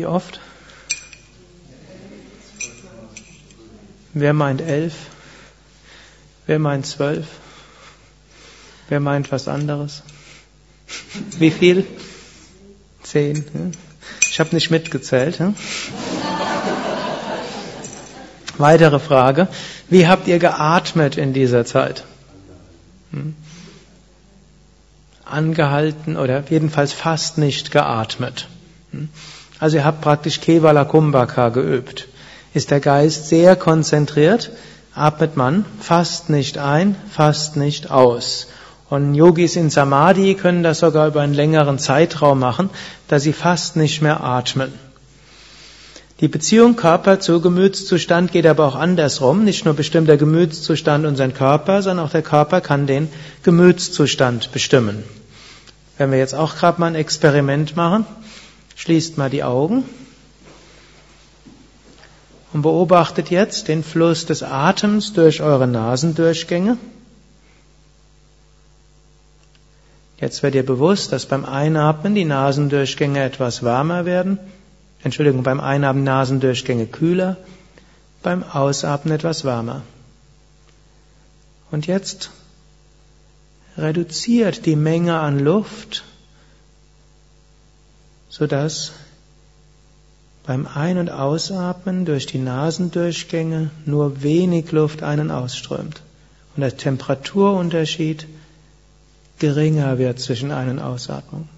Wie 0.00 0.06
oft? 0.06 0.40
Wer 4.14 4.32
meint 4.32 4.62
elf? 4.62 4.94
Wer 6.46 6.58
meint 6.58 6.86
zwölf? 6.86 7.26
Wer 8.88 9.00
meint 9.00 9.30
was 9.30 9.46
anderes? 9.46 10.02
Wie 11.38 11.50
viel? 11.50 11.86
Zehn. 13.02 13.44
Ich 14.22 14.40
habe 14.40 14.54
nicht 14.54 14.70
mitgezählt. 14.70 15.38
Weitere 18.56 19.00
Frage. 19.00 19.48
Wie 19.90 20.08
habt 20.08 20.28
ihr 20.28 20.38
geatmet 20.38 21.18
in 21.18 21.34
dieser 21.34 21.66
Zeit? 21.66 22.04
Hm? 23.10 23.34
Angehalten 25.26 26.16
oder 26.16 26.42
jedenfalls 26.48 26.94
fast 26.94 27.36
nicht 27.36 27.70
geatmet. 27.70 28.48
Also 29.60 29.76
ihr 29.76 29.84
habt 29.84 30.00
praktisch 30.00 30.40
Kevala 30.40 30.84
Kumbhaka 30.84 31.50
geübt. 31.50 32.08
Ist 32.54 32.70
der 32.70 32.80
Geist 32.80 33.28
sehr 33.28 33.54
konzentriert, 33.54 34.50
atmet 34.94 35.36
man 35.36 35.64
fast 35.80 36.30
nicht 36.30 36.58
ein, 36.58 36.96
fast 37.10 37.56
nicht 37.56 37.90
aus. 37.90 38.48
Und 38.88 39.14
Yogis 39.14 39.54
in 39.54 39.70
Samadhi 39.70 40.34
können 40.34 40.64
das 40.64 40.80
sogar 40.80 41.06
über 41.06 41.20
einen 41.20 41.34
längeren 41.34 41.78
Zeitraum 41.78 42.40
machen, 42.40 42.70
da 43.06 43.20
sie 43.20 43.32
fast 43.32 43.76
nicht 43.76 44.02
mehr 44.02 44.24
atmen. 44.24 44.72
Die 46.20 46.28
Beziehung 46.28 46.76
Körper 46.76 47.20
zu 47.20 47.40
Gemütszustand 47.40 48.32
geht 48.32 48.46
aber 48.46 48.66
auch 48.66 48.74
andersrum. 48.74 49.44
Nicht 49.44 49.64
nur 49.64 49.74
bestimmt 49.74 50.08
der 50.08 50.16
Gemütszustand 50.16 51.06
unseren 51.06 51.34
Körper, 51.34 51.82
sondern 51.82 52.04
auch 52.04 52.10
der 52.10 52.22
Körper 52.22 52.60
kann 52.60 52.86
den 52.86 53.08
Gemütszustand 53.42 54.52
bestimmen. 54.52 55.04
Wenn 55.96 56.10
wir 56.10 56.18
jetzt 56.18 56.34
auch 56.34 56.56
gerade 56.56 56.80
mal 56.80 56.88
ein 56.88 56.94
Experiment 56.94 57.76
machen, 57.76 58.04
Schließt 58.80 59.18
mal 59.18 59.28
die 59.28 59.44
Augen 59.44 59.84
und 62.54 62.62
beobachtet 62.62 63.28
jetzt 63.28 63.68
den 63.68 63.84
Fluss 63.84 64.24
des 64.24 64.42
Atems 64.42 65.12
durch 65.12 65.42
eure 65.42 65.66
Nasendurchgänge. 65.66 66.78
Jetzt 70.18 70.42
wird 70.42 70.54
dir 70.54 70.64
bewusst, 70.64 71.12
dass 71.12 71.26
beim 71.26 71.44
Einatmen 71.44 72.14
die 72.14 72.24
Nasendurchgänge 72.24 73.22
etwas 73.22 73.62
wärmer 73.62 74.06
werden. 74.06 74.38
Entschuldigung, 75.02 75.42
beim 75.42 75.60
Einatmen 75.60 76.04
Nasendurchgänge 76.04 76.86
kühler, 76.86 77.36
beim 78.22 78.42
Ausatmen 78.42 79.12
etwas 79.12 79.44
wärmer. 79.44 79.82
Und 81.70 81.86
jetzt 81.86 82.30
reduziert 83.76 84.64
die 84.64 84.76
Menge 84.76 85.20
an 85.20 85.38
Luft, 85.38 86.02
sodass 88.30 88.92
beim 90.46 90.66
Ein- 90.66 90.98
und 90.98 91.10
Ausatmen 91.10 92.06
durch 92.06 92.26
die 92.26 92.38
Nasendurchgänge 92.38 93.70
nur 93.84 94.22
wenig 94.22 94.72
Luft 94.72 95.02
ein- 95.02 95.20
und 95.20 95.30
ausströmt 95.30 96.00
und 96.56 96.62
der 96.62 96.76
Temperaturunterschied 96.76 98.26
geringer 99.38 99.98
wird 99.98 100.18
zwischen 100.18 100.50
Ein- 100.50 100.70
und 100.70 100.78
Ausatmung. 100.78 101.48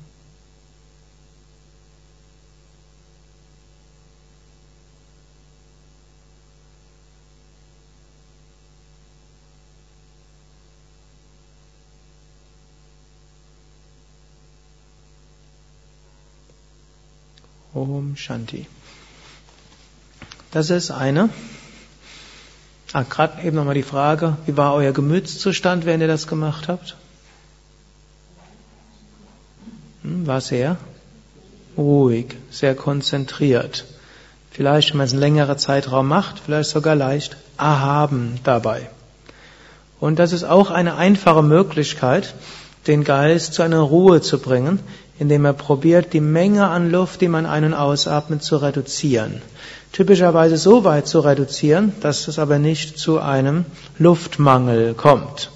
Om 17.75 18.17
Shanti. 18.17 18.67
Das 20.51 20.71
ist 20.71 20.91
eine. 20.91 21.31
Ah, 22.93 23.05
gerade 23.09 23.43
eben 23.43 23.57
nochmal 23.57 23.75
die 23.75 23.83
Frage, 23.83 24.37
wie 24.45 24.57
war 24.57 24.75
euer 24.75 24.93
Gemütszustand, 24.93 25.87
wenn 25.87 26.03
ihr 26.03 26.09
das 26.09 26.27
gemacht 26.27 26.69
habt? 26.69 26.97
Hm, 30.03 30.27
war 30.27 30.43
sehr 30.43 30.77
ruhig, 31.77 32.37
sehr 32.51 32.75
konzentriert. 32.75 33.87
Vielleicht, 34.51 34.91
wenn 34.91 34.99
man 34.99 35.07
es 35.07 35.13
einen 35.13 35.21
längeren 35.21 35.59
Zeitraum 35.59 36.07
macht, 36.09 36.39
vielleicht 36.39 36.69
sogar 36.69 36.95
leicht 36.95 37.39
erhaben 37.57 38.39
dabei. 38.45 38.91
Und 39.99 40.19
das 40.19 40.33
ist 40.33 40.45
auch 40.45 40.71
eine 40.71 40.97
einfache 40.97 41.43
Möglichkeit, 41.43 42.35
den 42.87 43.05
Geist 43.05 43.55
zu 43.55 43.63
einer 43.63 43.81
Ruhe 43.81 44.21
zu 44.21 44.39
bringen, 44.39 44.81
indem 45.23 45.45
er 45.45 45.53
probiert, 45.53 46.13
die 46.13 46.21
Menge 46.21 46.67
an 46.67 46.91
Luft, 46.91 47.21
die 47.21 47.29
man 47.29 47.47
ein- 47.47 47.65
und 47.65 47.75
ausatmet, 47.75 48.43
zu 48.43 48.57
reduzieren. 48.57 49.41
Typischerweise 49.93 50.57
so 50.57 50.83
weit 50.83 51.07
zu 51.07 51.21
reduzieren, 51.21 51.93
dass 52.01 52.27
es 52.27 52.41
aber 52.41 52.59
nicht 52.59 52.99
zu 52.99 53.21
einem 53.21 53.65
Luftmangel 53.99 54.95
kommt. 54.95 55.51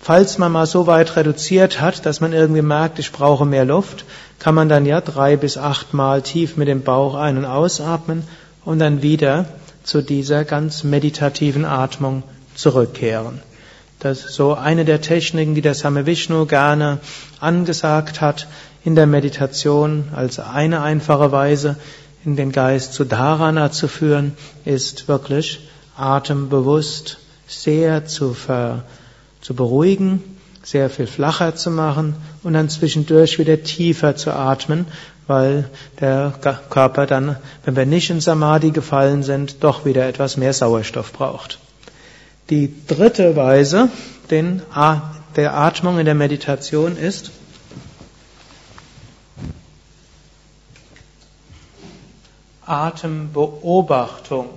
Falls 0.00 0.38
man 0.38 0.50
mal 0.50 0.66
so 0.66 0.88
weit 0.88 1.14
reduziert 1.14 1.80
hat, 1.80 2.04
dass 2.04 2.20
man 2.20 2.32
irgendwie 2.32 2.62
merkt, 2.62 2.98
ich 2.98 3.12
brauche 3.12 3.46
mehr 3.46 3.64
Luft, 3.64 4.04
kann 4.40 4.56
man 4.56 4.68
dann 4.68 4.86
ja 4.86 5.00
drei 5.00 5.36
bis 5.36 5.56
acht 5.56 5.94
Mal 5.94 6.22
tief 6.22 6.56
mit 6.56 6.66
dem 6.66 6.82
Bauch 6.82 7.14
ein- 7.14 7.38
und 7.38 7.44
ausatmen 7.44 8.24
und 8.64 8.80
dann 8.80 9.02
wieder 9.02 9.44
zu 9.84 10.02
dieser 10.02 10.44
ganz 10.44 10.82
meditativen 10.82 11.64
Atmung 11.64 12.24
zurückkehren. 12.56 13.40
Das 14.02 14.24
ist 14.24 14.34
so 14.34 14.54
eine 14.54 14.84
der 14.84 15.00
Techniken, 15.00 15.54
die 15.54 15.60
der 15.60 15.74
Same 15.74 16.06
Vishnu 16.06 16.44
gerne 16.46 16.98
angesagt 17.38 18.20
hat 18.20 18.48
in 18.84 18.96
der 18.96 19.06
Meditation 19.06 20.08
als 20.12 20.40
eine 20.40 20.82
einfache 20.82 21.30
Weise, 21.30 21.76
in 22.24 22.34
den 22.34 22.50
Geist 22.50 22.94
zu 22.94 23.04
Dharana 23.04 23.70
zu 23.70 23.86
führen, 23.86 24.32
ist 24.64 25.06
wirklich 25.06 25.60
atembewusst 25.96 27.18
sehr 27.46 28.04
zu, 28.04 28.34
ver, 28.34 28.82
zu 29.40 29.54
beruhigen, 29.54 30.20
sehr 30.64 30.90
viel 30.90 31.06
flacher 31.06 31.54
zu 31.54 31.70
machen 31.70 32.16
und 32.42 32.54
dann 32.54 32.68
zwischendurch 32.68 33.38
wieder 33.38 33.62
tiefer 33.62 34.16
zu 34.16 34.32
atmen, 34.32 34.86
weil 35.28 35.70
der 36.00 36.34
Körper 36.70 37.06
dann, 37.06 37.36
wenn 37.64 37.76
wir 37.76 37.86
nicht 37.86 38.10
in 38.10 38.20
Samadhi 38.20 38.72
gefallen 38.72 39.22
sind, 39.22 39.62
doch 39.62 39.84
wieder 39.84 40.08
etwas 40.08 40.36
mehr 40.36 40.52
Sauerstoff 40.52 41.12
braucht. 41.12 41.60
Die 42.50 42.86
dritte 42.86 43.36
Weise 43.36 43.90
den, 44.30 44.62
der 45.36 45.54
Atmung 45.54 45.98
in 45.98 46.06
der 46.06 46.14
Meditation 46.14 46.96
ist, 46.96 47.30
Atembeobachtung. 52.64 54.48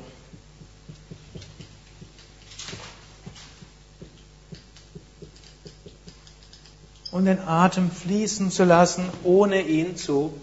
Und 7.11 7.25
den 7.25 7.39
Atem 7.39 7.91
fließen 7.91 8.51
zu 8.51 8.63
lassen, 8.63 9.09
ohne 9.23 9.61
ihn 9.61 9.95
zu 9.95 10.33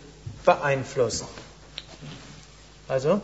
beeinflussen. 0.45 1.27
Also 2.89 3.21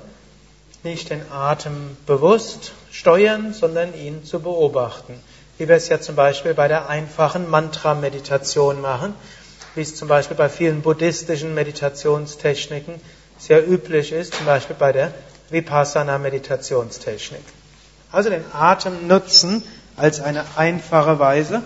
nicht 0.83 1.11
den 1.11 1.23
Atem 1.31 1.97
bewusst 2.07 2.73
steuern, 2.91 3.53
sondern 3.53 3.95
ihn 3.95 4.25
zu 4.25 4.41
beobachten. 4.41 5.15
Wie 5.59 5.69
wir 5.69 5.77
es 5.77 5.89
ja 5.89 6.01
zum 6.01 6.15
Beispiel 6.15 6.55
bei 6.55 6.69
der 6.69 6.89
einfachen 6.89 7.51
Mantra-Meditation 7.51 8.81
machen, 8.81 9.15
wie 9.75 9.83
es 9.83 9.97
zum 9.97 10.09
Beispiel 10.09 10.37
bei 10.37 10.49
vielen 10.49 10.83
buddhistischen 10.83 11.55
Meditationstechniken 11.55 12.95
sehr 13.39 13.69
üblich 13.69 14.13
ist, 14.13 14.35
zum 14.35 14.47
Beispiel 14.47 14.77
bei 14.79 14.93
der 14.93 15.13
Vipassana-Meditationstechnik. 15.51 17.43
Also 18.11 18.31
den 18.31 18.45
Atem 18.53 19.07
nutzen 19.07 19.63
als 19.97 20.21
eine 20.21 20.45
einfache 20.57 21.19
Weise, 21.19 21.63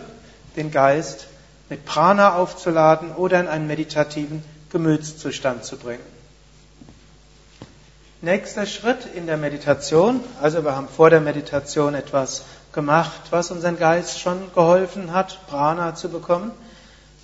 den 0.57 0.71
Geist 0.71 1.27
mit 1.69 1.85
Prana 1.85 2.37
aufzuladen 2.37 3.13
oder 3.13 3.41
in 3.41 3.49
einen 3.49 3.67
meditativen 3.67 4.45
Gemütszustand 4.71 5.65
zu 5.65 5.77
bringen. 5.77 6.12
Nächster 8.25 8.67
Schritt 8.67 9.05
in 9.17 9.27
der 9.27 9.37
Meditation, 9.37 10.21
also 10.41 10.63
wir 10.63 10.77
haben 10.77 10.87
vor 10.87 11.11
der 11.11 11.21
Meditation 11.21 11.97
etwas 11.97 12.45
gemacht, 12.73 13.21
was 13.31 13.51
unseren 13.51 13.77
Geist 13.77 14.21
schon 14.21 14.39
geholfen 14.55 15.13
hat, 15.13 15.45
Prana 15.49 15.97
zu 15.97 16.09
bekommen. 16.09 16.53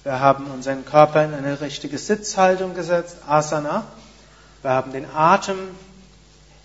Wir 0.03 0.19
haben 0.19 0.47
unseren 0.47 0.85
Körper 0.85 1.23
in 1.23 1.35
eine 1.35 1.61
richtige 1.61 1.99
Sitzhaltung 1.99 2.75
gesetzt, 2.75 3.19
Asana. 3.29 3.85
Wir 4.63 4.73
haben 4.73 4.91
den 4.91 5.07
Atem 5.15 5.57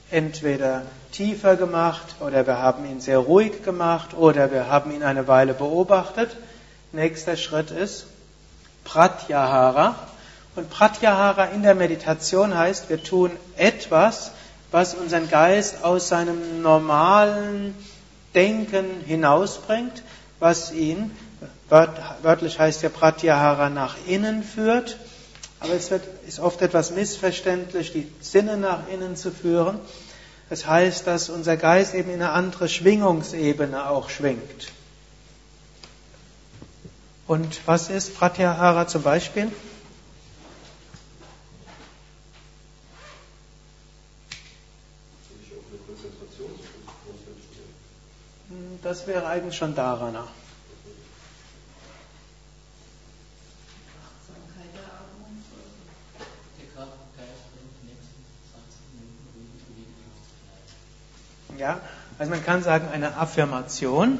entweder 0.09 0.81
tiefer 1.11 1.55
gemacht 1.55 2.15
oder 2.19 2.47
wir 2.47 2.57
haben 2.57 2.89
ihn 2.89 3.01
sehr 3.01 3.19
ruhig 3.19 3.63
gemacht 3.63 4.15
oder 4.15 4.51
wir 4.51 4.67
haben 4.67 4.89
ihn 4.89 5.03
eine 5.03 5.27
Weile 5.27 5.53
beobachtet. 5.53 6.35
Nächster 6.91 7.37
Schritt 7.37 7.69
ist 7.69 8.07
Pratyahara. 8.83 9.93
Und 10.55 10.69
Pratyahara 10.69 11.45
in 11.45 11.63
der 11.63 11.73
Meditation 11.73 12.55
heißt, 12.55 12.89
wir 12.89 13.01
tun 13.01 13.31
etwas, 13.57 14.31
was 14.71 14.93
unseren 14.93 15.29
Geist 15.29 15.83
aus 15.83 16.09
seinem 16.09 16.61
normalen 16.61 17.75
Denken 18.35 18.85
hinausbringt, 19.05 20.03
was 20.39 20.71
ihn, 20.71 21.11
wörtlich 21.69 22.59
heißt 22.59 22.83
ja 22.83 22.89
Pratyahara, 22.89 23.69
nach 23.69 23.95
innen 24.07 24.43
führt. 24.43 24.97
Aber 25.59 25.73
es 25.73 25.89
wird, 25.89 26.03
ist 26.27 26.39
oft 26.39 26.61
etwas 26.61 26.91
missverständlich, 26.91 27.93
die 27.93 28.11
Sinne 28.19 28.57
nach 28.57 28.87
innen 28.91 29.15
zu 29.15 29.31
führen. 29.31 29.79
Das 30.49 30.67
heißt, 30.67 31.07
dass 31.07 31.29
unser 31.29 31.57
Geist 31.57 31.95
eben 31.95 32.09
in 32.09 32.21
eine 32.21 32.31
andere 32.31 32.67
Schwingungsebene 32.67 33.89
auch 33.89 34.09
schwingt. 34.09 34.71
Und 37.25 37.61
was 37.65 37.89
ist 37.89 38.15
Pratyahara 38.17 38.87
zum 38.87 39.01
Beispiel? 39.01 39.51
Das 48.83 49.07
wäre 49.07 49.25
eigentlich 49.25 49.55
schon 49.55 49.75
Dharana. 49.75 50.27
Ja, 61.57 61.79
also 62.19 62.29
man 62.29 62.43
kann 62.43 62.61
sagen, 62.61 62.89
eine 62.91 63.15
Affirmation. 63.15 64.19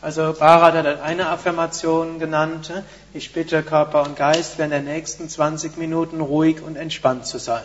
Also 0.00 0.32
Bharat 0.32 0.74
hat 0.74 1.00
eine 1.00 1.28
Affirmation 1.28 2.20
genannt, 2.20 2.72
ich 3.12 3.32
bitte 3.32 3.64
Körper 3.64 4.04
und 4.04 4.14
Geist 4.14 4.58
während 4.58 4.72
der 4.72 4.82
nächsten 4.82 5.28
20 5.28 5.76
Minuten 5.76 6.20
ruhig 6.20 6.62
und 6.62 6.76
entspannt 6.76 7.26
zu 7.26 7.38
sein. 7.38 7.64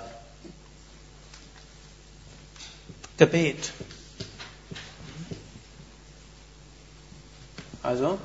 Gebet. 3.22 3.72
Also, 7.84 8.18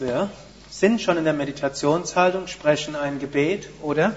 wir 0.00 0.28
sind 0.68 1.00
schon 1.00 1.16
in 1.16 1.22
der 1.22 1.32
Meditationshaltung, 1.32 2.48
sprechen 2.48 2.96
ein 2.96 3.20
Gebet 3.20 3.68
oder 3.82 4.16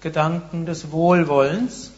Gedanken 0.00 0.66
des 0.66 0.90
Wohlwollens. 0.90 1.92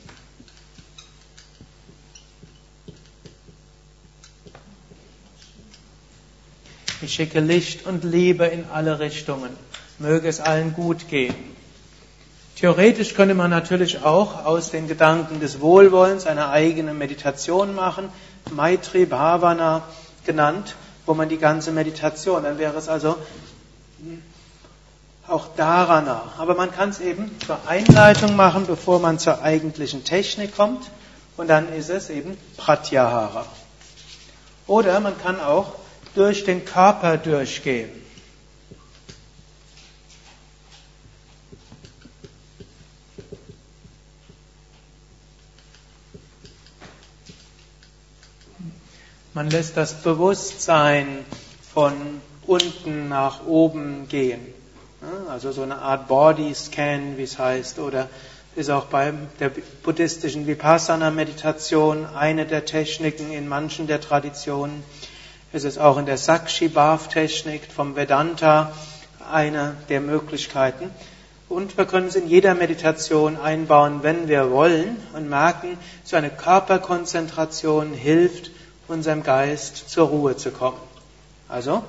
Ich 7.01 7.15
schicke 7.15 7.41
Licht 7.41 7.87
und 7.87 8.05
Liebe 8.05 8.45
in 8.45 8.67
alle 8.67 8.99
Richtungen. 8.99 9.57
Möge 9.99 10.29
es 10.29 10.39
allen 10.41 10.75
gut 10.75 11.09
gehen. 11.09 11.56
Theoretisch 12.57 13.15
könnte 13.15 13.35
man 13.35 13.51
natürlich 13.51 14.03
auch 14.03 14.47
aus 14.47 14.71
den 14.71 14.89
Gedanken 14.89 15.41
des 15.41 15.61
Wohlwollens 15.61 16.27
eine 16.27 16.49
eigene 16.49 16.95
Meditation 16.95 17.75
machen, 17.75 18.09
Maitri 18.51 19.05
Bhavana 19.05 19.83
genannt, 20.25 20.75
wo 21.05 21.13
man 21.13 21.29
die 21.29 21.37
ganze 21.37 21.71
Meditation, 21.71 22.43
dann 22.43 22.59
wäre 22.59 22.77
es 22.79 22.89
also 22.89 23.17
auch 25.29 25.49
Dharana. 25.57 26.33
Aber 26.39 26.55
man 26.55 26.73
kann 26.73 26.91
es 26.91 27.01
eben 27.01 27.31
zur 27.45 27.59
Einleitung 27.67 28.37
machen, 28.37 28.67
bevor 28.67 29.01
man 29.01 29.19
zur 29.19 29.43
eigentlichen 29.43 30.05
Technik 30.05 30.57
kommt. 30.57 30.91
Und 31.37 31.49
dann 31.49 31.73
ist 31.73 31.91
es 31.91 32.09
eben 32.09 32.39
Pratyahara. 32.57 33.45
Oder 34.67 35.01
man 35.01 35.19
kann 35.21 35.41
auch 35.41 35.75
durch 36.15 36.45
den 36.45 36.65
Körper 36.65 37.19
durchgehen. 37.19 37.91
Man 49.37 49.51
lässt 49.51 49.77
das 49.77 49.93
Bewusstsein 49.93 51.27
von 51.75 51.93
unten 52.47 53.11
nach 53.11 53.45
oben 53.45 54.09
gehen. 54.09 54.41
Also 55.29 55.53
so 55.53 55.61
eine 55.61 55.77
Art 55.77 56.09
Body 56.09 56.55
Scan, 56.55 57.19
wie 57.19 57.25
es 57.25 57.39
heißt, 57.39 57.79
oder 57.79 58.09
ist 58.55 58.71
auch 58.71 58.87
bei 58.87 59.13
der 59.39 59.51
buddhistischen 59.83 60.47
Vipassana-Meditation 60.47 62.07
eine 62.07 62.47
der 62.47 62.65
Techniken 62.65 63.31
in 63.31 63.47
manchen 63.47 63.87
der 63.87 64.01
Traditionen. 64.01 64.83
Es 65.53 65.65
ist 65.65 65.77
auch 65.77 65.99
in 65.99 66.07
der 66.07 66.17
Sakshi 66.17 66.69
Bhav-Technik 66.69 67.71
vom 67.71 67.95
Vedanta 67.95 68.73
eine 69.31 69.77
der 69.91 70.01
Möglichkeiten. 70.01 70.91
Und 71.51 71.77
wir 71.77 71.85
können 71.85 72.07
es 72.07 72.17
in 72.17 72.27
jeder 72.27 72.55
Meditation 72.55 73.39
einbauen, 73.39 73.99
wenn 74.01 74.29
wir 74.29 74.51
wollen 74.51 74.97
und 75.13 75.29
merken, 75.29 75.77
so 76.05 76.17
eine 76.17 76.31
Körperkonzentration 76.31 77.93
hilft, 77.93 78.56
unserem 78.89 79.23
Geist 79.23 79.89
zur 79.89 80.09
Ruhe 80.09 80.37
zu 80.37 80.51
kommen. 80.51 80.79
Also, 81.49 81.83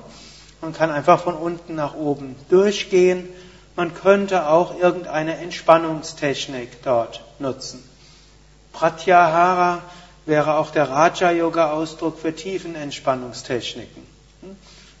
man 0.60 0.72
kann 0.72 0.90
einfach 0.90 1.20
von 1.20 1.34
unten 1.34 1.74
nach 1.74 1.94
oben 1.94 2.36
durchgehen. 2.48 3.28
Man 3.76 3.94
könnte 3.94 4.48
auch 4.48 4.78
irgendeine 4.78 5.36
Entspannungstechnik 5.36 6.82
dort 6.82 7.22
nutzen. 7.38 7.82
Pratyahara 8.72 9.82
wäre 10.26 10.56
auch 10.58 10.70
der 10.70 10.90
Raja-Yoga-Ausdruck 10.90 12.18
für 12.18 12.34
Tiefenentspannungstechniken. 12.34 14.02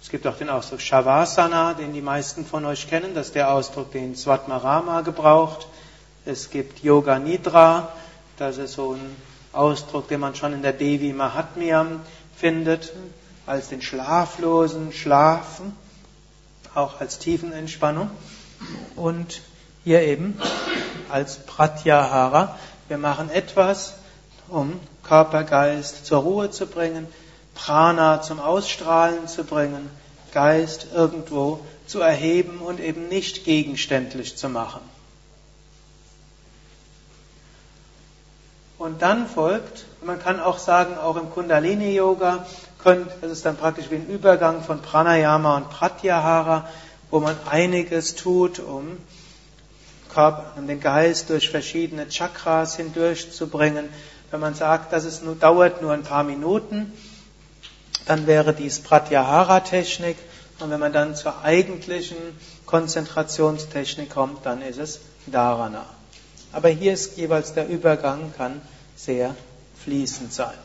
Es 0.00 0.10
gibt 0.10 0.26
auch 0.26 0.36
den 0.36 0.48
Ausdruck 0.48 0.80
Shavasana, 0.80 1.74
den 1.74 1.92
die 1.92 2.00
meisten 2.00 2.46
von 2.46 2.64
euch 2.64 2.88
kennen. 2.88 3.14
Das 3.14 3.26
ist 3.26 3.34
der 3.34 3.52
Ausdruck, 3.52 3.92
den 3.92 4.16
Svatmarama 4.16 5.02
gebraucht. 5.02 5.66
Es 6.24 6.50
gibt 6.50 6.82
Yoga 6.82 7.18
Nidra. 7.18 7.92
Das 8.38 8.58
ist 8.58 8.74
so 8.74 8.94
ein 8.94 9.16
Ausdruck, 9.58 10.08
den 10.08 10.20
man 10.20 10.36
schon 10.36 10.52
in 10.52 10.62
der 10.62 10.72
Devi 10.72 11.12
Mahatmyam 11.12 12.00
findet, 12.36 12.92
als 13.44 13.68
den 13.68 13.82
schlaflosen 13.82 14.92
Schlafen, 14.92 15.74
auch 16.74 17.00
als 17.00 17.18
Tiefenentspannung. 17.18 18.08
Und 18.94 19.40
hier 19.84 20.02
eben 20.02 20.40
als 21.10 21.38
Pratyahara. 21.38 22.56
Wir 22.86 22.98
machen 22.98 23.30
etwas, 23.30 23.94
um 24.48 24.78
Körper, 25.02 25.44
Geist 25.44 26.06
zur 26.06 26.20
Ruhe 26.20 26.50
zu 26.50 26.66
bringen, 26.66 27.06
Prana 27.54 28.22
zum 28.22 28.40
Ausstrahlen 28.40 29.26
zu 29.26 29.44
bringen, 29.44 29.90
Geist 30.32 30.88
irgendwo 30.94 31.60
zu 31.86 32.00
erheben 32.00 32.58
und 32.58 32.80
eben 32.80 33.08
nicht 33.08 33.44
gegenständlich 33.44 34.36
zu 34.36 34.48
machen. 34.48 34.80
Und 38.88 39.02
dann 39.02 39.26
folgt, 39.26 39.84
man 40.02 40.18
kann 40.18 40.40
auch 40.40 40.56
sagen, 40.56 40.96
auch 40.96 41.16
im 41.16 41.28
Kundalini-Yoga, 41.28 42.46
das 43.20 43.30
ist 43.30 43.44
dann 43.44 43.58
praktisch 43.58 43.90
wie 43.90 43.96
ein 43.96 44.06
Übergang 44.06 44.62
von 44.62 44.80
Pranayama 44.80 45.58
und 45.58 45.68
Pratyahara, 45.68 46.66
wo 47.10 47.20
man 47.20 47.36
einiges 47.50 48.14
tut, 48.14 48.60
um 48.60 48.96
den 50.66 50.80
Geist 50.80 51.28
durch 51.28 51.50
verschiedene 51.50 52.08
Chakras 52.08 52.76
hindurchzubringen. 52.76 53.90
Wenn 54.30 54.40
man 54.40 54.54
sagt, 54.54 54.90
das 54.94 55.04
ist 55.04 55.22
nur, 55.22 55.34
dauert 55.34 55.82
nur 55.82 55.92
ein 55.92 56.02
paar 56.02 56.24
Minuten, 56.24 56.90
dann 58.06 58.26
wäre 58.26 58.54
dies 58.54 58.80
Pratyahara-Technik. 58.80 60.16
Und 60.60 60.70
wenn 60.70 60.80
man 60.80 60.94
dann 60.94 61.14
zur 61.14 61.42
eigentlichen 61.42 62.16
Konzentrationstechnik 62.64 64.08
kommt, 64.08 64.46
dann 64.46 64.62
ist 64.62 64.78
es 64.78 65.00
Dharana. 65.26 65.84
Aber 66.52 66.70
hier 66.70 66.94
ist 66.94 67.18
jeweils 67.18 67.52
der 67.52 67.68
Übergang, 67.68 68.32
kann 68.34 68.62
sehr 68.98 69.34
fließend 69.84 70.32
sein. 70.32 70.58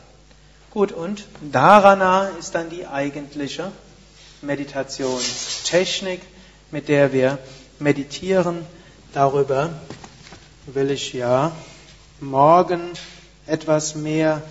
Gut, 0.70 0.90
und 0.90 1.24
Dharana 1.40 2.28
ist 2.40 2.54
dann 2.56 2.68
die 2.68 2.86
eigentliche 2.86 3.70
Meditationstechnik, 4.42 6.20
mit 6.72 6.88
der 6.88 7.12
wir 7.12 7.38
meditieren. 7.78 8.66
Darüber 9.12 9.70
will 10.66 10.90
ich 10.90 11.12
ja 11.12 11.52
morgen 12.20 12.80
etwas 13.46 13.94
mehr 13.94 14.42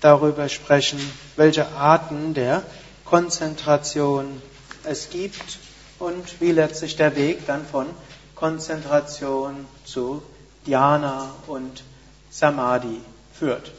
darüber 0.00 0.48
sprechen, 0.48 0.98
welche 1.36 1.68
Arten 1.68 2.34
der 2.34 2.62
Konzentration 3.04 4.42
es 4.82 5.10
gibt 5.10 5.58
und 6.00 6.40
wie 6.40 6.50
letztlich 6.50 6.96
der 6.96 7.14
Weg 7.14 7.46
dann 7.46 7.64
von 7.64 7.86
Konzentration 8.34 9.64
zu 9.84 10.22
Dhyana 10.66 11.30
und 11.46 11.84
Samadhi 12.30 13.00
führt. 13.38 13.70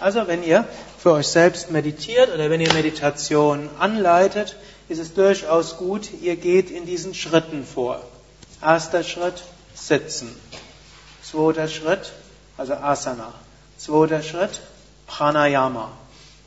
Also 0.00 0.26
wenn 0.26 0.42
ihr 0.42 0.64
für 0.98 1.12
euch 1.12 1.28
selbst 1.28 1.70
meditiert 1.70 2.32
oder 2.32 2.50
wenn 2.50 2.60
ihr 2.60 2.72
Meditation 2.72 3.68
anleitet, 3.78 4.56
ist 4.88 4.98
es 4.98 5.14
durchaus 5.14 5.76
gut, 5.76 6.10
ihr 6.20 6.36
geht 6.36 6.70
in 6.70 6.86
diesen 6.86 7.14
Schritten 7.14 7.64
vor. 7.64 8.00
Erster 8.60 9.02
Schritt, 9.02 9.42
Sitzen. 9.74 10.34
Zweiter 11.22 11.68
Schritt, 11.68 12.12
also 12.56 12.74
Asana. 12.74 13.32
Zweiter 13.78 14.22
Schritt, 14.22 14.60
Pranayama. 15.06 15.90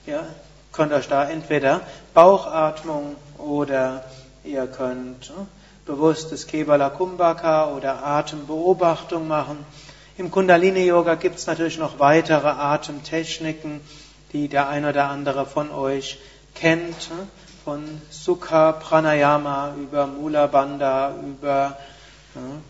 Ihr 0.05 0.25
könnt 0.71 0.93
euch 0.93 1.07
da 1.07 1.27
entweder 1.29 1.81
Bauchatmung 2.13 3.15
oder 3.37 4.05
ihr 4.43 4.67
könnt 4.67 5.29
ne, 5.29 5.47
bewusstes 5.85 6.47
Kevala 6.47 6.89
Kumbhaka 6.89 7.73
oder 7.75 8.05
Atembeobachtung 8.05 9.27
machen. 9.27 9.65
Im 10.17 10.31
Kundalini-Yoga 10.31 11.15
gibt 11.15 11.39
es 11.39 11.45
natürlich 11.45 11.77
noch 11.77 11.99
weitere 11.99 12.47
Atemtechniken, 12.47 13.81
die 14.31 14.47
der 14.47 14.69
ein 14.69 14.85
oder 14.85 15.09
andere 15.09 15.45
von 15.45 15.71
euch 15.71 16.19
kennt. 16.53 17.09
Ne? 17.09 17.27
Von 17.65 18.01
Sukha 18.09 18.71
Pranayama 18.71 19.73
über 19.75 20.07
Mula 20.07 20.47
Bandha, 20.47 21.15
über 21.21 21.77
ne? 22.33 22.61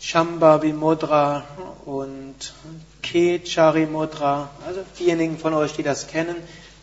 Shambhavi 0.00 0.72
Mudra 0.72 1.44
und 1.84 2.54
Kechari 3.02 3.86
Mudra. 3.86 4.48
Also 4.66 4.80
diejenigen 4.98 5.38
von 5.38 5.54
euch, 5.54 5.74
die 5.74 5.84
das 5.84 6.08
kennen, 6.08 6.34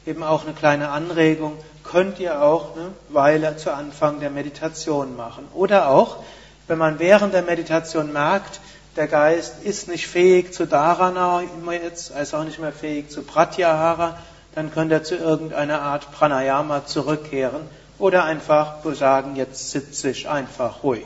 eben 0.06 0.24
auch 0.24 0.46
eine 0.46 0.54
kleine 0.54 0.90
Anregung 0.90 1.58
könnt 1.84 2.20
ihr 2.20 2.42
auch 2.42 2.76
eine 2.76 2.92
Weile 3.10 3.58
zu 3.58 3.74
Anfang 3.74 4.22
der 4.22 4.30
Meditation 4.30 5.18
machen. 5.18 5.46
Oder 5.54 5.90
auch, 5.90 6.24
wenn 6.68 6.78
man 6.78 7.00
während 7.00 7.34
der 7.34 7.42
Meditation 7.42 8.14
merkt, 8.14 8.62
der 8.98 9.08
Geist 9.08 9.64
ist 9.64 9.88
nicht 9.88 10.08
fähig 10.08 10.54
zu 10.54 10.66
Dharana 10.66 11.42
immer 11.42 11.74
jetzt, 11.74 12.12
er 12.12 12.24
ist 12.24 12.34
auch 12.34 12.44
nicht 12.44 12.60
mehr 12.60 12.74
fähig 12.74 13.10
zu 13.10 13.22
Pratyahara, 13.22 14.18
dann 14.56 14.72
könnt 14.72 14.92
ihr 14.92 15.04
zu 15.04 15.16
irgendeiner 15.16 15.82
Art 15.82 16.12
Pranayama 16.12 16.86
zurückkehren 16.86 17.62
oder 18.00 18.24
einfach 18.24 18.84
sagen, 18.96 19.36
jetzt 19.36 19.70
sitze 19.70 20.10
ich 20.10 20.28
einfach 20.28 20.84
ruhig. 20.84 21.06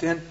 Den, 0.00 0.22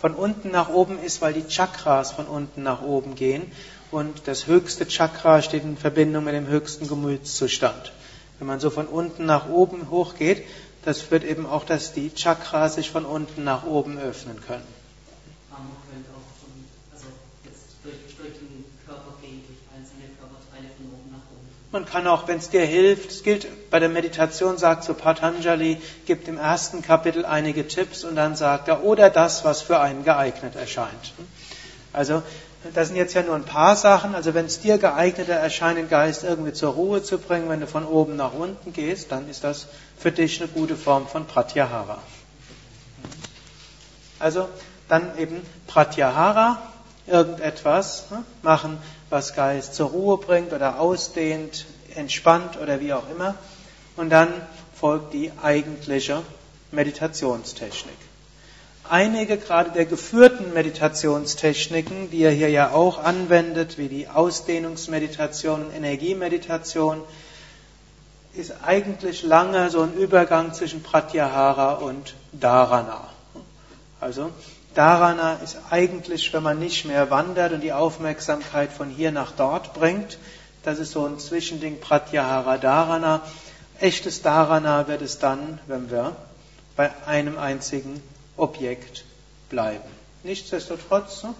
von 0.00 0.14
unten 0.14 0.50
nach 0.50 0.68
oben 0.68 1.00
ist, 1.02 1.20
weil 1.20 1.34
die 1.34 1.46
Chakras 1.46 2.12
von 2.12 2.26
unten 2.26 2.62
nach 2.62 2.82
oben 2.82 3.14
gehen 3.14 3.50
und 3.90 4.26
das 4.26 4.46
höchste 4.46 4.86
Chakra 4.86 5.42
steht 5.42 5.64
in 5.64 5.76
Verbindung 5.76 6.24
mit 6.24 6.34
dem 6.34 6.46
höchsten 6.46 6.88
Gemütszustand. 6.88 7.92
Wenn 8.38 8.46
man 8.46 8.60
so 8.60 8.70
von 8.70 8.86
unten 8.86 9.26
nach 9.26 9.48
oben 9.48 9.90
hochgeht, 9.90 10.44
das 10.84 11.00
führt 11.00 11.24
eben 11.24 11.46
auch, 11.46 11.64
dass 11.64 11.92
die 11.92 12.14
Chakras 12.14 12.76
sich 12.76 12.90
von 12.90 13.04
unten 13.04 13.44
nach 13.44 13.64
oben 13.64 13.98
öffnen 13.98 14.40
können. 14.46 14.62
Man 15.50 15.66
könnte 15.90 16.10
auch 16.10 16.28
von, 16.40 16.52
also 16.92 17.06
jetzt 17.44 17.76
durch, 17.82 17.96
durch 18.16 18.38
den 18.38 18.64
Körper 18.86 19.14
gehen, 19.20 19.42
durch 19.46 19.58
einzelne 19.76 20.04
Körperteile 20.18 20.68
von 20.76 20.86
oben 20.86 21.10
nach 21.10 21.24
oben. 21.32 21.48
Man 21.72 21.84
kann 21.84 22.06
auch, 22.06 22.28
wenn 22.28 22.38
es 22.38 22.50
dir 22.50 22.64
hilft, 22.64 23.10
es 23.10 23.22
gilt 23.22 23.70
bei 23.70 23.80
der 23.80 23.88
Meditation, 23.88 24.56
sagt 24.56 24.84
so 24.84 24.94
Patanjali, 24.94 25.78
gibt 26.06 26.28
im 26.28 26.38
ersten 26.38 26.82
Kapitel 26.82 27.26
einige 27.26 27.66
Tipps 27.66 28.04
und 28.04 28.14
dann 28.14 28.36
sagt 28.36 28.68
er, 28.68 28.84
oder 28.84 29.10
das, 29.10 29.44
was 29.44 29.62
für 29.62 29.80
einen 29.80 30.04
geeignet 30.04 30.54
erscheint. 30.54 31.12
Also, 31.92 32.22
das 32.74 32.88
sind 32.88 32.96
jetzt 32.96 33.14
ja 33.14 33.22
nur 33.22 33.36
ein 33.36 33.44
paar 33.44 33.76
Sachen. 33.76 34.14
Also, 34.14 34.34
wenn 34.34 34.46
es 34.46 34.60
dir 34.60 34.78
geeigneter 34.78 35.34
erscheint, 35.34 35.78
den 35.78 35.88
Geist 35.88 36.24
irgendwie 36.24 36.52
zur 36.52 36.72
Ruhe 36.72 37.02
zu 37.02 37.18
bringen, 37.18 37.48
wenn 37.48 37.60
du 37.60 37.66
von 37.66 37.84
oben 37.84 38.16
nach 38.16 38.32
unten 38.32 38.72
gehst, 38.72 39.12
dann 39.12 39.28
ist 39.28 39.44
das 39.44 39.68
für 39.96 40.10
dich 40.10 40.40
eine 40.40 40.48
gute 40.48 40.76
Form 40.76 41.06
von 41.06 41.26
Pratyahara. 41.26 41.98
Also, 44.18 44.48
dann 44.88 45.16
eben 45.18 45.42
Pratyahara, 45.66 46.60
irgendetwas 47.06 48.10
ne, 48.10 48.24
machen, 48.42 48.78
was 49.08 49.34
Geist 49.34 49.74
zur 49.74 49.90
Ruhe 49.90 50.18
bringt 50.18 50.52
oder 50.52 50.80
ausdehnt, 50.80 51.66
entspannt 51.94 52.58
oder 52.60 52.80
wie 52.80 52.92
auch 52.92 53.08
immer. 53.10 53.34
Und 53.96 54.10
dann 54.10 54.28
folgt 54.74 55.14
die 55.14 55.32
eigentliche 55.42 56.22
Meditationstechnik. 56.70 58.07
Einige 58.90 59.36
gerade 59.36 59.70
der 59.70 59.84
geführten 59.84 60.54
Meditationstechniken, 60.54 62.10
die 62.10 62.22
er 62.22 62.30
hier 62.30 62.48
ja 62.48 62.70
auch 62.70 63.02
anwendet, 63.02 63.76
wie 63.76 63.88
die 63.88 64.08
Ausdehnungsmeditation 64.08 65.66
und 65.66 65.74
Energiemeditation, 65.74 67.02
ist 68.34 68.54
eigentlich 68.64 69.22
lange 69.22 69.68
so 69.70 69.82
ein 69.82 69.94
Übergang 69.94 70.54
zwischen 70.54 70.82
Pratyahara 70.82 71.74
und 71.74 72.14
Dharana. 72.32 73.08
Also 74.00 74.30
Dharana 74.74 75.34
ist 75.42 75.58
eigentlich, 75.70 76.32
wenn 76.32 76.42
man 76.42 76.58
nicht 76.58 76.84
mehr 76.84 77.10
wandert 77.10 77.52
und 77.52 77.62
die 77.62 77.72
Aufmerksamkeit 77.72 78.72
von 78.72 78.88
hier 78.88 79.12
nach 79.12 79.32
dort 79.32 79.74
bringt, 79.74 80.18
das 80.62 80.78
ist 80.78 80.92
so 80.92 81.04
ein 81.04 81.18
Zwischending 81.18 81.80
Pratyahara 81.80 82.58
Dharana. 82.58 83.22
Echtes 83.80 84.22
Dharana 84.22 84.88
wird 84.88 85.02
es 85.02 85.18
dann, 85.18 85.58
wenn 85.66 85.90
wir 85.90 86.16
bei 86.76 86.90
einem 87.06 87.38
einzigen 87.38 88.02
Objekt 88.38 89.04
bleiben. 89.48 89.88
Nichtsdestotrotz, 90.22 91.22
ne, 91.22 91.34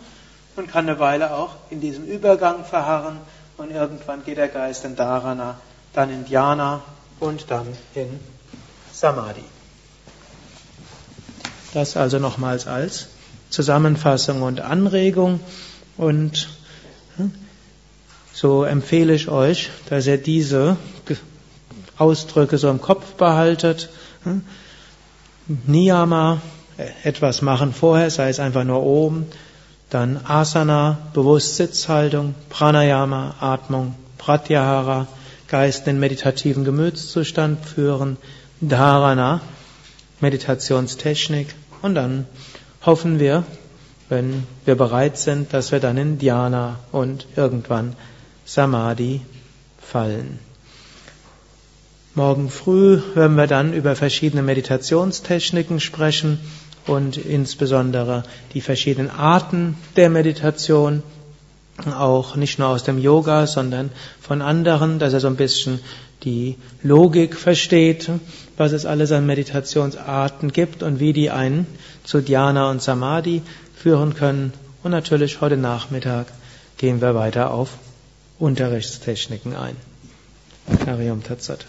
man 0.56 0.66
kann 0.66 0.88
eine 0.88 0.98
Weile 0.98 1.34
auch 1.34 1.54
in 1.70 1.80
diesem 1.80 2.04
Übergang 2.04 2.64
verharren 2.64 3.18
und 3.56 3.70
irgendwann 3.70 4.24
geht 4.24 4.38
der 4.38 4.48
Geist 4.48 4.84
in 4.84 4.96
Dharana, 4.96 5.58
dann 5.92 6.10
in 6.10 6.24
Dhyana 6.24 6.82
und 7.20 7.50
dann 7.50 7.66
in 7.94 8.20
Samadhi. 8.92 9.44
Das 11.74 11.96
also 11.96 12.18
nochmals 12.18 12.66
als 12.66 13.08
Zusammenfassung 13.50 14.42
und 14.42 14.60
Anregung 14.60 15.40
und 15.96 16.48
hm, 17.16 17.32
so 18.32 18.64
empfehle 18.64 19.14
ich 19.14 19.28
euch, 19.28 19.70
dass 19.88 20.06
ihr 20.06 20.18
diese 20.18 20.76
Ausdrücke 21.98 22.58
so 22.58 22.70
im 22.70 22.80
Kopf 22.80 23.14
behaltet. 23.14 23.90
Hm. 24.24 24.44
Niyama, 25.66 26.40
etwas 27.02 27.42
machen 27.42 27.72
vorher, 27.72 28.10
sei 28.10 28.28
es 28.28 28.40
einfach 28.40 28.64
nur 28.64 28.82
oben, 28.82 29.26
dann 29.90 30.20
Asana, 30.24 30.98
bewusst 31.12 31.56
Sitzhaltung, 31.56 32.34
Pranayama, 32.50 33.34
Atmung, 33.40 33.94
Pratyahara, 34.18 35.06
Geist 35.48 35.86
in 35.88 35.98
meditativen 35.98 36.64
Gemütszustand 36.64 37.64
führen, 37.64 38.18
Dharana, 38.60 39.40
Meditationstechnik 40.20 41.54
und 41.80 41.94
dann 41.94 42.26
hoffen 42.84 43.18
wir, 43.18 43.44
wenn 44.08 44.46
wir 44.64 44.74
bereit 44.74 45.16
sind, 45.18 45.52
dass 45.52 45.72
wir 45.72 45.80
dann 45.80 45.96
in 45.96 46.18
Dhyana 46.18 46.76
und 46.92 47.26
irgendwann 47.36 47.96
Samadhi 48.44 49.22
fallen. 49.80 50.38
Morgen 52.14 52.50
früh 52.50 53.00
werden 53.14 53.36
wir 53.36 53.46
dann 53.46 53.72
über 53.72 53.94
verschiedene 53.94 54.42
Meditationstechniken 54.42 55.78
sprechen 55.78 56.40
und 56.88 57.16
insbesondere 57.16 58.24
die 58.54 58.60
verschiedenen 58.60 59.10
Arten 59.10 59.76
der 59.96 60.10
Meditation, 60.10 61.02
auch 61.86 62.34
nicht 62.34 62.58
nur 62.58 62.68
aus 62.68 62.82
dem 62.82 62.98
Yoga, 62.98 63.46
sondern 63.46 63.90
von 64.20 64.42
anderen, 64.42 64.98
dass 64.98 65.12
er 65.12 65.20
so 65.20 65.28
ein 65.28 65.36
bisschen 65.36 65.80
die 66.24 66.56
Logik 66.82 67.36
versteht, 67.36 68.10
was 68.56 68.72
es 68.72 68.84
alles 68.84 69.12
an 69.12 69.26
Meditationsarten 69.26 70.52
gibt 70.52 70.82
und 70.82 70.98
wie 70.98 71.12
die 71.12 71.30
einen 71.30 71.66
zu 72.02 72.20
Dhyana 72.20 72.70
und 72.70 72.82
Samadhi 72.82 73.42
führen 73.76 74.14
können. 74.14 74.52
Und 74.82 74.90
natürlich 74.90 75.40
heute 75.40 75.56
Nachmittag 75.56 76.26
gehen 76.76 77.00
wir 77.00 77.14
weiter 77.14 77.52
auf 77.52 77.78
Unterrichtstechniken 78.38 79.54
ein. 79.54 79.76
Harium 80.86 81.22
Tatsat. 81.22 81.66